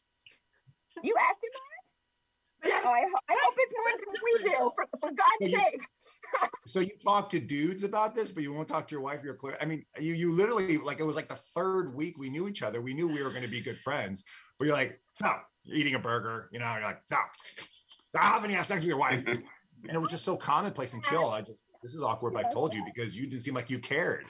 You 1.02 1.14
asked 1.20 1.44
him 1.44 1.50
that? 1.52 1.75
Oh, 2.84 2.90
I, 2.90 3.00
ho- 3.02 3.20
I 3.28 3.36
hope 3.42 3.54
it's 3.56 3.74
more 3.76 4.12
than 4.12 4.20
we 4.24 4.50
do, 4.50 4.70
for, 4.74 4.86
for 5.00 5.10
God's 5.10 5.52
you- 5.52 5.58
sake. 5.58 5.80
So 6.66 6.80
you 6.80 6.90
talk 7.04 7.30
to 7.30 7.38
dudes 7.38 7.84
about 7.84 8.16
this, 8.16 8.32
but 8.32 8.42
you 8.42 8.52
won't 8.52 8.66
talk 8.66 8.88
to 8.88 8.92
your 8.92 9.00
wife. 9.00 9.20
You're 9.22 9.34
clear. 9.36 9.56
I 9.60 9.64
mean, 9.64 9.84
you 10.00 10.14
you 10.14 10.32
literally 10.32 10.76
like 10.78 10.98
it 10.98 11.04
was 11.04 11.14
like 11.14 11.28
the 11.28 11.38
third 11.54 11.94
week 11.94 12.18
we 12.18 12.28
knew 12.28 12.48
each 12.48 12.62
other. 12.64 12.82
We 12.82 12.92
knew 12.92 13.06
we 13.06 13.22
were 13.22 13.30
going 13.30 13.44
to 13.44 13.48
be 13.48 13.60
good 13.60 13.78
friends. 13.78 14.24
But 14.58 14.64
you're 14.66 14.74
like, 14.74 15.00
so 15.14 15.32
you're 15.62 15.76
eating 15.76 15.94
a 15.94 16.00
burger, 16.00 16.48
you 16.52 16.58
know, 16.58 16.70
you're 16.74 16.82
like, 16.82 17.02
so 17.06 17.16
how 18.16 18.36
often 18.36 18.50
you 18.50 18.56
have 18.56 18.66
sex 18.66 18.80
with 18.80 18.88
your 18.88 18.96
wife? 18.98 19.24
And 19.26 19.42
it 19.92 19.98
was 19.98 20.10
just 20.10 20.24
so 20.24 20.36
commonplace 20.36 20.92
and 20.94 21.04
chill. 21.04 21.28
I 21.30 21.42
just 21.42 21.60
this 21.82 21.94
is 21.94 22.02
awkward, 22.02 22.32
but 22.34 22.44
I 22.44 22.50
told 22.52 22.74
you 22.74 22.82
because 22.84 23.16
you 23.16 23.28
didn't 23.28 23.44
seem 23.44 23.54
like 23.54 23.70
you 23.70 23.78
cared. 23.78 24.26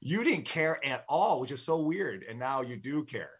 You 0.00 0.24
didn't 0.24 0.44
care 0.44 0.84
at 0.84 1.04
all, 1.08 1.40
which 1.40 1.52
is 1.52 1.62
so 1.62 1.78
weird. 1.78 2.24
And 2.28 2.38
now 2.40 2.62
you 2.62 2.76
do 2.76 3.04
care. 3.04 3.30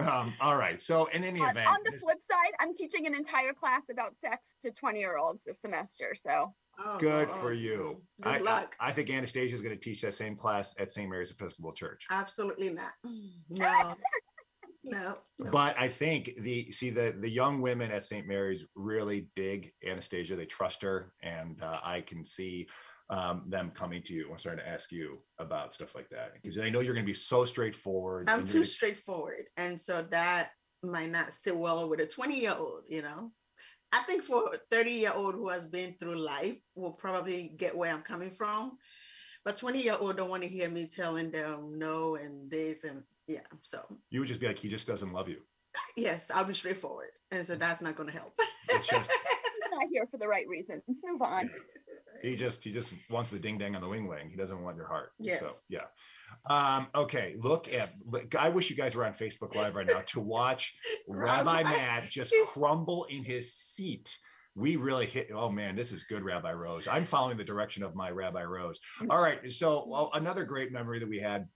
Um, 0.00 0.34
all 0.40 0.56
right. 0.56 0.80
So 0.80 1.06
in 1.06 1.24
any 1.24 1.40
On, 1.40 1.50
event, 1.50 1.68
on 1.68 1.78
the 1.84 1.98
flip 1.98 2.18
side, 2.20 2.52
I'm 2.60 2.74
teaching 2.74 3.06
an 3.06 3.14
entire 3.14 3.52
class 3.52 3.82
about 3.90 4.14
sex 4.20 4.48
to 4.62 4.70
20 4.70 4.98
year 4.98 5.16
olds 5.16 5.40
this 5.46 5.60
semester. 5.60 6.14
So 6.14 6.54
Oh, 6.80 6.96
good 6.98 7.28
oh, 7.30 7.34
for 7.34 7.52
you. 7.52 8.00
Good 8.20 8.32
I, 8.32 8.36
I- 8.36 8.40
luck. 8.40 8.76
I 8.78 8.92
think 8.92 9.10
Anastasia 9.10 9.54
is 9.54 9.62
going 9.62 9.74
to 9.74 9.80
teach 9.80 10.00
that 10.02 10.14
same 10.14 10.36
class 10.36 10.74
at 10.78 10.90
St. 10.90 11.10
Mary's 11.10 11.30
Episcopal 11.30 11.72
Church. 11.72 12.06
Absolutely 12.10 12.70
not. 12.70 12.92
No. 13.50 13.94
No. 14.84 15.18
no. 15.38 15.50
But 15.50 15.74
I 15.78 15.88
think 15.88 16.30
the 16.38 16.70
see 16.70 16.90
the 16.90 17.14
the 17.18 17.28
young 17.28 17.60
women 17.60 17.90
at 17.90 18.04
St. 18.04 18.26
Mary's 18.26 18.64
really 18.76 19.28
dig 19.34 19.72
Anastasia. 19.84 20.36
They 20.36 20.46
trust 20.46 20.82
her, 20.82 21.12
and 21.20 21.60
uh, 21.62 21.80
I 21.82 22.00
can 22.00 22.24
see 22.24 22.68
um, 23.10 23.44
them 23.48 23.70
coming 23.70 24.02
to 24.02 24.12
you 24.14 24.30
and 24.30 24.38
starting 24.38 24.62
to 24.64 24.70
ask 24.70 24.92
you 24.92 25.18
about 25.38 25.72
stuff 25.74 25.94
like 25.94 26.08
that 26.10 26.34
because 26.34 26.56
they 26.56 26.70
know 26.70 26.80
you're 26.80 26.94
going 26.94 27.06
to 27.06 27.10
be 27.10 27.14
so 27.14 27.44
straightforward. 27.44 28.28
I'm 28.28 28.40
too 28.40 28.54
you're 28.54 28.54
gonna- 28.60 28.66
straightforward. 28.66 29.44
And 29.56 29.80
so 29.80 30.02
that 30.10 30.50
might 30.82 31.10
not 31.10 31.32
sit 31.32 31.56
well 31.56 31.88
with 31.88 32.00
a 32.00 32.06
20 32.06 32.38
year 32.38 32.54
old, 32.56 32.82
you 32.88 33.02
know. 33.02 33.32
I 33.90 34.00
think 34.00 34.22
for 34.22 34.52
a 34.52 34.58
30 34.70 34.90
year 34.90 35.12
old 35.14 35.34
who 35.34 35.48
has 35.48 35.66
been 35.66 35.94
through 35.98 36.16
life 36.18 36.58
will 36.74 36.92
probably 36.92 37.54
get 37.56 37.74
where 37.74 37.92
I'm 37.92 38.02
coming 38.02 38.30
from. 38.30 38.76
But 39.44 39.56
20 39.56 39.82
year 39.82 39.96
old 39.98 40.18
don't 40.18 40.28
want 40.28 40.42
to 40.42 40.48
hear 40.48 40.68
me 40.68 40.86
telling 40.86 41.30
them 41.30 41.78
no 41.78 42.16
and 42.16 42.50
this 42.50 42.84
and 42.84 43.02
yeah. 43.26 43.40
So 43.62 43.82
you 44.10 44.20
would 44.20 44.28
just 44.28 44.40
be 44.40 44.46
like, 44.46 44.58
he 44.58 44.68
just 44.68 44.86
doesn't 44.86 45.12
love 45.12 45.28
you. 45.30 45.38
yes, 45.96 46.30
I'll 46.34 46.44
be 46.44 46.52
straightforward. 46.52 47.08
And 47.30 47.46
so 47.46 47.54
that's 47.56 47.80
not 47.80 47.96
going 47.96 48.10
to 48.10 48.14
help. 48.16 48.34
It's 48.68 48.86
just- 48.86 49.10
he's 49.62 49.70
not 49.72 49.86
here 49.90 50.06
for 50.10 50.18
the 50.18 50.28
right 50.28 50.46
reasons. 50.46 50.82
Move 51.02 51.22
on. 51.22 51.50
He 52.22 52.36
just 52.36 52.64
he 52.64 52.72
just 52.72 52.92
wants 53.10 53.30
the 53.30 53.38
ding 53.38 53.58
dang 53.58 53.74
on 53.74 53.82
the 53.82 53.88
wing 53.88 54.06
wing. 54.06 54.30
He 54.30 54.36
doesn't 54.36 54.62
want 54.62 54.76
your 54.76 54.86
heart. 54.86 55.10
So 55.18 55.24
Yes. 55.24 55.64
yeah. 55.68 55.84
Um, 56.46 56.88
okay, 56.94 57.36
look 57.38 57.72
at 57.72 57.92
I 58.38 58.48
wish 58.48 58.70
you 58.70 58.76
guys 58.76 58.94
were 58.94 59.04
on 59.04 59.12
Facebook 59.14 59.54
Live 59.54 59.74
right 59.74 59.86
now 59.86 60.02
to 60.06 60.20
watch 60.20 60.74
Rabbi 61.08 61.58
Rabbi, 61.58 61.62
Matt 61.64 62.04
just 62.10 62.34
crumble 62.48 63.04
in 63.04 63.24
his 63.24 63.54
seat. 63.54 64.16
We 64.54 64.76
really 64.76 65.06
hit. 65.06 65.30
Oh 65.32 65.50
man, 65.50 65.76
this 65.76 65.92
is 65.92 66.02
good, 66.04 66.22
Rabbi 66.22 66.52
Rose. 66.52 66.88
I'm 66.88 67.04
following 67.04 67.36
the 67.36 67.44
direction 67.44 67.82
of 67.82 67.94
my 67.94 68.10
Rabbi 68.10 68.42
Rose. 68.44 68.80
All 69.08 69.22
right. 69.22 69.52
So 69.52 69.84
well, 69.86 70.10
another 70.14 70.44
great 70.44 70.72
memory 70.72 70.98
that 70.98 71.08
we 71.08 71.18
had 71.20 71.46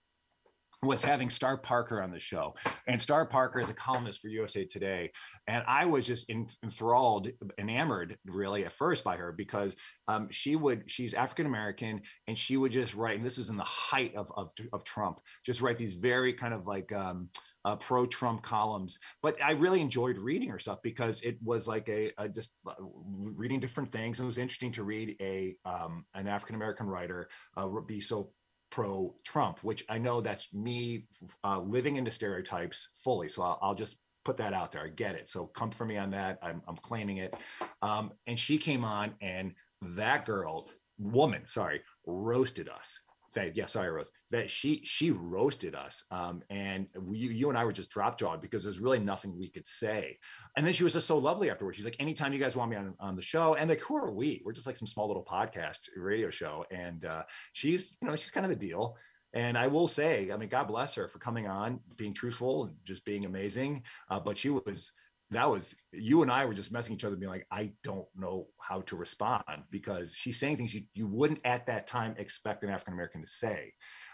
was 0.83 1.01
having 1.01 1.29
Star 1.29 1.57
Parker 1.57 2.01
on 2.01 2.11
the 2.11 2.19
show. 2.19 2.55
And 2.87 3.01
Star 3.01 3.25
Parker 3.25 3.59
is 3.59 3.69
a 3.69 3.73
columnist 3.73 4.21
for 4.21 4.27
USA 4.27 4.65
Today. 4.65 5.11
And 5.47 5.63
I 5.67 5.85
was 5.85 6.05
just 6.05 6.29
enthralled, 6.29 7.29
enamored 7.57 8.17
really 8.25 8.65
at 8.65 8.73
first 8.73 9.03
by 9.03 9.15
her 9.17 9.31
because 9.31 9.75
um, 10.07 10.27
she 10.29 10.55
would, 10.55 10.89
she's 10.89 11.13
African 11.13 11.45
American 11.45 12.01
and 12.27 12.37
she 12.37 12.57
would 12.57 12.71
just 12.71 12.95
write, 12.95 13.17
and 13.17 13.25
this 13.25 13.37
is 13.37 13.49
in 13.49 13.57
the 13.57 13.63
height 13.63 14.15
of, 14.15 14.31
of, 14.35 14.51
of 14.71 14.83
Trump, 14.83 15.19
just 15.45 15.61
write 15.61 15.77
these 15.77 15.95
very 15.95 16.33
kind 16.33 16.53
of 16.53 16.67
like 16.67 16.91
um, 16.91 17.29
uh, 17.65 17.75
pro 17.77 18.05
Trump 18.05 18.41
columns. 18.43 18.99
But 19.21 19.41
I 19.41 19.51
really 19.51 19.81
enjoyed 19.81 20.17
reading 20.17 20.49
her 20.49 20.59
stuff 20.59 20.79
because 20.83 21.21
it 21.21 21.37
was 21.43 21.67
like 21.67 21.87
a, 21.89 22.11
a 22.17 22.29
just 22.29 22.51
uh, 22.67 22.73
reading 22.79 23.59
different 23.59 23.91
things. 23.91 24.19
And 24.19 24.25
it 24.25 24.27
was 24.27 24.37
interesting 24.37 24.71
to 24.73 24.83
read 24.83 25.15
a 25.21 25.55
um, 25.65 26.05
an 26.13 26.27
African 26.27 26.55
American 26.55 26.87
writer 26.87 27.29
uh, 27.55 27.67
be 27.87 28.01
so 28.01 28.31
pro 28.73 29.13
Trump, 29.23 29.59
which 29.63 29.85
I 29.87 29.99
know 29.99 30.19
that's 30.19 30.51
me 30.51 31.05
uh, 31.43 31.59
living 31.59 31.97
into 31.97 32.09
stereotypes 32.09 32.89
fully. 33.03 33.27
So 33.29 33.43
I'll, 33.43 33.59
I'll 33.61 33.75
just 33.75 33.97
put 34.25 34.35
that 34.37 34.51
out 34.51 34.71
there. 34.71 34.83
I 34.83 34.87
get 34.87 35.13
it. 35.13 35.29
So 35.29 35.45
come 35.45 35.69
for 35.69 35.85
me 35.85 35.95
on 35.95 36.09
that. 36.09 36.39
I'm, 36.41 36.63
I'm 36.67 36.77
claiming 36.77 37.17
it. 37.17 37.35
Um, 37.83 38.13
and 38.25 38.39
she 38.39 38.57
came 38.57 38.83
on, 38.83 39.13
and 39.21 39.53
that 39.95 40.25
girl, 40.25 40.69
woman, 40.97 41.43
sorry, 41.45 41.81
roasted 42.07 42.67
us. 42.67 42.99
Yeah, 43.35 43.65
sorry, 43.65 43.89
Rose. 43.91 44.09
That 44.31 44.49
she 44.49 44.81
she 44.83 45.11
roasted 45.11 45.75
us, 45.75 46.03
um, 46.11 46.43
and 46.49 46.87
we, 46.99 47.17
you 47.17 47.49
and 47.49 47.57
I 47.57 47.65
were 47.65 47.73
just 47.73 47.89
drop 47.89 48.17
jawed 48.17 48.41
because 48.41 48.63
there's 48.63 48.79
really 48.79 48.99
nothing 48.99 49.37
we 49.37 49.49
could 49.49 49.67
say. 49.67 50.17
And 50.57 50.65
then 50.65 50.73
she 50.73 50.83
was 50.83 50.93
just 50.93 51.07
so 51.07 51.17
lovely 51.17 51.49
afterwards. 51.49 51.77
She's 51.77 51.85
like, 51.85 51.97
anytime 51.99 52.33
you 52.33 52.39
guys 52.39 52.55
want 52.55 52.71
me 52.71 52.77
on, 52.77 52.95
on 52.99 53.15
the 53.15 53.21
show, 53.21 53.55
and 53.55 53.69
like, 53.69 53.81
who 53.81 53.95
are 53.95 54.11
we? 54.11 54.41
We're 54.45 54.53
just 54.53 54.67
like 54.67 54.77
some 54.77 54.87
small 54.87 55.07
little 55.07 55.25
podcast 55.25 55.89
radio 55.95 56.29
show, 56.29 56.65
and 56.71 57.05
uh, 57.05 57.23
she's 57.53 57.93
you 58.01 58.07
know 58.07 58.15
she's 58.15 58.31
kind 58.31 58.45
of 58.45 58.49
the 58.49 58.67
deal 58.67 58.97
and 59.33 59.57
i 59.57 59.65
will 59.67 59.87
say 59.87 60.29
i 60.31 60.37
mean 60.37 60.49
god 60.49 60.67
bless 60.67 60.93
her 60.93 61.07
for 61.07 61.17
coming 61.19 61.47
on 61.47 61.79
being 61.97 62.13
truthful 62.13 62.65
and 62.65 62.75
just 62.83 63.03
being 63.03 63.25
amazing 63.25 63.81
uh, 64.09 64.19
but 64.19 64.37
she 64.37 64.49
was 64.49 64.91
that 65.35 65.49
was 65.49 65.75
you 65.91 66.21
and 66.21 66.31
i 66.31 66.45
were 66.45 66.53
just 66.53 66.71
messing 66.71 66.93
each 66.93 67.03
other 67.03 67.15
being 67.15 67.31
like 67.31 67.45
i 67.51 67.71
don't 67.83 68.07
know 68.15 68.47
how 68.59 68.81
to 68.81 68.95
respond 68.95 69.43
because 69.69 70.15
she's 70.15 70.39
saying 70.39 70.57
things 70.57 70.73
you, 70.73 70.81
you 70.93 71.07
wouldn't 71.07 71.39
at 71.45 71.65
that 71.65 71.87
time 71.87 72.15
expect 72.17 72.63
an 72.63 72.69
african 72.69 72.93
american 72.93 73.21
to 73.21 73.27
say 73.27 73.71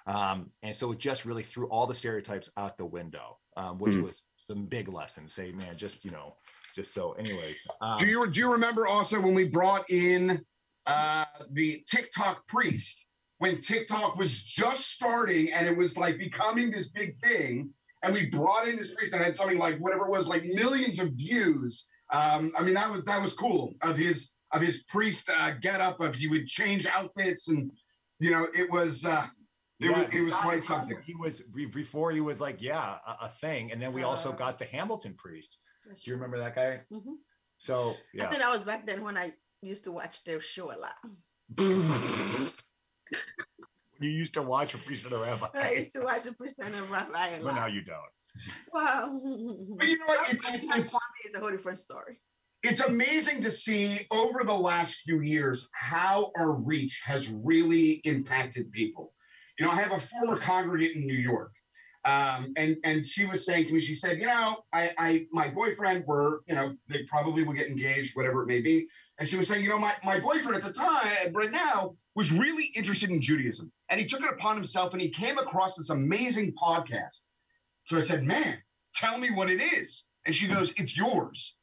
um, 0.08 0.50
and 0.64 0.76
so 0.76 0.92
it 0.92 0.98
just 0.98 1.26
really 1.26 1.44
threw 1.44 1.68
all 1.70 1.86
the 1.88 1.96
stereotypes 1.96 2.50
out 2.58 2.78
the 2.78 2.86
window 2.86 3.38
um, 3.58 3.78
which 3.80 3.96
Mm. 3.96 4.04
was 4.04 4.22
some 4.50 4.66
big 4.66 4.88
lessons 4.88 5.34
say 5.34 5.52
man 5.52 5.78
just 5.78 6.04
you 6.04 6.12
know 6.12 6.36
just 6.76 6.94
so 6.94 7.12
anyways 7.14 7.66
um, 7.82 7.98
Do 8.00 8.08
you 8.08 8.30
do 8.30 8.40
you 8.40 8.52
remember 8.52 8.88
also 8.88 9.20
when 9.20 9.36
we 9.36 9.46
brought 9.46 9.90
in 9.90 10.44
uh, 10.88 11.26
the 11.52 11.84
TikTok 11.90 12.48
priest 12.48 13.10
when 13.40 13.62
TikTok 13.62 14.18
was 14.18 14.42
just 14.42 14.90
starting 14.92 15.52
and 15.54 15.66
it 15.66 15.76
was 15.76 15.98
like 15.98 16.18
becoming 16.18 16.70
this 16.72 16.90
big 16.90 17.16
thing, 17.18 17.70
and 18.04 18.14
we 18.14 18.26
brought 18.28 18.68
in 18.68 18.76
this 18.78 18.94
priest 18.94 19.12
that 19.12 19.22
had 19.22 19.36
something 19.36 19.58
like 19.58 19.78
whatever 19.80 20.06
it 20.06 20.12
was, 20.12 20.28
like 20.28 20.44
millions 20.46 21.00
of 21.00 21.12
views. 21.14 21.88
Um, 22.12 22.52
I 22.58 22.64
mean, 22.64 22.74
that 22.76 22.90
was 22.90 23.04
that 23.06 23.22
was 23.22 23.34
cool 23.34 23.74
of 23.82 23.98
his 23.98 24.32
of 24.52 24.62
his 24.62 24.84
priest 24.84 25.30
uh, 25.30 25.52
get 25.62 25.80
up 25.82 26.00
of 26.00 26.16
he 26.16 26.28
would 26.28 26.48
change 26.48 26.86
outfits 26.86 27.50
and 27.50 27.72
you 28.20 28.32
know 28.32 28.48
it 28.56 28.70
was 28.72 29.06
uh, 29.06 29.28
it 29.80 29.90
was 29.96 30.08
it 30.12 30.22
was 30.22 30.34
quite 30.34 30.64
something. 30.64 30.98
he 31.06 31.14
was 31.16 31.42
before 31.74 32.12
he 32.12 32.20
was 32.20 32.42
like 32.42 32.60
yeah 32.62 32.98
a, 33.06 33.26
a 33.26 33.30
thing 33.42 33.72
and 33.72 33.80
then 33.82 33.94
we 33.94 34.02
also 34.04 34.32
Uh, 34.32 34.36
got 34.36 34.58
the 34.58 34.66
hamilton 34.66 35.14
priest 35.14 35.60
do 35.86 36.02
you 36.04 36.14
remember 36.16 36.38
that 36.40 36.56
guy 36.56 36.82
Mhm. 36.92 37.18
so 37.60 37.96
I 38.20 38.26
think 38.26 38.42
that 38.42 38.50
was 38.50 38.64
back 38.64 38.86
then 38.88 39.04
when 39.04 39.18
I 39.18 39.34
used 39.62 39.84
to 39.84 39.92
watch 39.92 40.24
their 40.24 40.42
show 40.42 40.72
a 40.72 40.78
lot. 40.80 40.98
you 44.00 44.10
used 44.10 44.34
to 44.36 44.42
watch 44.42 44.74
a 44.74 44.78
priest 44.78 45.06
and 45.06 45.14
a 45.14 45.18
I 45.18 45.30
rabbi 45.30 45.48
I 45.54 45.72
used 45.74 45.94
to 45.94 46.02
watch 46.02 46.24
the 46.24 46.34
Percent 46.34 46.74
of 46.76 46.90
Rabbi 46.92 47.28
a 47.28 47.44
but 47.44 47.56
now 47.56 47.68
you 47.68 47.82
don't 47.82 47.98
Well, 48.72 49.76
But 49.78 49.88
you 49.88 49.98
know 49.98 50.06
what? 50.06 50.30
It, 50.30 50.36
it, 50.36 50.64
it's 50.64 50.96
it's 51.26 51.36
a 51.36 51.40
whole 51.40 51.52
different 51.52 51.80
story. 51.80 52.20
it's 52.64 52.82
amazing 52.82 53.42
to 53.42 53.52
see 53.52 54.06
over 54.12 54.44
the 54.44 54.54
last 54.54 55.02
few 55.06 55.22
years 55.22 55.68
how 55.74 56.32
our 56.38 56.54
reach 56.54 57.02
has 57.06 57.30
really 57.30 58.02
impacted 58.04 58.72
people. 58.72 59.14
You 59.58 59.66
know, 59.66 59.72
I 59.72 59.76
have 59.76 59.92
a 59.92 60.00
former 60.00 60.38
congregant 60.40 60.96
in 60.96 61.06
New 61.06 61.18
York, 61.18 61.52
um, 62.06 62.54
and 62.56 62.78
and 62.86 63.06
she 63.06 63.26
was 63.26 63.46
saying 63.46 63.66
to 63.68 63.74
me, 63.74 63.82
she 63.82 63.94
said, 63.96 64.20
you 64.20 64.26
know, 64.28 64.64
I, 64.72 64.92
I 64.98 65.26
my 65.32 65.50
boyfriend 65.50 66.06
were, 66.08 66.42
you 66.48 66.56
know, 66.56 66.76
they 66.88 67.04
probably 67.04 67.44
will 67.44 67.54
get 67.54 67.68
engaged, 67.68 68.16
whatever 68.16 68.44
it 68.44 68.48
may 68.48 68.62
be, 68.62 68.88
and 69.20 69.28
she 69.28 69.36
was 69.38 69.48
saying, 69.50 69.64
you 69.64 69.70
know, 69.70 69.80
my 69.80 69.94
my 70.04 70.20
boyfriend 70.20 70.56
at 70.56 70.64
the 70.64 70.72
time, 70.72 71.34
right 71.34 71.52
now, 71.52 71.96
was 72.16 72.32
really 72.32 72.66
interested 72.76 73.10
in 73.10 73.22
Judaism, 73.22 73.70
and 73.90 74.00
he 74.00 74.06
took 74.06 74.22
it 74.22 74.32
upon 74.32 74.56
himself, 74.56 74.94
and 74.94 75.02
he 75.02 75.10
came 75.10 75.38
across 75.38 75.76
this 75.76 75.90
amazing 75.90 76.54
podcast. 76.62 77.22
So 77.86 77.98
I 77.98 78.02
said, 78.02 78.24
man, 78.24 78.58
tell 78.96 79.18
me 79.18 79.32
what 79.32 79.50
it 79.50 79.62
is, 79.62 80.06
and 80.26 80.36
she 80.36 80.48
goes, 80.48 80.74
it's 80.78 80.96
yours. 80.96 81.56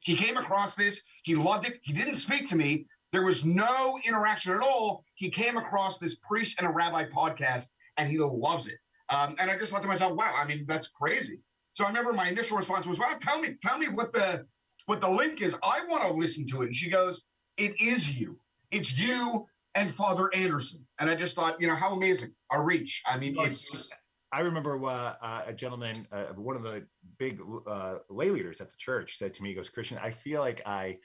He 0.00 0.16
came 0.16 0.36
across 0.36 0.74
this. 0.74 1.02
He 1.22 1.34
loved 1.34 1.66
it. 1.66 1.78
He 1.82 1.92
didn't 1.92 2.16
speak 2.16 2.48
to 2.48 2.56
me. 2.56 2.86
There 3.12 3.22
was 3.22 3.44
no 3.44 3.98
interaction 4.06 4.52
at 4.52 4.60
all. 4.60 5.04
He 5.14 5.30
came 5.30 5.56
across 5.56 5.98
this 5.98 6.16
priest 6.16 6.58
and 6.58 6.66
a 6.66 6.72
rabbi 6.72 7.04
podcast, 7.04 7.68
and 7.96 8.10
he 8.10 8.18
loves 8.18 8.66
it. 8.66 8.78
Um, 9.10 9.36
and 9.38 9.50
I 9.50 9.58
just 9.58 9.70
thought 9.70 9.82
to 9.82 9.88
myself, 9.88 10.16
wow, 10.16 10.32
I 10.36 10.46
mean, 10.46 10.64
that's 10.66 10.88
crazy. 10.88 11.40
So 11.74 11.84
I 11.84 11.88
remember 11.88 12.12
my 12.12 12.28
initial 12.28 12.56
response 12.56 12.86
was, 12.86 12.98
well, 12.98 13.16
tell 13.20 13.40
me, 13.40 13.56
tell 13.62 13.78
me 13.78 13.88
what 13.88 14.12
the 14.12 14.46
what 14.86 15.00
the 15.00 15.08
link 15.08 15.40
is. 15.42 15.54
I 15.62 15.84
want 15.88 16.02
to 16.02 16.12
listen 16.12 16.46
to 16.48 16.62
it. 16.62 16.66
And 16.66 16.74
she 16.74 16.90
goes, 16.90 17.22
it 17.56 17.80
is 17.80 18.18
you. 18.18 18.38
It's 18.70 18.98
you 18.98 19.46
and 19.74 19.92
Father 19.92 20.34
Anderson. 20.34 20.86
And 20.98 21.10
I 21.10 21.14
just 21.14 21.34
thought, 21.34 21.60
you 21.60 21.66
know, 21.66 21.74
how 21.74 21.92
amazing 21.92 22.32
our 22.50 22.64
reach. 22.64 23.02
I 23.06 23.18
mean, 23.18 23.36
it's 23.38 23.92
I 24.32 24.40
remember 24.40 24.82
uh, 24.84 25.14
uh, 25.20 25.42
a 25.46 25.52
gentleman, 25.52 26.06
uh, 26.10 26.24
one 26.34 26.56
of 26.56 26.62
the 26.62 26.86
big 27.18 27.40
uh, 27.66 27.98
lay 28.08 28.30
leaders 28.30 28.62
at 28.62 28.70
the 28.70 28.76
church, 28.78 29.18
said 29.18 29.34
to 29.34 29.42
me, 29.42 29.50
"He 29.50 29.54
goes, 29.54 29.68
Christian, 29.68 29.98
I 29.98 30.10
feel 30.10 30.40
like 30.40 30.62
I, 30.64 30.98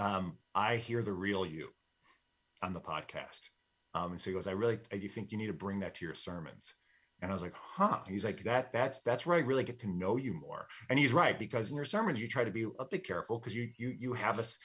um, 0.00 0.38
I 0.54 0.76
hear 0.76 1.00
the 1.00 1.12
real 1.12 1.46
you 1.46 1.68
on 2.62 2.72
the 2.72 2.80
podcast." 2.80 3.42
Um, 3.94 4.12
and 4.12 4.20
so 4.20 4.30
he 4.30 4.34
goes, 4.34 4.48
"I 4.48 4.52
really, 4.52 4.80
I 4.92 4.96
do 4.96 5.06
think 5.06 5.30
you 5.30 5.38
need 5.38 5.46
to 5.46 5.52
bring 5.52 5.80
that 5.80 5.94
to 5.96 6.04
your 6.04 6.16
sermons." 6.16 6.74
And 7.22 7.30
I 7.30 7.34
was 7.34 7.42
like, 7.42 7.54
"Huh?" 7.54 8.00
He's 8.08 8.24
like, 8.24 8.42
"That, 8.42 8.72
that's 8.72 9.00
that's 9.02 9.24
where 9.24 9.36
I 9.36 9.42
really 9.42 9.62
get 9.62 9.78
to 9.80 9.88
know 9.88 10.16
you 10.16 10.34
more." 10.34 10.66
And 10.90 10.98
he's 10.98 11.12
right 11.12 11.38
because 11.38 11.70
in 11.70 11.76
your 11.76 11.84
sermons 11.84 12.20
you 12.20 12.26
try 12.26 12.42
to 12.42 12.50
be 12.50 12.66
a 12.80 12.84
bit 12.84 13.06
careful 13.06 13.38
because 13.38 13.54
you 13.54 13.68
you 13.76 13.94
you 13.96 14.14
have 14.14 14.40
us. 14.40 14.58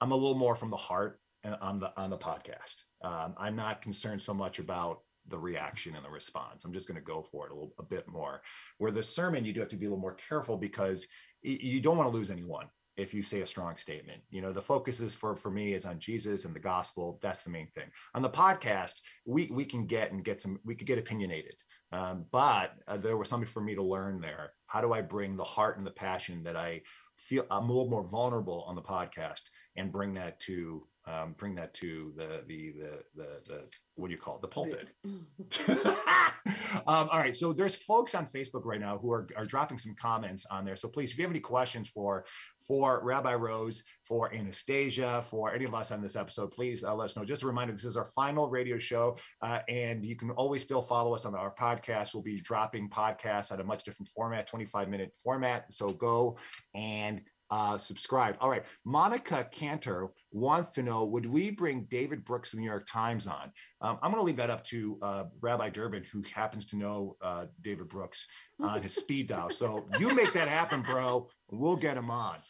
I'm 0.00 0.10
a 0.10 0.16
little 0.16 0.34
more 0.34 0.56
from 0.56 0.70
the 0.70 0.76
heart 0.76 1.20
and 1.44 1.56
on 1.60 1.78
the 1.78 1.92
on 1.96 2.10
the 2.10 2.18
podcast. 2.18 2.74
Um, 3.02 3.34
I'm 3.36 3.56
not 3.56 3.82
concerned 3.82 4.22
so 4.22 4.34
much 4.34 4.58
about 4.58 5.00
the 5.28 5.38
reaction 5.38 5.94
and 5.94 6.04
the 6.04 6.10
response. 6.10 6.64
I'm 6.64 6.72
just 6.72 6.88
going 6.88 6.98
to 6.98 7.04
go 7.04 7.22
for 7.22 7.46
it 7.46 7.52
a 7.52 7.54
little 7.54 7.72
a 7.78 7.82
bit 7.82 8.08
more. 8.08 8.42
Where 8.78 8.90
the 8.90 9.02
sermon, 9.02 9.44
you 9.44 9.52
do 9.52 9.60
have 9.60 9.68
to 9.70 9.76
be 9.76 9.86
a 9.86 9.88
little 9.88 10.00
more 10.00 10.16
careful 10.28 10.56
because 10.56 11.06
you 11.42 11.80
don't 11.80 11.96
want 11.96 12.10
to 12.10 12.16
lose 12.16 12.30
anyone 12.30 12.68
if 12.96 13.14
you 13.14 13.22
say 13.22 13.40
a 13.40 13.46
strong 13.46 13.76
statement. 13.76 14.20
You 14.30 14.42
know, 14.42 14.52
the 14.52 14.62
focus 14.62 15.00
is 15.00 15.14
for 15.14 15.34
for 15.34 15.50
me 15.50 15.72
is 15.74 15.86
on 15.86 15.98
Jesus 15.98 16.44
and 16.44 16.54
the 16.54 16.60
gospel. 16.60 17.18
That's 17.22 17.42
the 17.42 17.50
main 17.50 17.68
thing. 17.68 17.88
On 18.14 18.22
the 18.22 18.30
podcast, 18.30 18.94
we 19.26 19.48
we 19.50 19.64
can 19.64 19.86
get 19.86 20.12
and 20.12 20.24
get 20.24 20.40
some. 20.40 20.58
We 20.64 20.74
could 20.74 20.86
get 20.86 20.98
opinionated. 20.98 21.54
Um, 21.92 22.24
but 22.32 22.72
uh, 22.88 22.96
there 22.96 23.18
was 23.18 23.28
something 23.28 23.48
for 23.48 23.60
me 23.60 23.74
to 23.74 23.82
learn 23.82 24.20
there. 24.20 24.52
How 24.66 24.80
do 24.80 24.92
I 24.92 25.02
bring 25.02 25.36
the 25.36 25.44
heart 25.44 25.76
and 25.76 25.86
the 25.86 25.90
passion 25.90 26.42
that 26.44 26.56
I 26.56 26.82
feel? 27.16 27.44
I'm 27.50 27.64
a 27.64 27.72
little 27.72 27.90
more 27.90 28.06
vulnerable 28.06 28.64
on 28.66 28.76
the 28.76 28.82
podcast 28.82 29.42
and 29.76 29.92
bring 29.92 30.14
that 30.14 30.40
to 30.40 30.86
um, 31.06 31.34
bring 31.36 31.54
that 31.56 31.74
to 31.74 32.12
the 32.16 32.44
the 32.46 32.72
the 32.72 33.02
the 33.14 33.40
the 33.46 33.68
what 33.96 34.08
do 34.08 34.14
you 34.14 34.20
call 34.20 34.36
it? 34.36 34.42
The 34.42 34.48
pulpit. 34.48 34.88
Um, 36.86 37.08
all 37.12 37.18
right 37.18 37.36
so 37.36 37.52
there's 37.52 37.74
folks 37.74 38.14
on 38.14 38.26
facebook 38.26 38.64
right 38.64 38.80
now 38.80 38.96
who 38.96 39.12
are, 39.12 39.28
are 39.36 39.44
dropping 39.44 39.78
some 39.78 39.94
comments 40.00 40.46
on 40.50 40.64
there. 40.64 40.74
So 40.74 40.88
please 40.88 41.12
if 41.12 41.18
you 41.18 41.22
have 41.22 41.30
any 41.30 41.40
questions 41.40 41.90
for 41.90 42.24
for 42.66 43.04
rabbi 43.04 43.34
rose 43.34 43.84
for 44.08 44.32
anastasia 44.32 45.22
for 45.28 45.54
any 45.54 45.64
of 45.64 45.74
us 45.74 45.90
on 45.92 46.00
this 46.00 46.16
episode 46.16 46.50
please 46.50 46.82
uh, 46.82 46.94
let 46.94 47.06
us 47.06 47.16
know. 47.16 47.24
Just 47.24 47.42
a 47.42 47.46
reminder 47.46 47.74
this 47.74 47.84
is 47.84 47.96
our 47.96 48.10
final 48.16 48.48
radio 48.48 48.78
show 48.78 49.18
uh, 49.42 49.60
and 49.68 50.04
you 50.04 50.16
can 50.16 50.30
always 50.30 50.62
still 50.62 50.82
follow 50.82 51.14
us 51.14 51.26
on 51.26 51.34
our 51.34 51.54
podcast. 51.54 52.14
We'll 52.14 52.22
be 52.22 52.38
dropping 52.38 52.88
podcasts 52.88 53.52
at 53.52 53.60
a 53.60 53.64
much 53.64 53.84
different 53.84 54.08
format 54.14 54.46
25 54.46 54.88
minute 54.88 55.12
format. 55.22 55.72
So 55.72 55.90
go 55.90 56.38
and 56.74 57.20
uh, 57.50 57.76
subscribe. 57.76 58.36
All 58.40 58.50
right. 58.50 58.64
Monica 58.84 59.46
Cantor 59.52 60.08
wants 60.32 60.72
to 60.72 60.82
know 60.82 61.04
Would 61.04 61.26
we 61.26 61.50
bring 61.50 61.84
David 61.90 62.24
Brooks 62.24 62.52
of 62.52 62.56
the 62.56 62.62
New 62.62 62.68
York 62.68 62.86
Times 62.90 63.26
on? 63.26 63.52
Um, 63.80 63.98
I'm 64.02 64.10
going 64.10 64.20
to 64.20 64.26
leave 64.26 64.36
that 64.36 64.50
up 64.50 64.64
to 64.66 64.98
uh, 65.02 65.24
Rabbi 65.40 65.70
Durbin, 65.70 66.04
who 66.10 66.22
happens 66.34 66.66
to 66.66 66.76
know 66.76 67.16
uh, 67.20 67.46
David 67.60 67.88
Brooks 67.88 68.26
on 68.60 68.82
his 68.82 68.94
speed 68.94 69.28
dial. 69.28 69.50
So 69.50 69.86
you 69.98 70.14
make 70.14 70.32
that 70.32 70.48
happen, 70.48 70.82
bro. 70.82 71.28
We'll 71.50 71.76
get 71.76 71.96
him 71.96 72.10
on. 72.10 72.36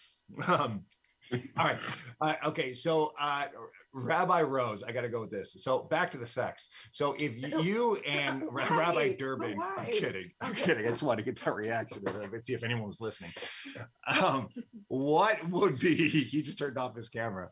Um, 0.49 0.85
all 1.59 1.67
right. 1.67 1.79
Uh, 2.21 2.35
okay. 2.47 2.73
So 2.73 3.13
uh, 3.21 3.47
Rabbi 3.95 4.43
Rose, 4.43 4.83
I 4.83 4.93
got 4.93 5.03
to 5.03 5.09
go 5.09 5.21
with 5.21 5.31
this. 5.31 5.55
So 5.59 5.81
back 5.85 6.11
to 6.13 6.19
the 6.19 6.27
sex. 6.27 6.69
So 6.93 7.15
if 7.19 7.37
you 7.65 7.97
and? 8.07 8.45
Rabbi 8.51 9.15
Durbin? 9.15 9.61
I'm 9.79 9.87
kidding, 9.87 10.31
I'm 10.41 10.55
kidding. 10.55 10.87
I 10.87 10.91
just 10.91 11.03
wanted 11.03 11.25
to 11.25 11.33
get 11.33 11.45
that 11.45 11.55
reaction. 11.55 12.03
Let's 12.33 12.47
see 12.47 12.55
if 12.55 12.63
anyone 12.63 12.87
was 12.87 13.01
listening. 13.01 13.33
Um, 14.07 14.49
what 14.89 15.47
would 15.49 15.79
be? 15.79 15.95
He 15.95 16.43
just 16.43 16.59
turned 16.59 16.79
off 16.79 16.97
his 16.97 17.09
camera. 17.09 17.49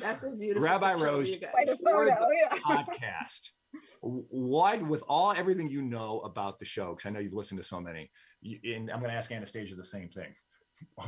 That's 0.00 0.22
a 0.22 0.32
beautiful 0.36 0.68
Rabbi 0.68 0.94
Rose, 0.94 1.30
you 1.30 1.38
guys. 1.38 1.50
Quite 1.52 1.68
a 1.68 1.76
For 1.76 2.04
the 2.04 2.10
yeah. 2.10 2.56
podcast. 2.64 3.50
What, 4.00 4.82
with 4.82 5.02
all 5.08 5.32
everything 5.32 5.68
you 5.68 5.82
know 5.82 6.20
about 6.20 6.58
the 6.58 6.64
show, 6.64 6.94
because 6.94 7.08
I 7.08 7.12
know 7.12 7.20
you've 7.20 7.34
listened 7.34 7.60
to 7.60 7.66
so 7.66 7.80
many, 7.80 8.10
and 8.42 8.90
I'm 8.90 8.98
going 8.98 9.10
to 9.10 9.16
ask 9.16 9.30
Anastasia 9.30 9.76
the 9.76 9.84
same 9.84 10.08
thing. 10.08 10.34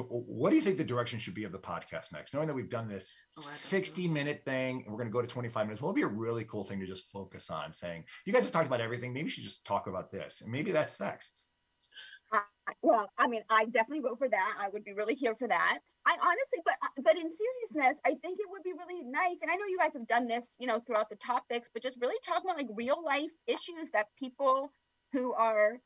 What 0.08 0.50
do 0.50 0.56
you 0.56 0.62
think 0.62 0.78
the 0.78 0.84
direction 0.84 1.18
should 1.18 1.34
be 1.34 1.44
of 1.44 1.52
the 1.52 1.58
podcast 1.58 2.12
next? 2.12 2.34
Knowing 2.34 2.46
that 2.46 2.54
we've 2.54 2.70
done 2.70 2.88
this 2.88 3.12
Oh, 3.36 3.40
I 3.40 3.44
don't 3.44 3.46
know. 3.46 3.56
60 3.56 4.08
minute 4.08 4.42
thing 4.44 4.82
and 4.82 4.92
we're 4.92 4.98
going 4.98 5.08
to 5.08 5.12
go 5.12 5.22
to 5.22 5.28
25 5.28 5.66
minutes, 5.66 5.80
what 5.82 5.88
would 5.88 5.96
be 5.96 6.02
a 6.02 6.06
really 6.06 6.44
cool 6.44 6.64
thing 6.64 6.80
to 6.80 6.86
just 6.86 7.10
focus 7.12 7.50
on? 7.50 7.72
Saying, 7.72 8.04
you 8.24 8.32
guys 8.32 8.44
have 8.44 8.52
talked 8.52 8.66
about 8.66 8.80
everything. 8.80 9.12
Maybe 9.12 9.24
you 9.24 9.30
should 9.30 9.44
just 9.44 9.64
talk 9.64 9.86
about 9.86 10.10
this. 10.12 10.40
And 10.42 10.50
maybe 10.52 10.72
that's 10.72 10.94
sex. 10.94 11.32
I- 12.32 12.42
well, 12.80 13.10
I 13.18 13.28
mean, 13.28 13.42
I 13.50 13.66
definitely 13.66 14.00
vote 14.00 14.18
for 14.18 14.28
that. 14.28 14.54
I 14.58 14.68
would 14.70 14.84
be 14.84 14.92
really 14.94 15.14
here 15.14 15.34
for 15.34 15.48
that. 15.48 15.78
I 16.06 16.12
honestly, 16.12 16.60
but 16.64 16.74
uh, 16.82 17.02
but 17.02 17.16
in 17.16 17.30
seriousness, 17.30 18.00
I 18.06 18.14
think 18.22 18.38
it 18.40 18.46
would 18.50 18.62
be 18.62 18.72
really 18.72 19.02
nice. 19.04 19.42
And 19.42 19.50
I 19.50 19.56
know 19.56 19.66
you 19.66 19.78
guys 19.78 19.92
have 19.94 20.06
done 20.06 20.28
this, 20.28 20.56
you 20.58 20.66
know, 20.66 20.78
throughout 20.80 21.10
the 21.10 21.16
topics, 21.16 21.70
but 21.72 21.82
just 21.82 22.00
really 22.00 22.16
talk 22.24 22.42
about 22.42 22.56
like 22.56 22.68
real 22.74 23.04
life 23.04 23.30
issues 23.46 23.90
that 23.92 24.06
people 24.18 24.72
who 25.12 25.34
are 25.34 25.78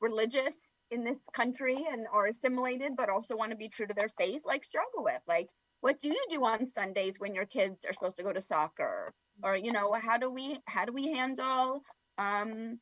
religious 0.00 0.72
in 0.92 1.04
this 1.04 1.18
country 1.32 1.84
and 1.90 2.06
are 2.12 2.26
assimilated, 2.26 2.92
but 2.96 3.08
also 3.08 3.36
want 3.36 3.50
to 3.50 3.56
be 3.56 3.68
true 3.68 3.86
to 3.86 3.94
their 3.94 4.10
faith, 4.10 4.42
like 4.44 4.64
struggle 4.64 5.02
with. 5.02 5.20
Like, 5.26 5.48
what 5.80 5.98
do 5.98 6.08
you 6.08 6.26
do 6.30 6.44
on 6.44 6.66
Sundays 6.66 7.18
when 7.18 7.34
your 7.34 7.46
kids 7.46 7.84
are 7.84 7.92
supposed 7.92 8.16
to 8.16 8.22
go 8.22 8.32
to 8.32 8.40
soccer? 8.40 9.12
Or, 9.42 9.56
you 9.56 9.72
know, 9.72 9.92
how 9.92 10.18
do 10.18 10.30
we 10.30 10.58
how 10.66 10.84
do 10.84 10.92
we 10.92 11.12
handle 11.12 11.82
um, 12.18 12.78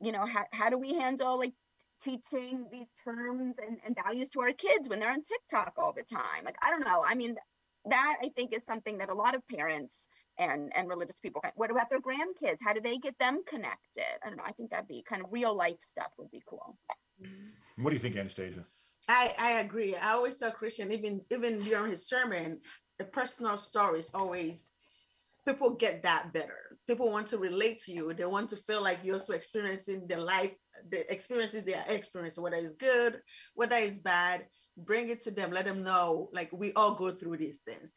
you 0.00 0.12
know, 0.12 0.26
how, 0.26 0.44
how 0.52 0.70
do 0.70 0.78
we 0.78 0.94
handle 0.94 1.38
like 1.38 1.52
teaching 2.02 2.66
these 2.72 2.88
terms 3.04 3.56
and, 3.64 3.78
and 3.84 3.96
values 4.04 4.30
to 4.30 4.40
our 4.40 4.52
kids 4.52 4.88
when 4.88 4.98
they're 4.98 5.12
on 5.12 5.22
TikTok 5.22 5.74
all 5.76 5.92
the 5.92 6.02
time. 6.02 6.44
Like, 6.44 6.56
I 6.62 6.70
don't 6.70 6.84
know. 6.84 7.04
I 7.06 7.14
mean, 7.14 7.36
that 7.86 8.16
I 8.22 8.28
think 8.30 8.52
is 8.52 8.64
something 8.64 8.98
that 8.98 9.10
a 9.10 9.14
lot 9.14 9.34
of 9.34 9.46
parents 9.46 10.08
and, 10.38 10.72
and 10.74 10.88
religious 10.88 11.20
people, 11.20 11.42
what 11.56 11.70
about 11.70 11.90
their 11.90 12.00
grandkids? 12.00 12.58
How 12.62 12.72
do 12.72 12.80
they 12.80 12.96
get 12.96 13.18
them 13.18 13.42
connected? 13.46 14.04
I 14.24 14.28
don't 14.28 14.38
know. 14.38 14.44
I 14.46 14.52
think 14.52 14.70
that'd 14.70 14.88
be 14.88 15.04
kind 15.06 15.22
of 15.22 15.32
real 15.32 15.54
life 15.54 15.80
stuff 15.80 16.10
would 16.18 16.30
be 16.30 16.42
cool. 16.48 16.78
What 17.76 17.90
do 17.90 17.94
you 17.94 18.00
think, 18.00 18.16
Anastasia? 18.16 18.64
I, 19.08 19.34
I 19.38 19.50
agree. 19.60 19.96
I 19.96 20.12
always 20.12 20.36
tell 20.36 20.50
Christian, 20.50 20.92
even 20.92 21.22
even 21.30 21.60
during 21.60 21.90
his 21.90 22.06
sermon, 22.06 22.60
the 22.98 23.04
personal 23.04 23.56
stories 23.56 24.10
always 24.14 24.70
people 25.46 25.70
get 25.70 26.02
that 26.02 26.32
better. 26.32 26.76
People 26.86 27.10
want 27.10 27.26
to 27.28 27.38
relate 27.38 27.78
to 27.80 27.92
you. 27.92 28.12
They 28.12 28.24
want 28.24 28.50
to 28.50 28.56
feel 28.56 28.82
like 28.82 29.00
you're 29.02 29.14
also 29.14 29.32
experiencing 29.32 30.06
the 30.06 30.16
life, 30.16 30.52
the 30.90 31.10
experiences 31.12 31.64
they 31.64 31.74
are 31.74 31.84
experiencing, 31.88 32.42
whether 32.42 32.56
it's 32.56 32.74
good, 32.74 33.20
whether 33.54 33.76
it's 33.76 33.98
bad. 33.98 34.46
Bring 34.76 35.08
it 35.10 35.20
to 35.22 35.30
them. 35.30 35.50
Let 35.50 35.64
them 35.64 35.82
know, 35.82 36.28
like 36.32 36.50
we 36.52 36.72
all 36.74 36.94
go 36.94 37.10
through 37.10 37.38
these 37.38 37.58
things. 37.58 37.94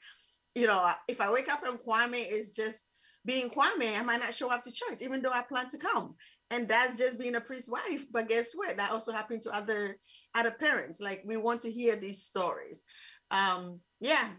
You 0.55 0.67
know, 0.67 0.91
if 1.07 1.21
I 1.21 1.32
wake 1.32 1.51
up 1.51 1.63
and 1.65 1.80
Kwame 1.80 2.30
is 2.30 2.51
just 2.51 2.84
being 3.26 3.49
Kwame, 3.49 3.97
I 3.97 4.03
might 4.03 4.19
not 4.19 4.34
show 4.34 4.51
up 4.51 4.63
to 4.63 4.71
church, 4.71 5.01
even 5.01 5.21
though 5.21 5.32
I 5.32 5.41
plan 5.41 5.69
to 5.69 5.78
come. 5.78 6.15
And 6.52 6.68
that's 6.68 6.98
just 6.98 7.18
being 7.18 7.36
a 7.36 7.41
priest's 7.41 7.70
wife. 7.70 8.06
But 8.12 8.30
guess 8.30 8.54
what? 8.54 8.78
That 8.78 8.91
also 8.91 9.12
happened 9.12 9.41
to 9.44 9.52
other 9.52 9.98
other 10.36 10.52
parents. 10.52 11.00
Like 11.00 11.24
we 11.26 11.38
want 11.38 11.62
to 11.62 11.72
hear 11.72 11.96
these 11.96 12.24
stories. 12.24 12.84
Um, 13.32 13.80
yeah. 14.00 14.30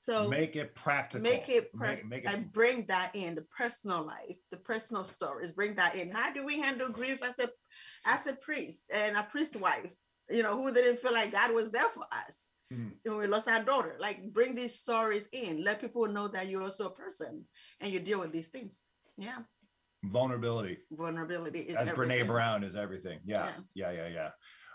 So 0.00 0.28
make 0.28 0.54
it 0.54 0.74
practical. 0.74 1.22
make 1.22 1.48
it, 1.48 1.72
per- 1.72 1.86
Make, 1.86 2.06
make 2.06 2.24
it 2.24 2.26
like 2.26 2.52
bring 2.52 2.84
that 2.88 3.12
in 3.14 3.34
the 3.34 3.46
personal 3.56 4.04
life, 4.04 4.36
the 4.50 4.58
personal 4.58 5.04
stories. 5.04 5.52
Bring 5.52 5.76
that 5.76 5.96
in. 5.96 6.10
How 6.10 6.30
do 6.32 6.44
we 6.44 6.60
handle 6.60 6.90
grief 6.90 7.22
as 7.22 7.38
a 7.38 7.48
as 8.04 8.26
a 8.26 8.34
priest 8.34 8.90
and 8.92 9.16
a 9.16 9.22
priest 9.22 9.56
wife? 9.56 9.94
You 10.28 10.42
know, 10.42 10.56
who 10.56 10.72
didn't 10.72 10.98
feel 10.98 11.14
like 11.14 11.32
God 11.32 11.52
was 11.54 11.70
there 11.70 11.88
for 11.88 12.04
us 12.12 12.48
Mhm. 12.72 12.92
when 13.02 13.16
we 13.16 13.26
lost 13.26 13.48
our 13.48 13.62
daughter. 13.64 13.96
Like 13.98 14.30
bring 14.32 14.54
these 14.54 14.74
stories 14.78 15.26
in. 15.32 15.64
Let 15.64 15.80
people 15.80 16.06
know 16.06 16.28
that 16.28 16.48
you're 16.48 16.62
also 16.62 16.86
a 16.88 16.94
person 16.94 17.46
and 17.80 17.90
you 17.92 17.98
deal 18.00 18.20
with 18.20 18.32
these 18.32 18.48
things. 18.48 18.84
Yeah, 19.16 19.38
vulnerability. 20.10 20.78
vulnerability 20.90 21.60
is 21.60 21.76
as 21.76 21.90
Brene. 21.90 22.26
Brown 22.26 22.64
is 22.64 22.76
everything. 22.76 23.20
Yeah, 23.24 23.50
yeah, 23.74 23.92
yeah, 23.92 24.08
yeah. 24.08 24.30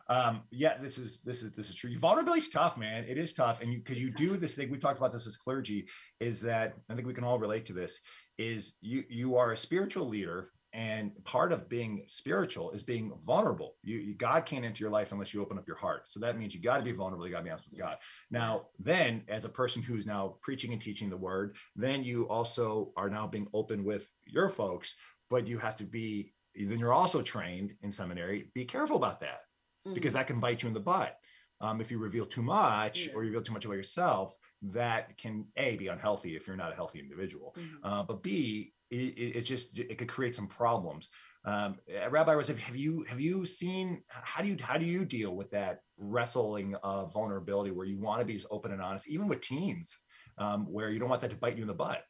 Um, 0.09 0.41
yeah, 0.49 0.77
this 0.77 0.97
is 0.97 1.19
this 1.21 1.43
is 1.43 1.51
this 1.51 1.69
is 1.69 1.75
true. 1.75 1.95
Vulnerability 1.97 2.39
is 2.39 2.49
tough, 2.49 2.77
man. 2.77 3.05
It 3.07 3.17
is 3.17 3.33
tough, 3.33 3.61
and 3.61 3.71
you 3.71 3.77
because 3.79 4.01
you 4.01 4.11
do 4.11 4.37
this 4.37 4.55
thing. 4.55 4.71
We 4.71 4.79
talked 4.79 4.97
about 4.97 5.11
this 5.11 5.27
as 5.27 5.37
clergy. 5.37 5.87
Is 6.19 6.41
that 6.41 6.73
I 6.89 6.95
think 6.95 7.07
we 7.07 7.13
can 7.13 7.23
all 7.23 7.37
relate 7.37 7.65
to 7.67 7.73
this. 7.73 7.99
Is 8.37 8.75
you 8.81 9.03
you 9.07 9.35
are 9.35 9.51
a 9.51 9.57
spiritual 9.57 10.07
leader, 10.07 10.49
and 10.73 11.11
part 11.25 11.51
of 11.51 11.69
being 11.69 12.03
spiritual 12.07 12.71
is 12.71 12.83
being 12.83 13.11
vulnerable. 13.25 13.75
You, 13.83 13.97
you 13.97 14.15
God 14.15 14.45
can't 14.45 14.65
enter 14.65 14.83
your 14.83 14.91
life 14.91 15.11
unless 15.11 15.33
you 15.33 15.41
open 15.41 15.57
up 15.57 15.67
your 15.67 15.77
heart. 15.77 16.07
So 16.07 16.19
that 16.19 16.37
means 16.37 16.55
you 16.55 16.61
got 16.61 16.77
to 16.77 16.83
be 16.83 16.91
vulnerable. 16.91 17.27
You 17.27 17.33
got 17.33 17.39
to 17.39 17.45
be 17.45 17.51
honest 17.51 17.69
with 17.69 17.79
God. 17.79 17.97
Now, 18.31 18.67
then, 18.79 19.23
as 19.27 19.45
a 19.45 19.49
person 19.49 19.81
who's 19.81 20.05
now 20.05 20.37
preaching 20.41 20.73
and 20.73 20.81
teaching 20.81 21.09
the 21.09 21.17
word, 21.17 21.55
then 21.75 22.03
you 22.03 22.27
also 22.29 22.93
are 22.97 23.09
now 23.09 23.27
being 23.27 23.47
open 23.53 23.83
with 23.83 24.11
your 24.25 24.49
folks, 24.49 24.95
but 25.29 25.47
you 25.47 25.57
have 25.57 25.75
to 25.75 25.85
be. 25.85 26.33
Then 26.55 26.79
you're 26.79 26.93
also 26.93 27.21
trained 27.21 27.75
in 27.81 27.91
seminary. 27.91 28.51
Be 28.53 28.65
careful 28.65 28.97
about 28.97 29.19
that 29.21 29.41
Mhm. 29.87 29.93
because 29.93 30.13
that 30.13 30.27
can 30.27 30.39
bite 30.39 30.61
you 30.63 30.67
in 30.67 30.73
the 30.73 30.79
butt. 30.79 31.17
Um, 31.61 31.79
if 31.81 31.91
you 31.91 31.99
reveal 31.99 32.25
too 32.25 32.41
much 32.41 33.05
Yeah. 33.05 33.13
or 33.13 33.23
you 33.23 33.29
reveal 33.29 33.43
too 33.43 33.53
much 33.53 33.65
about 33.65 33.75
yourself, 33.77 34.35
that 34.61 35.17
can 35.17 35.51
a 35.55 35.77
be 35.77 35.87
unhealthy 35.87 36.35
if 36.35 36.47
you're 36.47 36.55
not 36.57 36.71
a 36.71 36.75
healthy 36.75 36.99
individual. 36.99 37.55
Mhm. 37.57 37.79
Uh, 37.83 38.03
but 38.03 38.23
b 38.23 38.73
it, 38.89 39.35
it 39.37 39.41
just 39.43 39.77
it 39.77 39.97
could 39.99 40.09
create 40.09 40.35
some 40.35 40.47
problems. 40.47 41.09
Um, 41.45 41.79
uh, 41.95 42.09
Rabbi 42.09 42.33
Rose, 42.33 42.47
have 42.47 42.75
you 42.75 43.03
have 43.03 43.21
you 43.21 43.45
seen 43.45 44.03
how 44.09 44.41
do 44.41 44.49
you 44.49 44.57
how 44.59 44.77
do 44.77 44.85
you 44.85 45.05
deal 45.05 45.35
with 45.35 45.51
that 45.51 45.81
wrestling 45.97 46.75
of 46.77 47.13
vulnerability 47.13 47.71
where 47.71 47.85
you 47.85 47.99
want 47.99 48.19
to 48.19 48.25
be 48.25 48.35
as 48.35 48.47
open 48.49 48.71
and 48.71 48.81
honest, 48.81 49.07
even 49.07 49.27
with 49.27 49.41
teens, 49.41 49.95
um, 50.39 50.65
where 50.65 50.89
you 50.89 50.97
don't 50.99 51.09
want 51.09 51.21
that 51.21 51.29
to 51.29 51.37
bite 51.37 51.55
you 51.55 51.61
in 51.61 51.67
the 51.67 51.73
butt? 51.75 52.03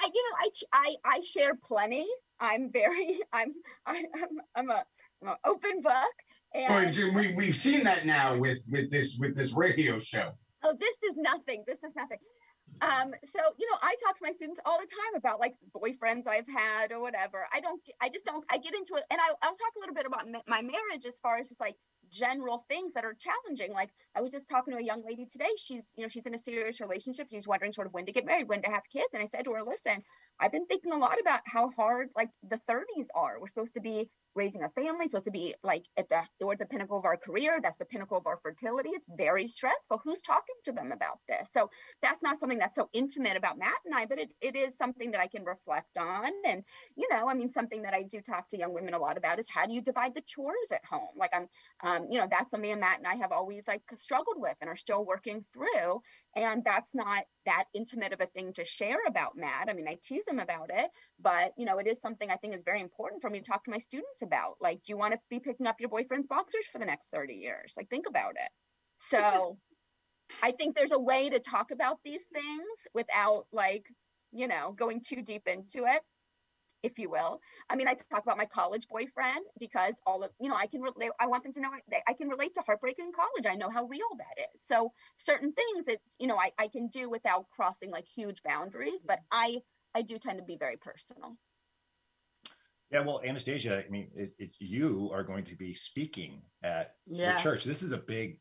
I 0.00 0.10
you 0.12 0.24
know 0.30 0.36
I 0.38 0.48
I 1.04 1.16
I 1.16 1.20
share 1.20 1.54
plenty. 1.54 2.06
I'm 2.40 2.70
very 2.70 3.20
I'm 3.32 3.52
I, 3.86 4.04
I'm 4.14 4.40
I'm 4.54 4.70
a 4.70 4.84
I'm 5.22 5.28
an 5.28 5.36
open 5.44 5.82
book. 5.82 6.14
Oh, 6.54 6.58
And 6.58 7.14
we 7.14 7.34
we've 7.34 7.54
seen 7.54 7.84
that 7.84 8.06
now 8.06 8.36
with 8.36 8.64
with 8.70 8.90
this 8.90 9.18
with 9.18 9.36
this 9.36 9.52
radio 9.52 9.98
show. 9.98 10.32
oh, 10.64 10.74
this 10.78 10.96
is 11.10 11.16
nothing. 11.16 11.64
This 11.66 11.78
is 11.84 11.92
nothing. 11.94 12.18
Um, 12.80 13.12
so 13.24 13.40
you 13.58 13.66
know, 13.70 13.78
I 13.82 13.96
talk 14.04 14.16
to 14.18 14.24
my 14.24 14.30
students 14.32 14.60
all 14.64 14.78
the 14.78 14.86
time 14.86 15.16
about 15.16 15.40
like 15.40 15.54
boyfriends 15.76 16.26
I've 16.28 16.48
had 16.48 16.92
or 16.92 17.00
whatever. 17.00 17.46
I 17.52 17.60
don't, 17.60 17.80
I 18.00 18.08
just 18.08 18.24
don't, 18.24 18.44
I 18.50 18.58
get 18.58 18.74
into 18.74 18.94
it, 18.94 19.04
and 19.10 19.20
I, 19.20 19.28
I'll 19.42 19.56
talk 19.56 19.72
a 19.76 19.80
little 19.80 19.94
bit 19.94 20.06
about 20.06 20.28
ma- 20.30 20.46
my 20.46 20.62
marriage 20.62 21.04
as 21.06 21.18
far 21.18 21.38
as 21.38 21.48
just 21.48 21.60
like 21.60 21.74
general 22.10 22.64
things 22.68 22.92
that 22.94 23.04
are 23.04 23.14
challenging. 23.14 23.72
Like 23.72 23.90
I 24.14 24.20
was 24.20 24.30
just 24.30 24.48
talking 24.48 24.72
to 24.72 24.78
a 24.78 24.82
young 24.82 25.02
lady 25.06 25.26
today. 25.26 25.50
She's, 25.56 25.84
you 25.96 26.02
know, 26.02 26.08
she's 26.08 26.26
in 26.26 26.34
a 26.34 26.38
serious 26.38 26.80
relationship. 26.80 27.28
She's 27.30 27.48
wondering 27.48 27.72
sort 27.72 27.86
of 27.86 27.92
when 27.92 28.06
to 28.06 28.12
get 28.12 28.26
married, 28.26 28.48
when 28.48 28.62
to 28.62 28.70
have 28.70 28.82
kids, 28.92 29.08
and 29.12 29.22
I 29.22 29.26
said 29.26 29.44
to 29.44 29.52
her, 29.52 29.62
listen, 29.62 30.02
I've 30.40 30.52
been 30.52 30.66
thinking 30.66 30.92
a 30.92 30.98
lot 30.98 31.20
about 31.20 31.40
how 31.44 31.70
hard 31.76 32.08
like 32.16 32.30
the 32.48 32.60
30s 32.68 33.06
are. 33.14 33.40
We're 33.40 33.48
supposed 33.48 33.74
to 33.74 33.80
be 33.80 34.08
raising 34.38 34.62
a 34.62 34.70
family, 34.70 35.08
supposed 35.08 35.26
to 35.26 35.30
be 35.30 35.54
like 35.62 35.84
at 35.96 36.08
the 36.08 36.22
or 36.44 36.56
the 36.56 36.66
pinnacle 36.66 36.98
of 36.98 37.04
our 37.04 37.16
career. 37.16 37.58
That's 37.62 37.78
the 37.78 37.84
pinnacle 37.84 38.16
of 38.16 38.26
our 38.26 38.38
fertility. 38.42 38.90
It's 38.90 39.06
very 39.16 39.46
stressful. 39.46 40.00
Who's 40.04 40.22
talking 40.22 40.54
to 40.64 40.72
them 40.72 40.92
about 40.92 41.18
this? 41.28 41.50
So 41.52 41.70
that's 42.00 42.22
not 42.22 42.38
something 42.38 42.58
that's 42.58 42.76
so 42.76 42.88
intimate 42.92 43.36
about 43.36 43.58
Matt 43.58 43.74
and 43.84 43.94
I, 43.94 44.06
but 44.06 44.18
it, 44.18 44.30
it 44.40 44.56
is 44.56 44.78
something 44.78 45.10
that 45.10 45.20
I 45.20 45.26
can 45.26 45.44
reflect 45.44 45.98
on. 45.98 46.30
And, 46.46 46.62
you 46.96 47.08
know, 47.10 47.28
I 47.28 47.34
mean, 47.34 47.50
something 47.50 47.82
that 47.82 47.94
I 47.94 48.04
do 48.04 48.20
talk 48.20 48.48
to 48.48 48.58
young 48.58 48.72
women 48.72 48.94
a 48.94 48.98
lot 48.98 49.18
about 49.18 49.38
is 49.38 49.48
how 49.48 49.66
do 49.66 49.72
you 49.72 49.82
divide 49.82 50.14
the 50.14 50.22
chores 50.22 50.72
at 50.72 50.84
home? 50.84 51.08
Like 51.16 51.32
I'm, 51.34 51.48
um, 51.82 52.06
you 52.10 52.18
know, 52.18 52.28
that's 52.30 52.50
something 52.50 52.78
Matt 52.78 52.98
and 52.98 53.06
I 53.06 53.16
have 53.16 53.32
always 53.32 53.66
like 53.66 53.82
struggled 53.96 54.36
with 54.38 54.56
and 54.60 54.70
are 54.70 54.76
still 54.76 55.04
working 55.04 55.44
through. 55.52 56.00
And 56.36 56.62
that's 56.64 56.94
not 56.94 57.24
that 57.46 57.64
intimate 57.74 58.12
of 58.12 58.20
a 58.20 58.26
thing 58.26 58.52
to 58.54 58.64
share 58.64 58.98
about 59.08 59.36
Matt. 59.36 59.68
I 59.68 59.72
mean, 59.72 59.88
I 59.88 59.98
tease 60.02 60.26
him 60.28 60.38
about 60.38 60.70
it, 60.72 60.90
but 61.20 61.52
you 61.56 61.64
know, 61.64 61.78
it 61.78 61.86
is 61.86 62.00
something 62.00 62.30
I 62.30 62.36
think 62.36 62.54
is 62.54 62.62
very 62.62 62.80
important 62.80 63.22
for 63.22 63.30
me 63.30 63.40
to 63.40 63.44
talk 63.44 63.64
to 63.64 63.70
my 63.70 63.78
students 63.78 64.22
about. 64.22 64.56
Like, 64.60 64.76
do 64.78 64.92
you 64.92 64.98
want 64.98 65.14
to 65.14 65.20
be 65.30 65.40
picking 65.40 65.66
up 65.66 65.80
your 65.80 65.88
boyfriend's 65.88 66.28
boxers 66.28 66.66
for 66.70 66.78
the 66.78 66.84
next 66.84 67.08
30 67.12 67.34
years? 67.34 67.74
Like, 67.76 67.88
think 67.88 68.06
about 68.08 68.32
it. 68.32 68.50
So 68.98 69.58
I 70.42 70.52
think 70.52 70.76
there's 70.76 70.92
a 70.92 71.00
way 71.00 71.30
to 71.30 71.40
talk 71.40 71.70
about 71.70 71.98
these 72.04 72.24
things 72.32 72.86
without 72.94 73.46
like, 73.52 73.84
you 74.32 74.46
know, 74.46 74.74
going 74.76 75.00
too 75.06 75.22
deep 75.22 75.48
into 75.48 75.86
it, 75.86 76.02
if 76.82 76.98
you 76.98 77.10
will. 77.10 77.40
I 77.68 77.76
mean, 77.76 77.88
I 77.88 77.94
talk 77.94 78.22
about 78.22 78.36
my 78.36 78.44
college 78.44 78.86
boyfriend 78.88 79.44
because 79.58 79.96
all 80.06 80.22
of, 80.22 80.30
you 80.40 80.48
know, 80.48 80.56
I 80.56 80.66
can 80.66 80.80
relate, 80.80 81.10
I 81.20 81.26
want 81.26 81.42
them 81.42 81.52
to 81.54 81.60
know 81.60 81.70
I, 81.70 82.02
I 82.08 82.12
can 82.12 82.28
relate 82.28 82.54
to 82.54 82.62
heartbreak 82.66 82.98
in 82.98 83.12
college. 83.12 83.50
I 83.50 83.56
know 83.56 83.70
how 83.70 83.84
real 83.84 84.06
that 84.18 84.42
is. 84.54 84.62
So 84.64 84.92
certain 85.16 85.52
things 85.52 85.88
it's, 85.88 86.04
you 86.18 86.26
know, 86.26 86.36
I, 86.36 86.52
I 86.58 86.68
can 86.68 86.88
do 86.88 87.10
without 87.10 87.46
crossing 87.50 87.90
like 87.90 88.06
huge 88.06 88.42
boundaries, 88.42 89.02
but 89.06 89.20
I, 89.32 89.58
I 89.94 90.02
do 90.02 90.18
tend 90.18 90.38
to 90.38 90.44
be 90.44 90.56
very 90.56 90.76
personal. 90.76 91.36
Yeah, 92.90 93.00
well, 93.00 93.20
Anastasia, 93.22 93.84
I 93.86 93.90
mean, 93.90 94.08
it, 94.14 94.32
it, 94.38 94.50
you 94.60 95.10
are 95.12 95.22
going 95.22 95.44
to 95.44 95.56
be 95.56 95.74
speaking 95.74 96.40
at 96.62 96.94
Yeah. 97.06 97.34
the 97.34 97.42
church. 97.42 97.64
This 97.64 97.82
is 97.82 97.92
a 97.92 97.98
big 97.98 98.40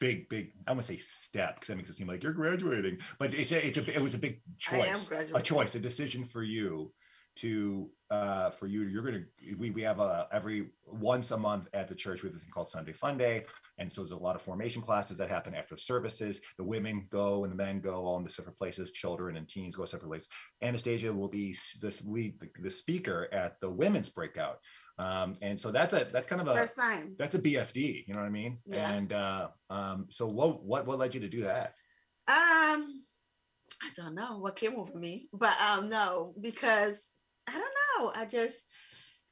big, 0.00 0.28
big. 0.28 0.52
I 0.66 0.72
want 0.72 0.82
to 0.82 0.86
say 0.86 0.98
step 0.98 1.54
because 1.54 1.68
that 1.68 1.76
makes 1.76 1.88
it 1.88 1.94
seem 1.94 2.06
like 2.06 2.22
you're 2.22 2.32
graduating, 2.32 2.98
but 3.18 3.32
it's 3.32 3.52
a, 3.52 3.66
it's 3.66 3.78
a, 3.78 3.94
it 3.94 4.02
was 4.02 4.14
a 4.14 4.18
big 4.18 4.40
I 4.70 4.76
am 4.76 4.94
choice, 4.94 5.10
a 5.34 5.40
choice, 5.40 5.74
a 5.74 5.80
decision 5.80 6.26
for 6.26 6.42
you 6.42 6.92
to 7.34 7.90
uh 8.10 8.50
for 8.50 8.66
you 8.66 8.82
you're 8.82 9.02
gonna 9.02 9.22
we, 9.58 9.70
we 9.70 9.80
have 9.82 10.00
a 10.00 10.28
every 10.32 10.68
once 10.86 11.30
a 11.30 11.36
month 11.38 11.66
at 11.72 11.88
the 11.88 11.94
church 11.94 12.22
we 12.22 12.28
have 12.28 12.36
a 12.36 12.38
thing 12.38 12.50
called 12.52 12.68
sunday 12.68 12.92
fun 12.92 13.16
day. 13.16 13.44
And 13.78 13.90
so 13.90 14.02
there's 14.02 14.10
a 14.12 14.16
lot 14.16 14.36
of 14.36 14.42
formation 14.42 14.82
classes 14.82 15.16
that 15.18 15.30
happen 15.30 15.54
after 15.54 15.76
services. 15.78 16.40
The 16.58 16.62
women 16.62 17.08
go 17.10 17.44
and 17.44 17.52
the 17.52 17.56
men 17.56 17.80
go 17.80 17.94
all 17.94 18.18
into 18.18 18.30
separate 18.30 18.58
places. 18.58 18.92
Children 18.92 19.36
and 19.36 19.48
teens 19.48 19.74
go 19.76 19.84
separate 19.86 20.08
places 20.08 20.28
anastasia 20.60 21.12
will 21.12 21.28
be 21.28 21.56
this 21.80 22.04
lead 22.04 22.38
the, 22.38 22.48
the 22.60 22.70
speaker 22.70 23.28
at 23.32 23.58
the 23.60 23.70
women's 23.70 24.10
breakout. 24.10 24.58
Um 24.98 25.36
and 25.40 25.58
so 25.58 25.70
that's 25.70 25.94
a 25.94 26.04
that's 26.04 26.26
kind 26.26 26.42
of 26.42 26.48
a 26.48 26.54
First 26.54 26.76
time. 26.76 27.14
that's 27.18 27.34
a 27.34 27.38
bfd 27.40 28.04
you 28.06 28.12
know 28.12 28.20
what 28.20 28.26
i 28.26 28.30
mean? 28.30 28.58
Yeah. 28.66 28.92
and 28.92 29.12
uh 29.12 29.48
um 29.70 30.06
so 30.10 30.26
what 30.26 30.62
what 30.62 30.86
what 30.86 30.98
led 30.98 31.14
you 31.14 31.20
to 31.20 31.28
do 31.28 31.42
that? 31.44 31.74
Um, 32.28 33.02
I 33.82 33.90
don't 33.96 34.14
know 34.14 34.38
what 34.38 34.54
came 34.54 34.76
over 34.76 34.96
me, 34.96 35.28
but 35.32 35.54
um, 35.60 35.88
no, 35.88 36.34
because 36.40 37.08
I 37.46 37.52
don't 37.52 37.62
know. 37.62 38.12
I 38.14 38.26
just 38.26 38.66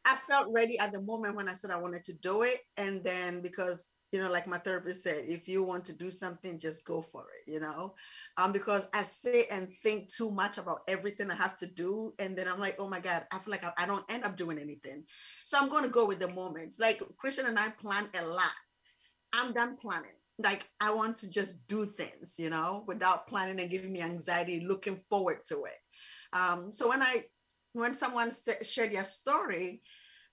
I 0.04 0.16
felt 0.28 0.48
ready 0.50 0.78
at 0.78 0.92
the 0.92 1.02
moment 1.02 1.36
when 1.36 1.48
I 1.48 1.54
said 1.54 1.70
I 1.70 1.76
wanted 1.76 2.04
to 2.04 2.14
do 2.14 2.42
it, 2.42 2.58
and 2.76 3.02
then 3.02 3.42
because 3.42 3.88
you 4.12 4.20
know, 4.20 4.28
like 4.28 4.48
my 4.48 4.58
therapist 4.58 5.04
said, 5.04 5.24
if 5.28 5.46
you 5.46 5.62
want 5.62 5.84
to 5.84 5.92
do 5.92 6.11
something, 6.11 6.58
just 6.58 6.84
go 6.84 7.00
for 7.00 7.26
it. 7.38 7.50
You 7.50 7.61
know, 7.61 7.94
um, 8.36 8.52
because 8.52 8.88
I 8.92 9.04
sit 9.04 9.46
and 9.50 9.72
think 9.82 10.12
too 10.12 10.30
much 10.30 10.58
about 10.58 10.80
everything 10.88 11.30
I 11.30 11.36
have 11.36 11.56
to 11.56 11.66
do, 11.66 12.12
and 12.18 12.36
then 12.36 12.48
I'm 12.48 12.58
like, 12.58 12.76
oh 12.78 12.88
my 12.88 13.00
god, 13.00 13.26
I 13.30 13.38
feel 13.38 13.52
like 13.52 13.64
I, 13.64 13.72
I 13.78 13.86
don't 13.86 14.04
end 14.11 14.24
up 14.24 14.36
doing 14.36 14.58
anything. 14.58 15.04
So 15.44 15.58
I'm 15.58 15.68
going 15.68 15.84
to 15.84 15.90
go 15.90 16.06
with 16.06 16.18
the 16.18 16.28
moments. 16.28 16.80
Like 16.80 17.02
Christian 17.18 17.46
and 17.46 17.58
I 17.58 17.68
plan 17.70 18.08
a 18.18 18.26
lot. 18.26 18.50
I'm 19.32 19.52
done 19.52 19.76
planning. 19.76 20.11
Like 20.42 20.68
I 20.80 20.92
want 20.92 21.16
to 21.18 21.30
just 21.30 21.54
do 21.68 21.84
things, 21.86 22.36
you 22.38 22.50
know, 22.50 22.84
without 22.86 23.28
planning 23.28 23.61
and 23.61 23.70
giving 23.70 23.92
me 23.92 24.00
anxiety, 24.00 24.64
looking 24.66 24.96
forward 24.96 25.44
to 25.46 25.64
it. 25.64 25.78
Um, 26.32 26.72
so 26.72 26.88
when 26.88 27.02
I, 27.02 27.24
when 27.72 27.94
someone 27.94 28.30
shared 28.62 28.92
their 28.92 29.04
story 29.04 29.82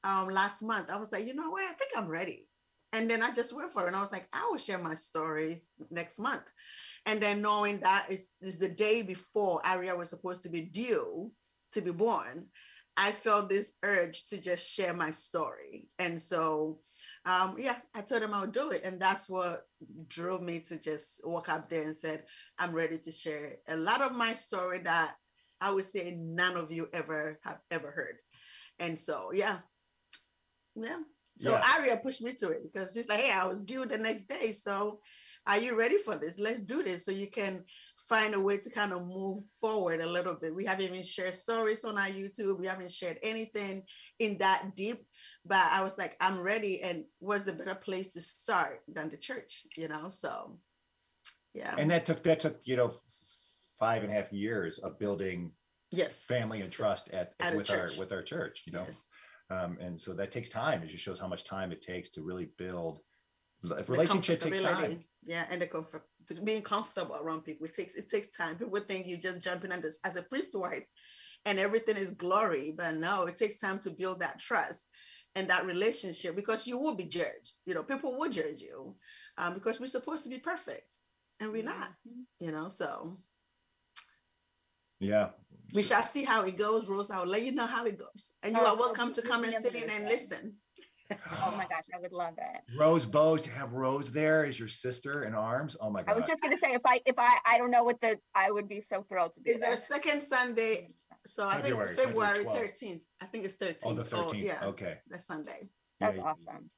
um, 0.03 0.27
last 0.27 0.61
month, 0.63 0.89
I 0.89 0.97
was 0.97 1.11
like, 1.11 1.25
you 1.25 1.33
know 1.33 1.49
what, 1.49 1.63
I 1.63 1.73
think 1.73 1.91
I'm 1.95 2.07
ready. 2.07 2.47
And 2.93 3.09
then 3.09 3.21
I 3.21 3.31
just 3.31 3.53
went 3.53 3.73
for 3.73 3.83
it, 3.83 3.87
and 3.87 3.95
I 3.95 3.99
was 3.99 4.11
like, 4.11 4.27
I 4.31 4.47
will 4.49 4.57
share 4.57 4.77
my 4.77 4.93
stories 4.93 5.71
next 5.91 6.19
month. 6.19 6.43
And 7.05 7.21
then 7.21 7.41
knowing 7.41 7.79
that 7.81 8.07
is 8.09 8.31
is 8.41 8.57
the 8.57 8.69
day 8.69 9.01
before 9.01 9.61
Aria 9.65 9.95
was 9.95 10.09
supposed 10.09 10.43
to 10.43 10.49
be 10.49 10.61
due 10.61 11.31
to 11.73 11.81
be 11.81 11.91
born, 11.91 12.47
I 12.95 13.11
felt 13.11 13.49
this 13.49 13.73
urge 13.83 14.25
to 14.27 14.37
just 14.37 14.71
share 14.71 14.93
my 14.93 15.11
story. 15.11 15.89
And 15.99 16.21
so 16.21 16.79
um, 17.27 17.57
yeah, 17.59 17.75
I 17.93 18.01
told 18.01 18.23
him 18.23 18.33
I 18.33 18.41
would 18.41 18.53
do 18.53 18.71
it. 18.71 18.81
And 18.85 19.01
that's 19.01 19.27
what 19.27 19.63
drove 20.07 20.41
me 20.41 20.61
to 20.61 20.79
just 20.79 21.27
walk 21.27 21.49
up 21.49 21.69
there 21.69 21.83
and 21.83 21.95
said, 21.95 22.23
I'm 22.57 22.73
ready 22.73 22.97
to 22.99 23.11
share 23.11 23.57
a 23.67 23.75
lot 23.75 24.01
of 24.01 24.15
my 24.15 24.31
story 24.33 24.79
that 24.85 25.15
I 25.61 25.71
would 25.71 25.85
say 25.85 26.15
none 26.17 26.57
of 26.57 26.71
you 26.71 26.89
ever 26.93 27.39
have 27.43 27.59
ever 27.71 27.91
heard. 27.91 28.17
And 28.79 28.99
so, 28.99 29.31
yeah. 29.33 29.59
Yeah. 30.75 30.99
So 31.39 31.51
Yeah. 31.51 31.63
Aria 31.75 31.97
pushed 31.97 32.21
me 32.21 32.33
to 32.35 32.49
it 32.49 32.63
because 32.63 32.93
she's 32.93 33.09
like, 33.09 33.19
hey, 33.19 33.31
I 33.31 33.45
was 33.45 33.61
due 33.61 33.85
the 33.85 33.97
next 33.97 34.25
day. 34.25 34.51
So 34.51 34.99
are 35.45 35.57
you 35.57 35.75
ready 35.75 35.97
for 35.97 36.15
this? 36.15 36.39
Let's 36.39 36.61
do 36.61 36.83
this 36.83 37.05
so 37.05 37.11
you 37.11 37.27
can 37.27 37.63
find 38.09 38.35
a 38.35 38.39
way 38.39 38.57
to 38.57 38.69
kind 38.69 38.93
of 38.93 39.05
move 39.05 39.43
forward 39.59 40.01
a 40.01 40.09
little 40.09 40.33
bit. 40.33 40.53
We 40.53 40.65
haven't 40.65 40.85
even 40.85 41.03
shared 41.03 41.35
stories 41.35 41.85
on 41.85 41.97
our 41.97 42.07
YouTube. 42.07 42.59
We 42.59 42.67
haven't 42.67 42.91
shared 42.91 43.17
anything 43.23 43.83
in 44.19 44.37
that 44.39 44.75
deep. 44.75 45.05
But 45.45 45.65
I 45.71 45.83
was 45.83 45.97
like, 45.97 46.15
I'm 46.19 46.39
ready. 46.39 46.81
And 46.81 47.05
what's 47.19 47.43
the 47.43 47.53
better 47.53 47.75
place 47.75 48.13
to 48.13 48.21
start 48.21 48.81
than 48.87 49.09
the 49.09 49.17
church, 49.17 49.65
you 49.75 49.87
know? 49.87 50.09
So 50.09 50.59
yeah. 51.57 51.75
and 51.77 51.89
that 51.91 52.05
took 52.05 52.23
that 52.23 52.39
took 52.39 52.59
you 52.65 52.75
know 52.75 52.93
five 53.77 54.03
and 54.03 54.11
a 54.11 54.15
half 54.15 54.31
years 54.31 54.79
of 54.79 54.97
building 54.99 55.51
yes. 55.91 56.25
family 56.25 56.61
and 56.61 56.71
trust 56.71 57.09
at, 57.09 57.33
At 57.39 57.55
with 57.55 57.69
our 57.71 57.77
church. 57.87 57.97
with 57.97 58.11
our 58.11 58.23
church 58.23 58.63
you 58.65 58.73
know 58.73 58.83
Yes. 58.85 59.09
um, 59.49 59.77
and 59.79 59.99
so 59.99 60.13
that 60.13 60.31
takes 60.31 60.49
time 60.49 60.81
it 60.83 60.89
just 60.89 61.03
shows 61.03 61.19
how 61.19 61.27
much 61.27 61.43
time 61.43 61.71
it 61.71 61.81
takes 61.81 62.09
to 62.09 62.21
really 62.21 62.49
build 62.57 62.99
The 63.63 63.83
relationship 63.87 64.39
takes 64.41 64.59
time 64.59 65.03
Yeah, 65.25 65.45
and 65.51 65.61
the 65.61 65.67
comfort 65.67 66.03
being 66.43 66.61
comfortable 66.61 67.15
around 67.15 67.41
people. 67.47 67.65
It 67.69 67.73
takes 67.73 67.95
it 67.95 68.07
takes 68.09 68.29
time. 68.31 68.53
People 68.57 68.79
think 68.89 69.07
you 69.07 69.15
just 69.17 69.39
jumping 69.47 69.71
in 69.71 69.81
this 69.81 69.97
as 70.03 70.15
a 70.17 70.23
priest 70.31 70.53
wife 70.55 70.85
and 71.45 71.57
everything 71.57 71.97
is 71.97 72.11
glory. 72.11 72.73
But 72.79 72.95
no, 72.95 73.13
it 73.29 73.35
takes 73.41 73.57
time 73.59 73.79
to 73.79 73.89
build 74.01 74.19
that 74.19 74.39
trust 74.39 74.81
and 75.35 75.47
that 75.49 75.65
relationship 75.65 76.35
because 76.35 76.67
you 76.69 76.77
will 76.77 76.95
be 76.95 77.05
judged. 77.19 77.53
You 77.67 77.73
know, 77.75 77.83
people 77.83 78.11
will 78.17 78.29
judge 78.29 78.61
you 78.69 78.77
um, 79.37 79.53
because 79.53 79.79
we're 79.79 79.87
supposed 79.97 80.23
to 80.25 80.29
be 80.35 80.39
perfect 80.39 80.91
and 81.39 81.51
we're 81.51 81.63
not, 81.75 81.89
you 82.39 82.51
know. 82.51 82.67
So 82.69 83.17
yeah 84.99 85.29
we 85.73 85.83
shall 85.83 86.05
see 86.05 86.23
how 86.23 86.43
it 86.43 86.57
goes, 86.57 86.87
Rose. 86.87 87.11
I'll 87.11 87.25
let 87.25 87.43
you 87.43 87.51
know 87.51 87.65
how 87.65 87.85
it 87.85 87.99
goes. 87.99 88.31
And 88.41 88.55
you 88.55 88.61
Oh, 88.61 88.67
are 88.67 88.77
welcome 88.77 89.11
to 89.13 89.21
come 89.21 89.43
and 89.43 89.53
sit 89.53 89.75
in 89.75 89.89
and 89.89 90.05
listen. 90.05 90.55
Oh 91.11 91.53
my 91.57 91.65
gosh, 91.67 91.83
I 91.93 91.99
would 91.99 92.13
love 92.13 92.35
it. 92.37 92.77
rose 92.77 93.05
bows 93.05 93.41
to 93.41 93.49
have 93.51 93.73
rose 93.73 94.11
there 94.11 94.45
as 94.45 94.57
your 94.57 94.69
sister 94.69 95.23
in 95.25 95.33
arms 95.33 95.75
oh 95.81 95.89
my 95.89 96.03
god. 96.03 96.11
I 96.11 96.15
was 96.15 96.25
just 96.25 96.41
gonna 96.41 96.57
say 96.57 96.73
if 96.73 96.81
I 96.85 97.01
if 97.05 97.15
I 97.17 97.37
I 97.45 97.57
don't 97.57 97.71
know 97.71 97.83
what 97.83 97.99
the 97.99 98.17
I 98.33 98.49
would 98.49 98.67
be 98.69 98.79
so 98.81 99.03
thrilled 99.09 99.33
to 99.35 99.41
be 99.41 99.51
Is 99.51 99.59
there. 99.59 99.67
there 99.69 99.73
a 99.75 99.77
second 99.77 100.21
Sunday? 100.21 100.91
So 101.25 101.45
I 101.47 101.61
February, 101.61 101.87
think 101.95 101.99
February 102.07 102.35
February 102.45 102.69
12th. 102.69 102.81
13th. 102.83 103.01
I 103.21 103.25
think 103.25 103.43
it's 103.45 103.57
13th. 103.57 103.77
oh 103.85 103.93
the 103.93 104.03
13th 104.03 104.43
yeah, 104.43 104.65
okay 104.65 104.97
that's 105.09 105.25
Sunday. 105.25 105.67
That's 105.99 106.15
yeah, 106.17 106.23
awesome. 106.23 106.69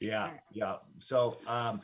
yeah 0.00 0.30
yeah 0.52 0.76
so 0.98 1.36
um 1.46 1.82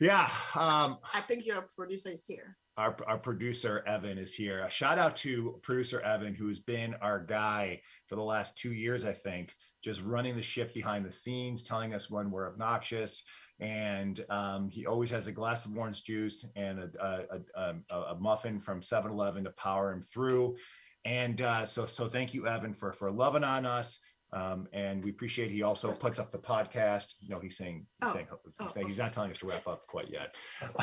yeah 0.00 0.28
um 0.54 0.98
I 1.14 1.20
think 1.26 1.46
your 1.46 1.62
producer 1.76 2.10
is 2.10 2.24
here. 2.26 2.56
Our, 2.76 2.96
our 3.06 3.18
producer 3.18 3.84
Evan 3.86 4.18
is 4.18 4.34
here. 4.34 4.60
A 4.60 4.70
shout 4.70 4.98
out 4.98 5.16
to 5.16 5.58
producer 5.62 6.00
Evan, 6.00 6.34
who's 6.34 6.60
been 6.60 6.94
our 7.02 7.20
guy 7.20 7.80
for 8.06 8.16
the 8.16 8.22
last 8.22 8.56
two 8.56 8.72
years, 8.72 9.04
I 9.04 9.12
think, 9.12 9.54
just 9.82 10.02
running 10.02 10.36
the 10.36 10.42
ship 10.42 10.72
behind 10.72 11.04
the 11.04 11.12
scenes, 11.12 11.62
telling 11.62 11.92
us 11.94 12.10
when 12.10 12.30
we're 12.30 12.48
obnoxious. 12.48 13.24
And 13.60 14.24
um, 14.30 14.68
he 14.70 14.86
always 14.86 15.10
has 15.10 15.26
a 15.26 15.32
glass 15.32 15.66
of 15.66 15.76
orange 15.76 16.02
juice 16.04 16.46
and 16.56 16.78
a, 16.78 16.90
a, 17.00 17.60
a, 17.60 17.74
a, 17.90 18.00
a 18.14 18.14
muffin 18.18 18.58
from 18.58 18.82
7 18.82 19.10
Eleven 19.10 19.44
to 19.44 19.50
power 19.50 19.92
him 19.92 20.02
through. 20.02 20.56
And 21.04 21.42
uh, 21.42 21.66
so, 21.66 21.86
so 21.86 22.08
thank 22.08 22.32
you, 22.32 22.46
Evan, 22.46 22.72
for, 22.72 22.92
for 22.92 23.10
loving 23.10 23.44
on 23.44 23.66
us. 23.66 23.98
Um, 24.32 24.66
and 24.72 25.04
we 25.04 25.10
appreciate 25.10 25.50
he 25.50 25.62
also 25.62 25.92
puts 25.92 26.18
up 26.18 26.32
the 26.32 26.38
podcast. 26.38 27.14
No, 27.28 27.38
he's 27.38 27.56
saying, 27.56 27.86
he's, 28.00 28.10
Oh, 28.10 28.12
saying, 28.14 28.26
he's, 28.30 28.52
oh, 28.60 28.68
saying- 28.72 28.86
he's 28.86 28.98
not 28.98 29.12
telling 29.12 29.30
us 29.30 29.38
to 29.38 29.46
wrap 29.46 29.66
up 29.66 29.86
quite 29.86 30.10
yet. 30.10 30.34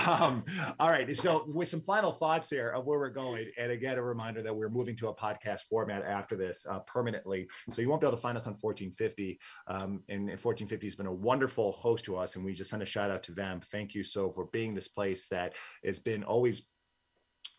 Um, 0.08 0.44
all 0.80 0.90
right. 0.90 1.16
So, 1.16 1.46
with 1.48 1.68
some 1.70 1.82
final 1.82 2.12
thoughts 2.12 2.50
here 2.50 2.70
of 2.70 2.86
where 2.86 3.00
we're 3.00 3.10
going, 3.10 3.48
and 3.58 3.72
again, 3.72 3.98
a 3.98 4.02
reminder 4.04 4.42
that 4.44 4.56
we're 4.56 4.70
moving 4.70 4.96
to 4.98 5.08
a 5.10 5.16
podcast 5.16 5.62
format 5.70 6.04
after 6.04 6.36
this 6.36 6.66
uh, 6.70 6.80
permanently. 6.82 7.48
So, 7.72 7.82
you 7.82 7.90
won't 7.90 8.02
be 8.02 8.08
able 8.08 8.18
to 8.18 8.22
find 8.22 8.38
us 8.38 8.48
on 8.48 8.54
1450. 8.60 9.40
Um, 9.68 10.04
and, 10.10 10.20
and 10.30 10.40
1450 10.40 10.86
has 10.88 10.96
been 10.96 11.06
a 11.08 11.14
wonderful 11.14 11.72
host 11.74 12.06
to 12.06 12.18
us, 12.18 12.36
and 12.36 12.46
we 12.46 12.54
just 12.54 12.70
send 12.70 12.82
a 12.82 12.86
shout 12.86 13.12
out 13.12 13.24
to 13.24 13.32
them. 13.34 13.62
Thank 13.72 13.96
you 13.96 14.04
so 14.04 14.32
for 14.32 14.46
being 14.52 14.74
this 14.74 14.88
place 14.88 15.28
that 15.30 15.54
has 15.84 16.00
been 16.00 16.24
always 16.24 16.68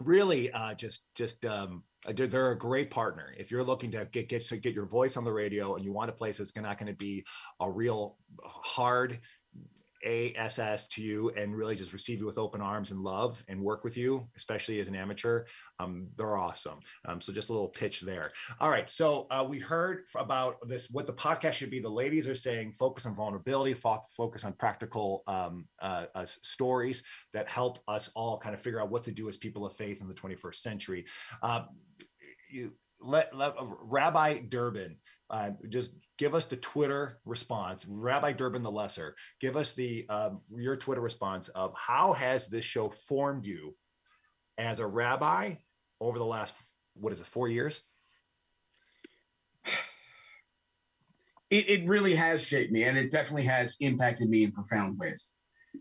really 0.01 0.51
uh, 0.53 0.75
just 0.75 1.03
just 1.15 1.45
um, 1.45 1.85
uh, 2.07 2.13
they're, 2.13 2.53
a 2.53 2.59
great 2.59 2.91
partner. 2.91 3.35
If 3.39 3.51
you're 3.51 3.63
looking 3.63 3.91
to 3.93 4.09
get 4.11 4.29
get 4.29 4.43
to 4.47 4.57
get 4.57 4.75
your 4.75 4.87
voice 4.87 5.17
on 5.17 5.25
the 5.25 5.33
radio 5.33 5.77
and 5.77 5.85
you 5.85 5.93
want 5.93 6.11
a 6.11 6.15
place 6.15 6.39
that's 6.39 6.57
not 6.57 6.79
going 6.79 6.91
to 6.91 6.97
be 6.97 7.25
a 7.61 7.71
real 7.71 8.17
hard 8.43 9.21
ASS 10.05 10.87
to 10.89 11.03
you 11.03 11.31
and 11.31 11.55
really 11.55 11.77
just 11.77 11.93
receive 11.93 12.19
you 12.19 12.27
with 12.27 12.39
open 12.39 12.61
arms 12.61 12.91
and 12.91 13.01
love 13.01 13.43
and 13.49 13.61
work 13.61 13.85
with 13.85 13.97
you, 13.97 14.27
especially 14.37 14.81
as 14.81 14.89
an 14.89 14.95
amateur. 14.95 15.45
Um, 15.79 16.09
they're 16.17 16.37
awesome. 16.37 16.81
Um, 17.05 17.21
so 17.21 17.33
just 17.33 17.51
a 17.51 17.53
little 17.53 17.69
pitch 17.69 18.01
there. 18.01 18.33
All 18.61 18.71
right. 18.71 18.89
So 18.89 19.27
uh, 19.31 19.47
we 19.49 19.59
heard 19.59 20.05
about 20.17 20.57
this, 20.69 20.91
what 20.91 21.07
the 21.07 21.13
podcast 21.13 21.55
should 21.55 21.71
be. 21.71 21.81
The 21.81 21.89
ladies 21.89 22.29
are 22.29 22.35
saying 22.35 22.73
focus 22.73 23.07
on 23.07 23.15
vulnerability, 23.15 23.75
fo- 23.75 24.03
focus 24.17 24.45
on 24.45 24.53
practical 24.55 25.23
um, 25.27 25.67
uh, 25.81 26.07
uh, 26.15 26.27
stories 26.27 27.03
that 27.33 27.49
help 27.49 27.79
us 27.89 28.11
all 28.15 28.39
kind 28.39 28.55
of 28.55 28.61
figure 28.61 28.81
out 28.81 28.91
what 28.91 29.05
to 29.05 29.13
do 29.13 29.29
as 29.29 29.37
people 29.37 29.67
of 29.67 29.75
faith 29.77 30.01
in 30.01 30.09
the 30.09 30.15
21st 30.15 30.57
century. 30.57 31.07
Uh, 31.43 31.63
you 32.51 32.73
let, 33.01 33.35
let 33.35 33.55
Rabbi 33.59 34.41
Durbin 34.41 34.97
uh, 35.31 35.51
just 35.69 35.91
give 36.21 36.35
us 36.35 36.45
the 36.45 36.57
Twitter 36.57 37.19
response. 37.25 37.87
Rabbi 37.89 38.33
Durbin 38.33 38.63
the 38.63 38.71
Lesser, 38.71 39.17
give 39.41 39.57
us 39.57 39.73
the 39.73 40.05
um, 40.11 40.43
your 40.55 40.77
Twitter 40.77 41.01
response 41.01 41.49
of 41.49 41.73
how 41.75 42.13
has 42.13 42.47
this 42.47 42.63
show 42.63 42.91
formed 42.91 43.47
you 43.47 43.75
as 44.59 44.81
a 44.81 44.87
rabbi 44.87 45.55
over 45.99 46.19
the 46.19 46.27
last 46.27 46.53
what 46.93 47.15
is 47.15 47.21
it 47.21 47.27
four 47.27 47.49
years? 47.49 47.81
it, 51.51 51.71
it 51.71 51.89
really 51.89 52.15
has 52.15 52.45
shaped 52.45 52.71
me 52.71 52.83
and 52.85 52.99
it 52.99 53.11
definitely 53.11 53.47
has 53.47 53.79
impacted 53.81 54.29
me 54.29 54.45
in 54.45 54.53
profound 54.53 54.99
ways. 54.99 55.31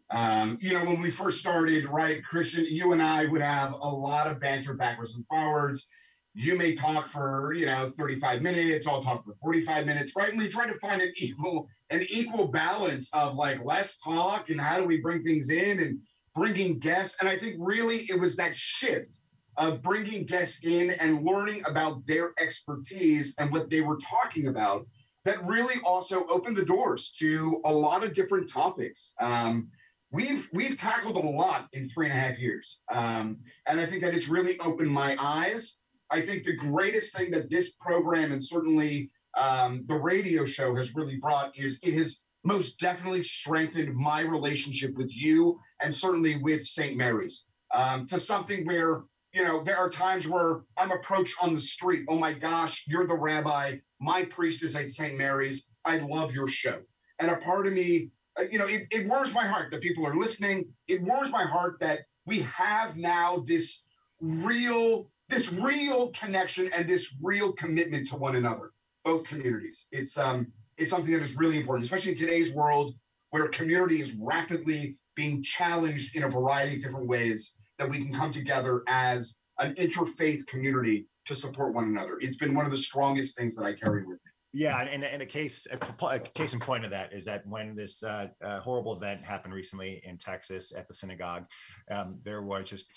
Um, 0.10 0.58
you 0.62 0.72
know, 0.72 0.86
when 0.86 1.02
we 1.02 1.12
first 1.12 1.40
started, 1.40 1.90
right, 1.90 2.24
Christian, 2.24 2.66
you 2.66 2.94
and 2.94 3.02
I 3.02 3.26
would 3.26 3.42
have 3.42 3.74
a 3.74 3.90
lot 3.90 4.28
of 4.28 4.40
banter 4.40 4.74
backwards 4.74 5.18
and 5.18 5.28
forwards. 5.28 5.90
You 6.34 6.56
may 6.56 6.74
talk 6.74 7.10
for 7.10 7.54
you 7.54 7.66
know 7.66 7.88
35 7.88 8.42
minutes 8.42 8.88
i'll 8.88 9.02
talk 9.02 9.24
for 9.24 9.34
45 9.42 9.86
minutes 9.86 10.14
right? 10.16 10.30
And 10.30 10.40
we 10.40 10.48
try 10.48 10.68
to 10.68 10.78
find 10.80 11.02
an 11.02 11.12
equal 11.18 11.68
an 11.90 12.06
equal 12.10 12.48
balance 12.48 13.10
of 13.14 13.36
like 13.36 13.64
less 13.64 13.98
talk 13.98 14.50
and 14.50 14.62
how 14.62 14.78
do 14.78 14.84
we 14.84 14.98
bring 14.98 15.24
things 15.24 15.50
in 15.50 15.80
and 15.80 16.00
bringing 16.36 16.80
guests. 16.80 17.18
And 17.20 17.30
i 17.30 17.38
think 17.38 17.56
really 17.58 18.06
it 18.10 18.20
was 18.20 18.36
that 18.36 18.56
shift 18.56 19.20
of 19.58 19.82
bringing 19.82 20.26
guests 20.26 20.64
in 20.64 20.92
and 20.92 21.26
learning 21.26 21.64
about 21.68 22.06
their 22.06 22.34
expertise 22.40 23.34
and 23.40 23.52
what 23.52 23.70
they 23.70 23.82
were 23.82 23.98
talking 23.98 24.48
about 24.48 24.86
that 25.26 25.46
really 25.46 25.76
also 25.84 26.26
opened 26.28 26.56
the 26.56 26.64
doors 26.64 27.12
to 27.20 27.62
a 27.66 27.74
lot 27.74 28.06
of 28.06 28.14
different 28.14 28.50
topics. 28.50 29.14
Um, 29.20 29.68
we've 30.12 30.48
we've 30.54 30.78
tackled 30.78 31.18
a 31.18 31.20
lot 31.20 31.68
in 31.74 31.90
three 31.90 32.06
and 32.10 32.18
a 32.18 32.22
half 32.22 32.40
years. 32.40 32.80
Um, 32.92 33.40
and 33.68 33.80
i 33.82 33.86
think 33.86 34.02
that 34.04 34.14
it's 34.14 34.30
really 34.30 34.60
opened 34.60 34.92
my 34.92 35.18
eyes 35.20 35.79
I 36.12 36.22
think 36.22 36.44
the 36.44 36.56
greatest 36.56 37.16
thing 37.16 37.32
that 37.32 37.50
this 37.50 37.72
program 37.76 38.32
and 38.32 38.44
certainly 38.44 39.12
um, 39.38 39.86
the 39.88 39.96
radio 39.96 40.46
show 40.46 40.76
has 40.76 40.96
really 40.96 41.18
brought 41.18 41.58
is 41.58 41.80
it 41.84 41.94
has 41.94 42.22
most 42.44 42.80
definitely 42.80 43.24
strengthened 43.24 43.94
my 43.96 44.22
relationship 44.22 44.96
with 44.96 45.16
you 45.16 45.60
and 45.82 45.94
certainly 45.94 46.38
with 46.38 46.66
St. 46.66 46.96
Mary's 46.96 47.46
um, 47.74 48.08
to 48.08 48.20
something 48.20 48.66
where, 48.66 49.04
you 49.34 49.44
know, 49.44 49.64
there 49.64 49.78
are 49.78 49.90
times 49.90 50.28
where 50.28 50.62
I'm 50.78 50.92
approached 50.92 51.36
on 51.42 51.54
the 51.54 51.62
street. 51.62 52.06
Oh 52.10 52.18
my 52.18 52.34
gosh, 52.34 52.86
you're 52.88 53.06
the 53.06 53.16
rabbi. 53.16 53.78
My 54.00 54.24
priest 54.26 54.64
is 54.64 54.76
at 54.76 54.90
St. 54.90 55.18
Mary's. 55.18 55.68
I 55.86 55.98
love 55.98 56.34
your 56.34 56.48
show. 56.48 56.80
And 57.20 57.30
a 57.30 57.38
part 57.38 57.68
of 57.68 57.74
me, 57.74 58.10
uh, 58.40 58.44
you 58.50 58.58
know, 58.58 58.68
it, 58.68 58.84
it 58.92 59.08
warms 59.08 59.34
my 59.34 59.46
heart 59.46 59.72
that 59.72 59.82
people 59.82 60.06
are 60.08 60.16
listening. 60.16 60.66
It 60.88 61.02
warms 61.02 61.32
my 61.32 61.44
heart 61.44 61.78
that 61.82 62.00
we 62.26 62.42
have 62.42 62.96
now 62.96 63.44
this 63.46 63.86
real 64.22 65.10
this 65.30 65.54
real 65.54 66.12
connection 66.12 66.70
and 66.74 66.88
this 66.88 67.16
real 67.22 67.54
commitment 67.54 68.08
to 68.10 68.16
one 68.16 68.36
another, 68.36 68.72
both 69.06 69.24
communities. 69.26 69.86
It's 69.92 70.18
um 70.18 70.52
it's 70.78 70.92
something 70.92 71.14
that 71.14 71.22
is 71.22 71.36
really 71.36 71.58
important, 71.58 71.86
especially 71.86 72.12
in 72.12 72.18
today's 72.18 72.52
world 72.54 72.96
where 73.30 73.48
community 73.50 74.02
is 74.02 74.14
rapidly 74.14 74.98
being 75.16 75.44
challenged 75.44 76.16
in 76.16 76.24
a 76.24 76.30
variety 76.30 76.78
of 76.78 76.82
different 76.82 77.08
ways 77.08 77.54
that 77.78 77.90
we 77.90 78.00
can 78.00 78.14
come 78.14 78.32
together 78.32 78.84
as 78.88 79.36
an 79.60 79.76
interfaith 79.76 80.46
community 80.48 81.06
to 81.26 81.36
support 81.36 81.74
one 81.74 81.86
another. 81.86 82.18
It's 82.22 82.38
been 82.38 82.56
one 82.56 82.66
of 82.66 82.72
the 82.72 82.78
strongest 82.78 83.38
things 83.38 83.56
that 83.56 83.66
I 83.66 83.74
carry 83.74 84.02
with 84.02 84.20
me. 84.26 84.29
Yeah, 84.52 84.82
and, 84.82 85.04
and 85.04 85.22
a 85.22 85.28
case 85.28 85.68
a, 86.02 86.20
case 86.20 86.54
in 86.56 86.60
point 86.60 86.84
of 86.84 86.90
that 86.90 87.14
is 87.14 87.24
that 87.26 87.46
when 87.46 87.76
this 87.76 88.02
uh, 88.02 88.30
uh, 88.44 88.60
horrible 88.62 88.96
event 88.96 89.24
happened 89.24 89.54
recently 89.54 90.02
in 90.04 90.18
Texas 90.18 90.74
at 90.76 90.88
the 90.88 90.94
synagogue, 90.96 91.46
um, 91.92 92.18
there 92.24 92.42
were 92.42 92.64
just 92.64 92.88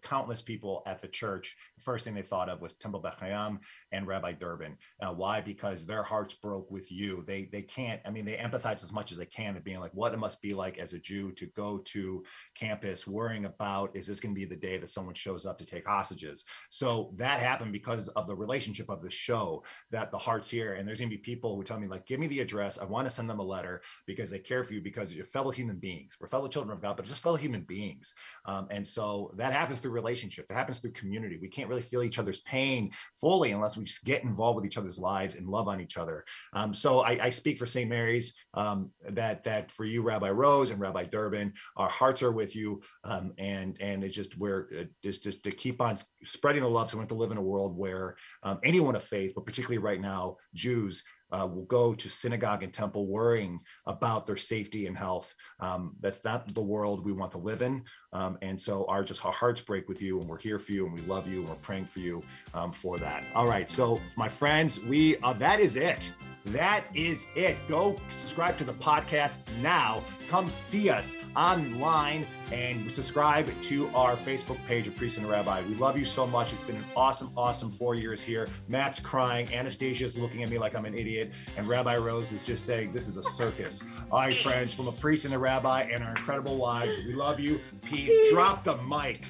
countless 0.00 0.40
people 0.40 0.82
at 0.86 1.02
the 1.02 1.08
church. 1.08 1.54
The 1.76 1.82
first 1.82 2.04
thing 2.04 2.14
they 2.14 2.22
thought 2.22 2.48
of 2.48 2.62
was 2.62 2.72
Temple 2.72 3.00
Beth 3.00 3.18
Hayam 3.20 3.58
and 3.92 4.06
Rabbi 4.06 4.32
Durbin. 4.32 4.78
Uh, 5.02 5.12
why? 5.12 5.42
Because 5.42 5.84
their 5.84 6.02
hearts 6.02 6.32
broke 6.32 6.70
with 6.70 6.90
you. 6.90 7.22
They 7.26 7.50
they 7.52 7.62
can't. 7.62 8.00
I 8.06 8.10
mean, 8.10 8.24
they 8.24 8.36
empathize 8.36 8.82
as 8.82 8.92
much 8.92 9.12
as 9.12 9.18
they 9.18 9.26
can, 9.26 9.54
of 9.58 9.64
being 9.64 9.80
like, 9.80 9.92
what 9.92 10.14
it 10.14 10.18
must 10.18 10.40
be 10.40 10.54
like 10.54 10.78
as 10.78 10.94
a 10.94 10.98
Jew 10.98 11.30
to 11.32 11.46
go 11.48 11.76
to 11.76 12.24
campus 12.54 13.06
worrying 13.06 13.44
about 13.44 13.94
is 13.94 14.06
this 14.06 14.18
going 14.18 14.34
to 14.34 14.38
be 14.38 14.46
the 14.46 14.56
day 14.56 14.78
that 14.78 14.90
someone 14.90 15.14
shows 15.14 15.44
up 15.44 15.58
to 15.58 15.66
take 15.66 15.86
hostages. 15.86 16.46
So 16.70 17.12
that 17.16 17.40
happened 17.40 17.72
because 17.72 18.08
of 18.08 18.26
the 18.26 18.34
relationship 18.34 18.88
of 18.88 19.02
the 19.02 19.10
show 19.10 19.62
that 19.90 20.10
the 20.10 20.16
hearts 20.16 20.48
here 20.48 20.72
and 20.72 20.85
and 20.86 20.88
there's 20.90 21.00
going 21.00 21.10
to 21.10 21.16
be 21.16 21.20
people 21.20 21.56
who 21.56 21.64
tell 21.64 21.80
me 21.80 21.88
like 21.88 22.06
give 22.06 22.20
me 22.20 22.28
the 22.28 22.38
address. 22.38 22.78
I 22.78 22.84
want 22.84 23.08
to 23.08 23.10
send 23.12 23.28
them 23.28 23.40
a 23.40 23.44
letter 23.44 23.82
because 24.06 24.30
they 24.30 24.38
care 24.38 24.62
for 24.62 24.72
you 24.72 24.80
because 24.80 25.12
you're 25.12 25.24
fellow 25.24 25.50
human 25.50 25.78
beings. 25.78 26.14
We're 26.20 26.28
fellow 26.28 26.46
children 26.46 26.76
of 26.76 26.80
god 26.80 26.96
but 26.96 27.06
just 27.06 27.24
fellow 27.24 27.34
human 27.34 27.62
beings. 27.62 28.14
Um, 28.44 28.68
and 28.70 28.86
so 28.86 29.32
that 29.36 29.52
happens 29.52 29.80
through 29.80 29.90
relationship. 29.90 30.46
That 30.46 30.54
happens 30.54 30.78
through 30.78 30.92
community. 30.92 31.40
We 31.42 31.48
can't 31.48 31.68
really 31.68 31.82
feel 31.82 32.04
each 32.04 32.20
other's 32.20 32.40
pain 32.42 32.92
fully 33.20 33.50
unless 33.50 33.76
we 33.76 33.82
just 33.82 34.04
get 34.04 34.22
involved 34.22 34.54
with 34.54 34.64
each 34.64 34.78
other's 34.78 35.00
lives 35.00 35.34
and 35.34 35.48
love 35.48 35.66
on 35.66 35.80
each 35.80 35.96
other. 35.96 36.24
Um, 36.52 36.72
so 36.72 37.00
I, 37.00 37.18
I, 37.26 37.30
speak 37.30 37.58
for 37.58 37.66
st 37.66 37.90
mary's 37.90 38.34
um, 38.54 38.90
that 39.08 39.42
that 39.44 39.72
for 39.72 39.84
you 39.84 40.02
rabbi 40.02 40.30
rose 40.30 40.70
and 40.70 40.80
rabbi 40.80 41.04
durbin 41.04 41.52
our 41.76 41.88
hearts 41.88 42.22
are 42.22 42.32
with 42.32 42.54
you 42.54 42.80
um, 43.04 43.32
and 43.38 43.76
and 43.80 44.04
it's 44.04 44.14
just 44.14 44.38
where 44.38 44.68
uh, 44.78 44.84
just 45.02 45.24
just 45.24 45.42
to 45.42 45.50
keep 45.50 45.80
on 45.80 45.98
spreading 46.22 46.62
the 46.62 46.68
love 46.68 46.88
so 46.88 46.96
we 46.96 47.02
have 47.02 47.08
to 47.08 47.14
live 47.14 47.32
in 47.32 47.36
a 47.38 47.42
world 47.42 47.76
where 47.76 48.16
um, 48.42 48.58
anyone 48.62 48.94
of 48.94 49.02
faith 49.02 49.32
but 49.34 49.44
particularly 49.44 49.78
right 49.78 50.00
now 50.00 50.36
jews 50.54 50.75
Jews 50.76 51.02
uh, 51.32 51.48
will 51.52 51.64
go 51.64 51.94
to 51.94 52.08
synagogue 52.08 52.62
and 52.62 52.72
temple 52.72 53.06
worrying 53.06 53.60
about 53.86 54.26
their 54.26 54.36
safety 54.36 54.86
and 54.86 54.96
health. 54.96 55.34
Um, 55.58 55.96
that's 56.00 56.22
not 56.24 56.54
the 56.54 56.62
world 56.62 57.04
we 57.04 57.12
want 57.12 57.32
to 57.32 57.38
live 57.38 57.62
in. 57.62 57.82
Um, 58.16 58.38
and 58.40 58.58
so 58.58 58.86
our 58.86 59.04
just 59.04 59.24
our 59.26 59.32
hearts 59.32 59.60
break 59.60 59.88
with 59.88 60.00
you, 60.00 60.18
and 60.18 60.28
we're 60.28 60.38
here 60.38 60.58
for 60.58 60.72
you, 60.72 60.86
and 60.86 60.94
we 60.94 61.02
love 61.02 61.30
you, 61.30 61.40
and 61.40 61.48
we're 61.50 61.54
praying 61.56 61.84
for 61.84 62.00
you 62.00 62.22
um, 62.54 62.72
for 62.72 62.96
that. 62.98 63.22
All 63.34 63.46
right, 63.46 63.70
so 63.70 64.00
my 64.16 64.28
friends, 64.28 64.82
we 64.82 65.18
uh, 65.18 65.34
that 65.34 65.60
is 65.60 65.76
it. 65.76 66.12
That 66.46 66.84
is 66.94 67.26
it. 67.34 67.56
Go 67.68 67.96
subscribe 68.08 68.56
to 68.58 68.64
the 68.64 68.72
podcast 68.72 69.38
now. 69.60 70.02
Come 70.28 70.48
see 70.48 70.90
us 70.90 71.16
online 71.34 72.24
and 72.52 72.90
subscribe 72.92 73.50
to 73.62 73.88
our 73.94 74.14
Facebook 74.14 74.64
page 74.66 74.86
of 74.86 74.94
Priest 74.96 75.18
and 75.18 75.28
Rabbi. 75.28 75.62
We 75.68 75.74
love 75.74 75.98
you 75.98 76.04
so 76.04 76.24
much. 76.24 76.52
It's 76.52 76.62
been 76.62 76.76
an 76.76 76.84
awesome, 76.94 77.32
awesome 77.36 77.68
four 77.68 77.96
years 77.96 78.22
here. 78.22 78.46
Matt's 78.68 79.00
crying. 79.00 79.52
Anastasia 79.52 80.04
is 80.04 80.16
looking 80.16 80.44
at 80.44 80.48
me 80.48 80.58
like 80.58 80.76
I'm 80.76 80.84
an 80.84 80.94
idiot. 80.94 81.32
And 81.58 81.66
Rabbi 81.66 81.96
Rose 81.96 82.30
is 82.30 82.44
just 82.44 82.64
saying, 82.64 82.92
This 82.92 83.08
is 83.08 83.16
a 83.16 83.24
circus. 83.24 83.82
All 84.12 84.20
right, 84.20 84.36
friends, 84.36 84.72
from 84.72 84.86
a 84.86 84.92
priest 84.92 85.24
and 85.24 85.34
a 85.34 85.38
rabbi 85.38 85.82
and 85.82 86.04
our 86.04 86.10
incredible 86.10 86.56
wives, 86.58 86.92
we 87.04 87.14
love 87.14 87.40
you. 87.40 87.60
Peace. 87.82 88.05
Peace. 88.06 88.32
Drop 88.32 88.62
the 88.62 88.76
mic. 88.88 89.20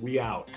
We 0.00 0.18
out. 0.18 0.48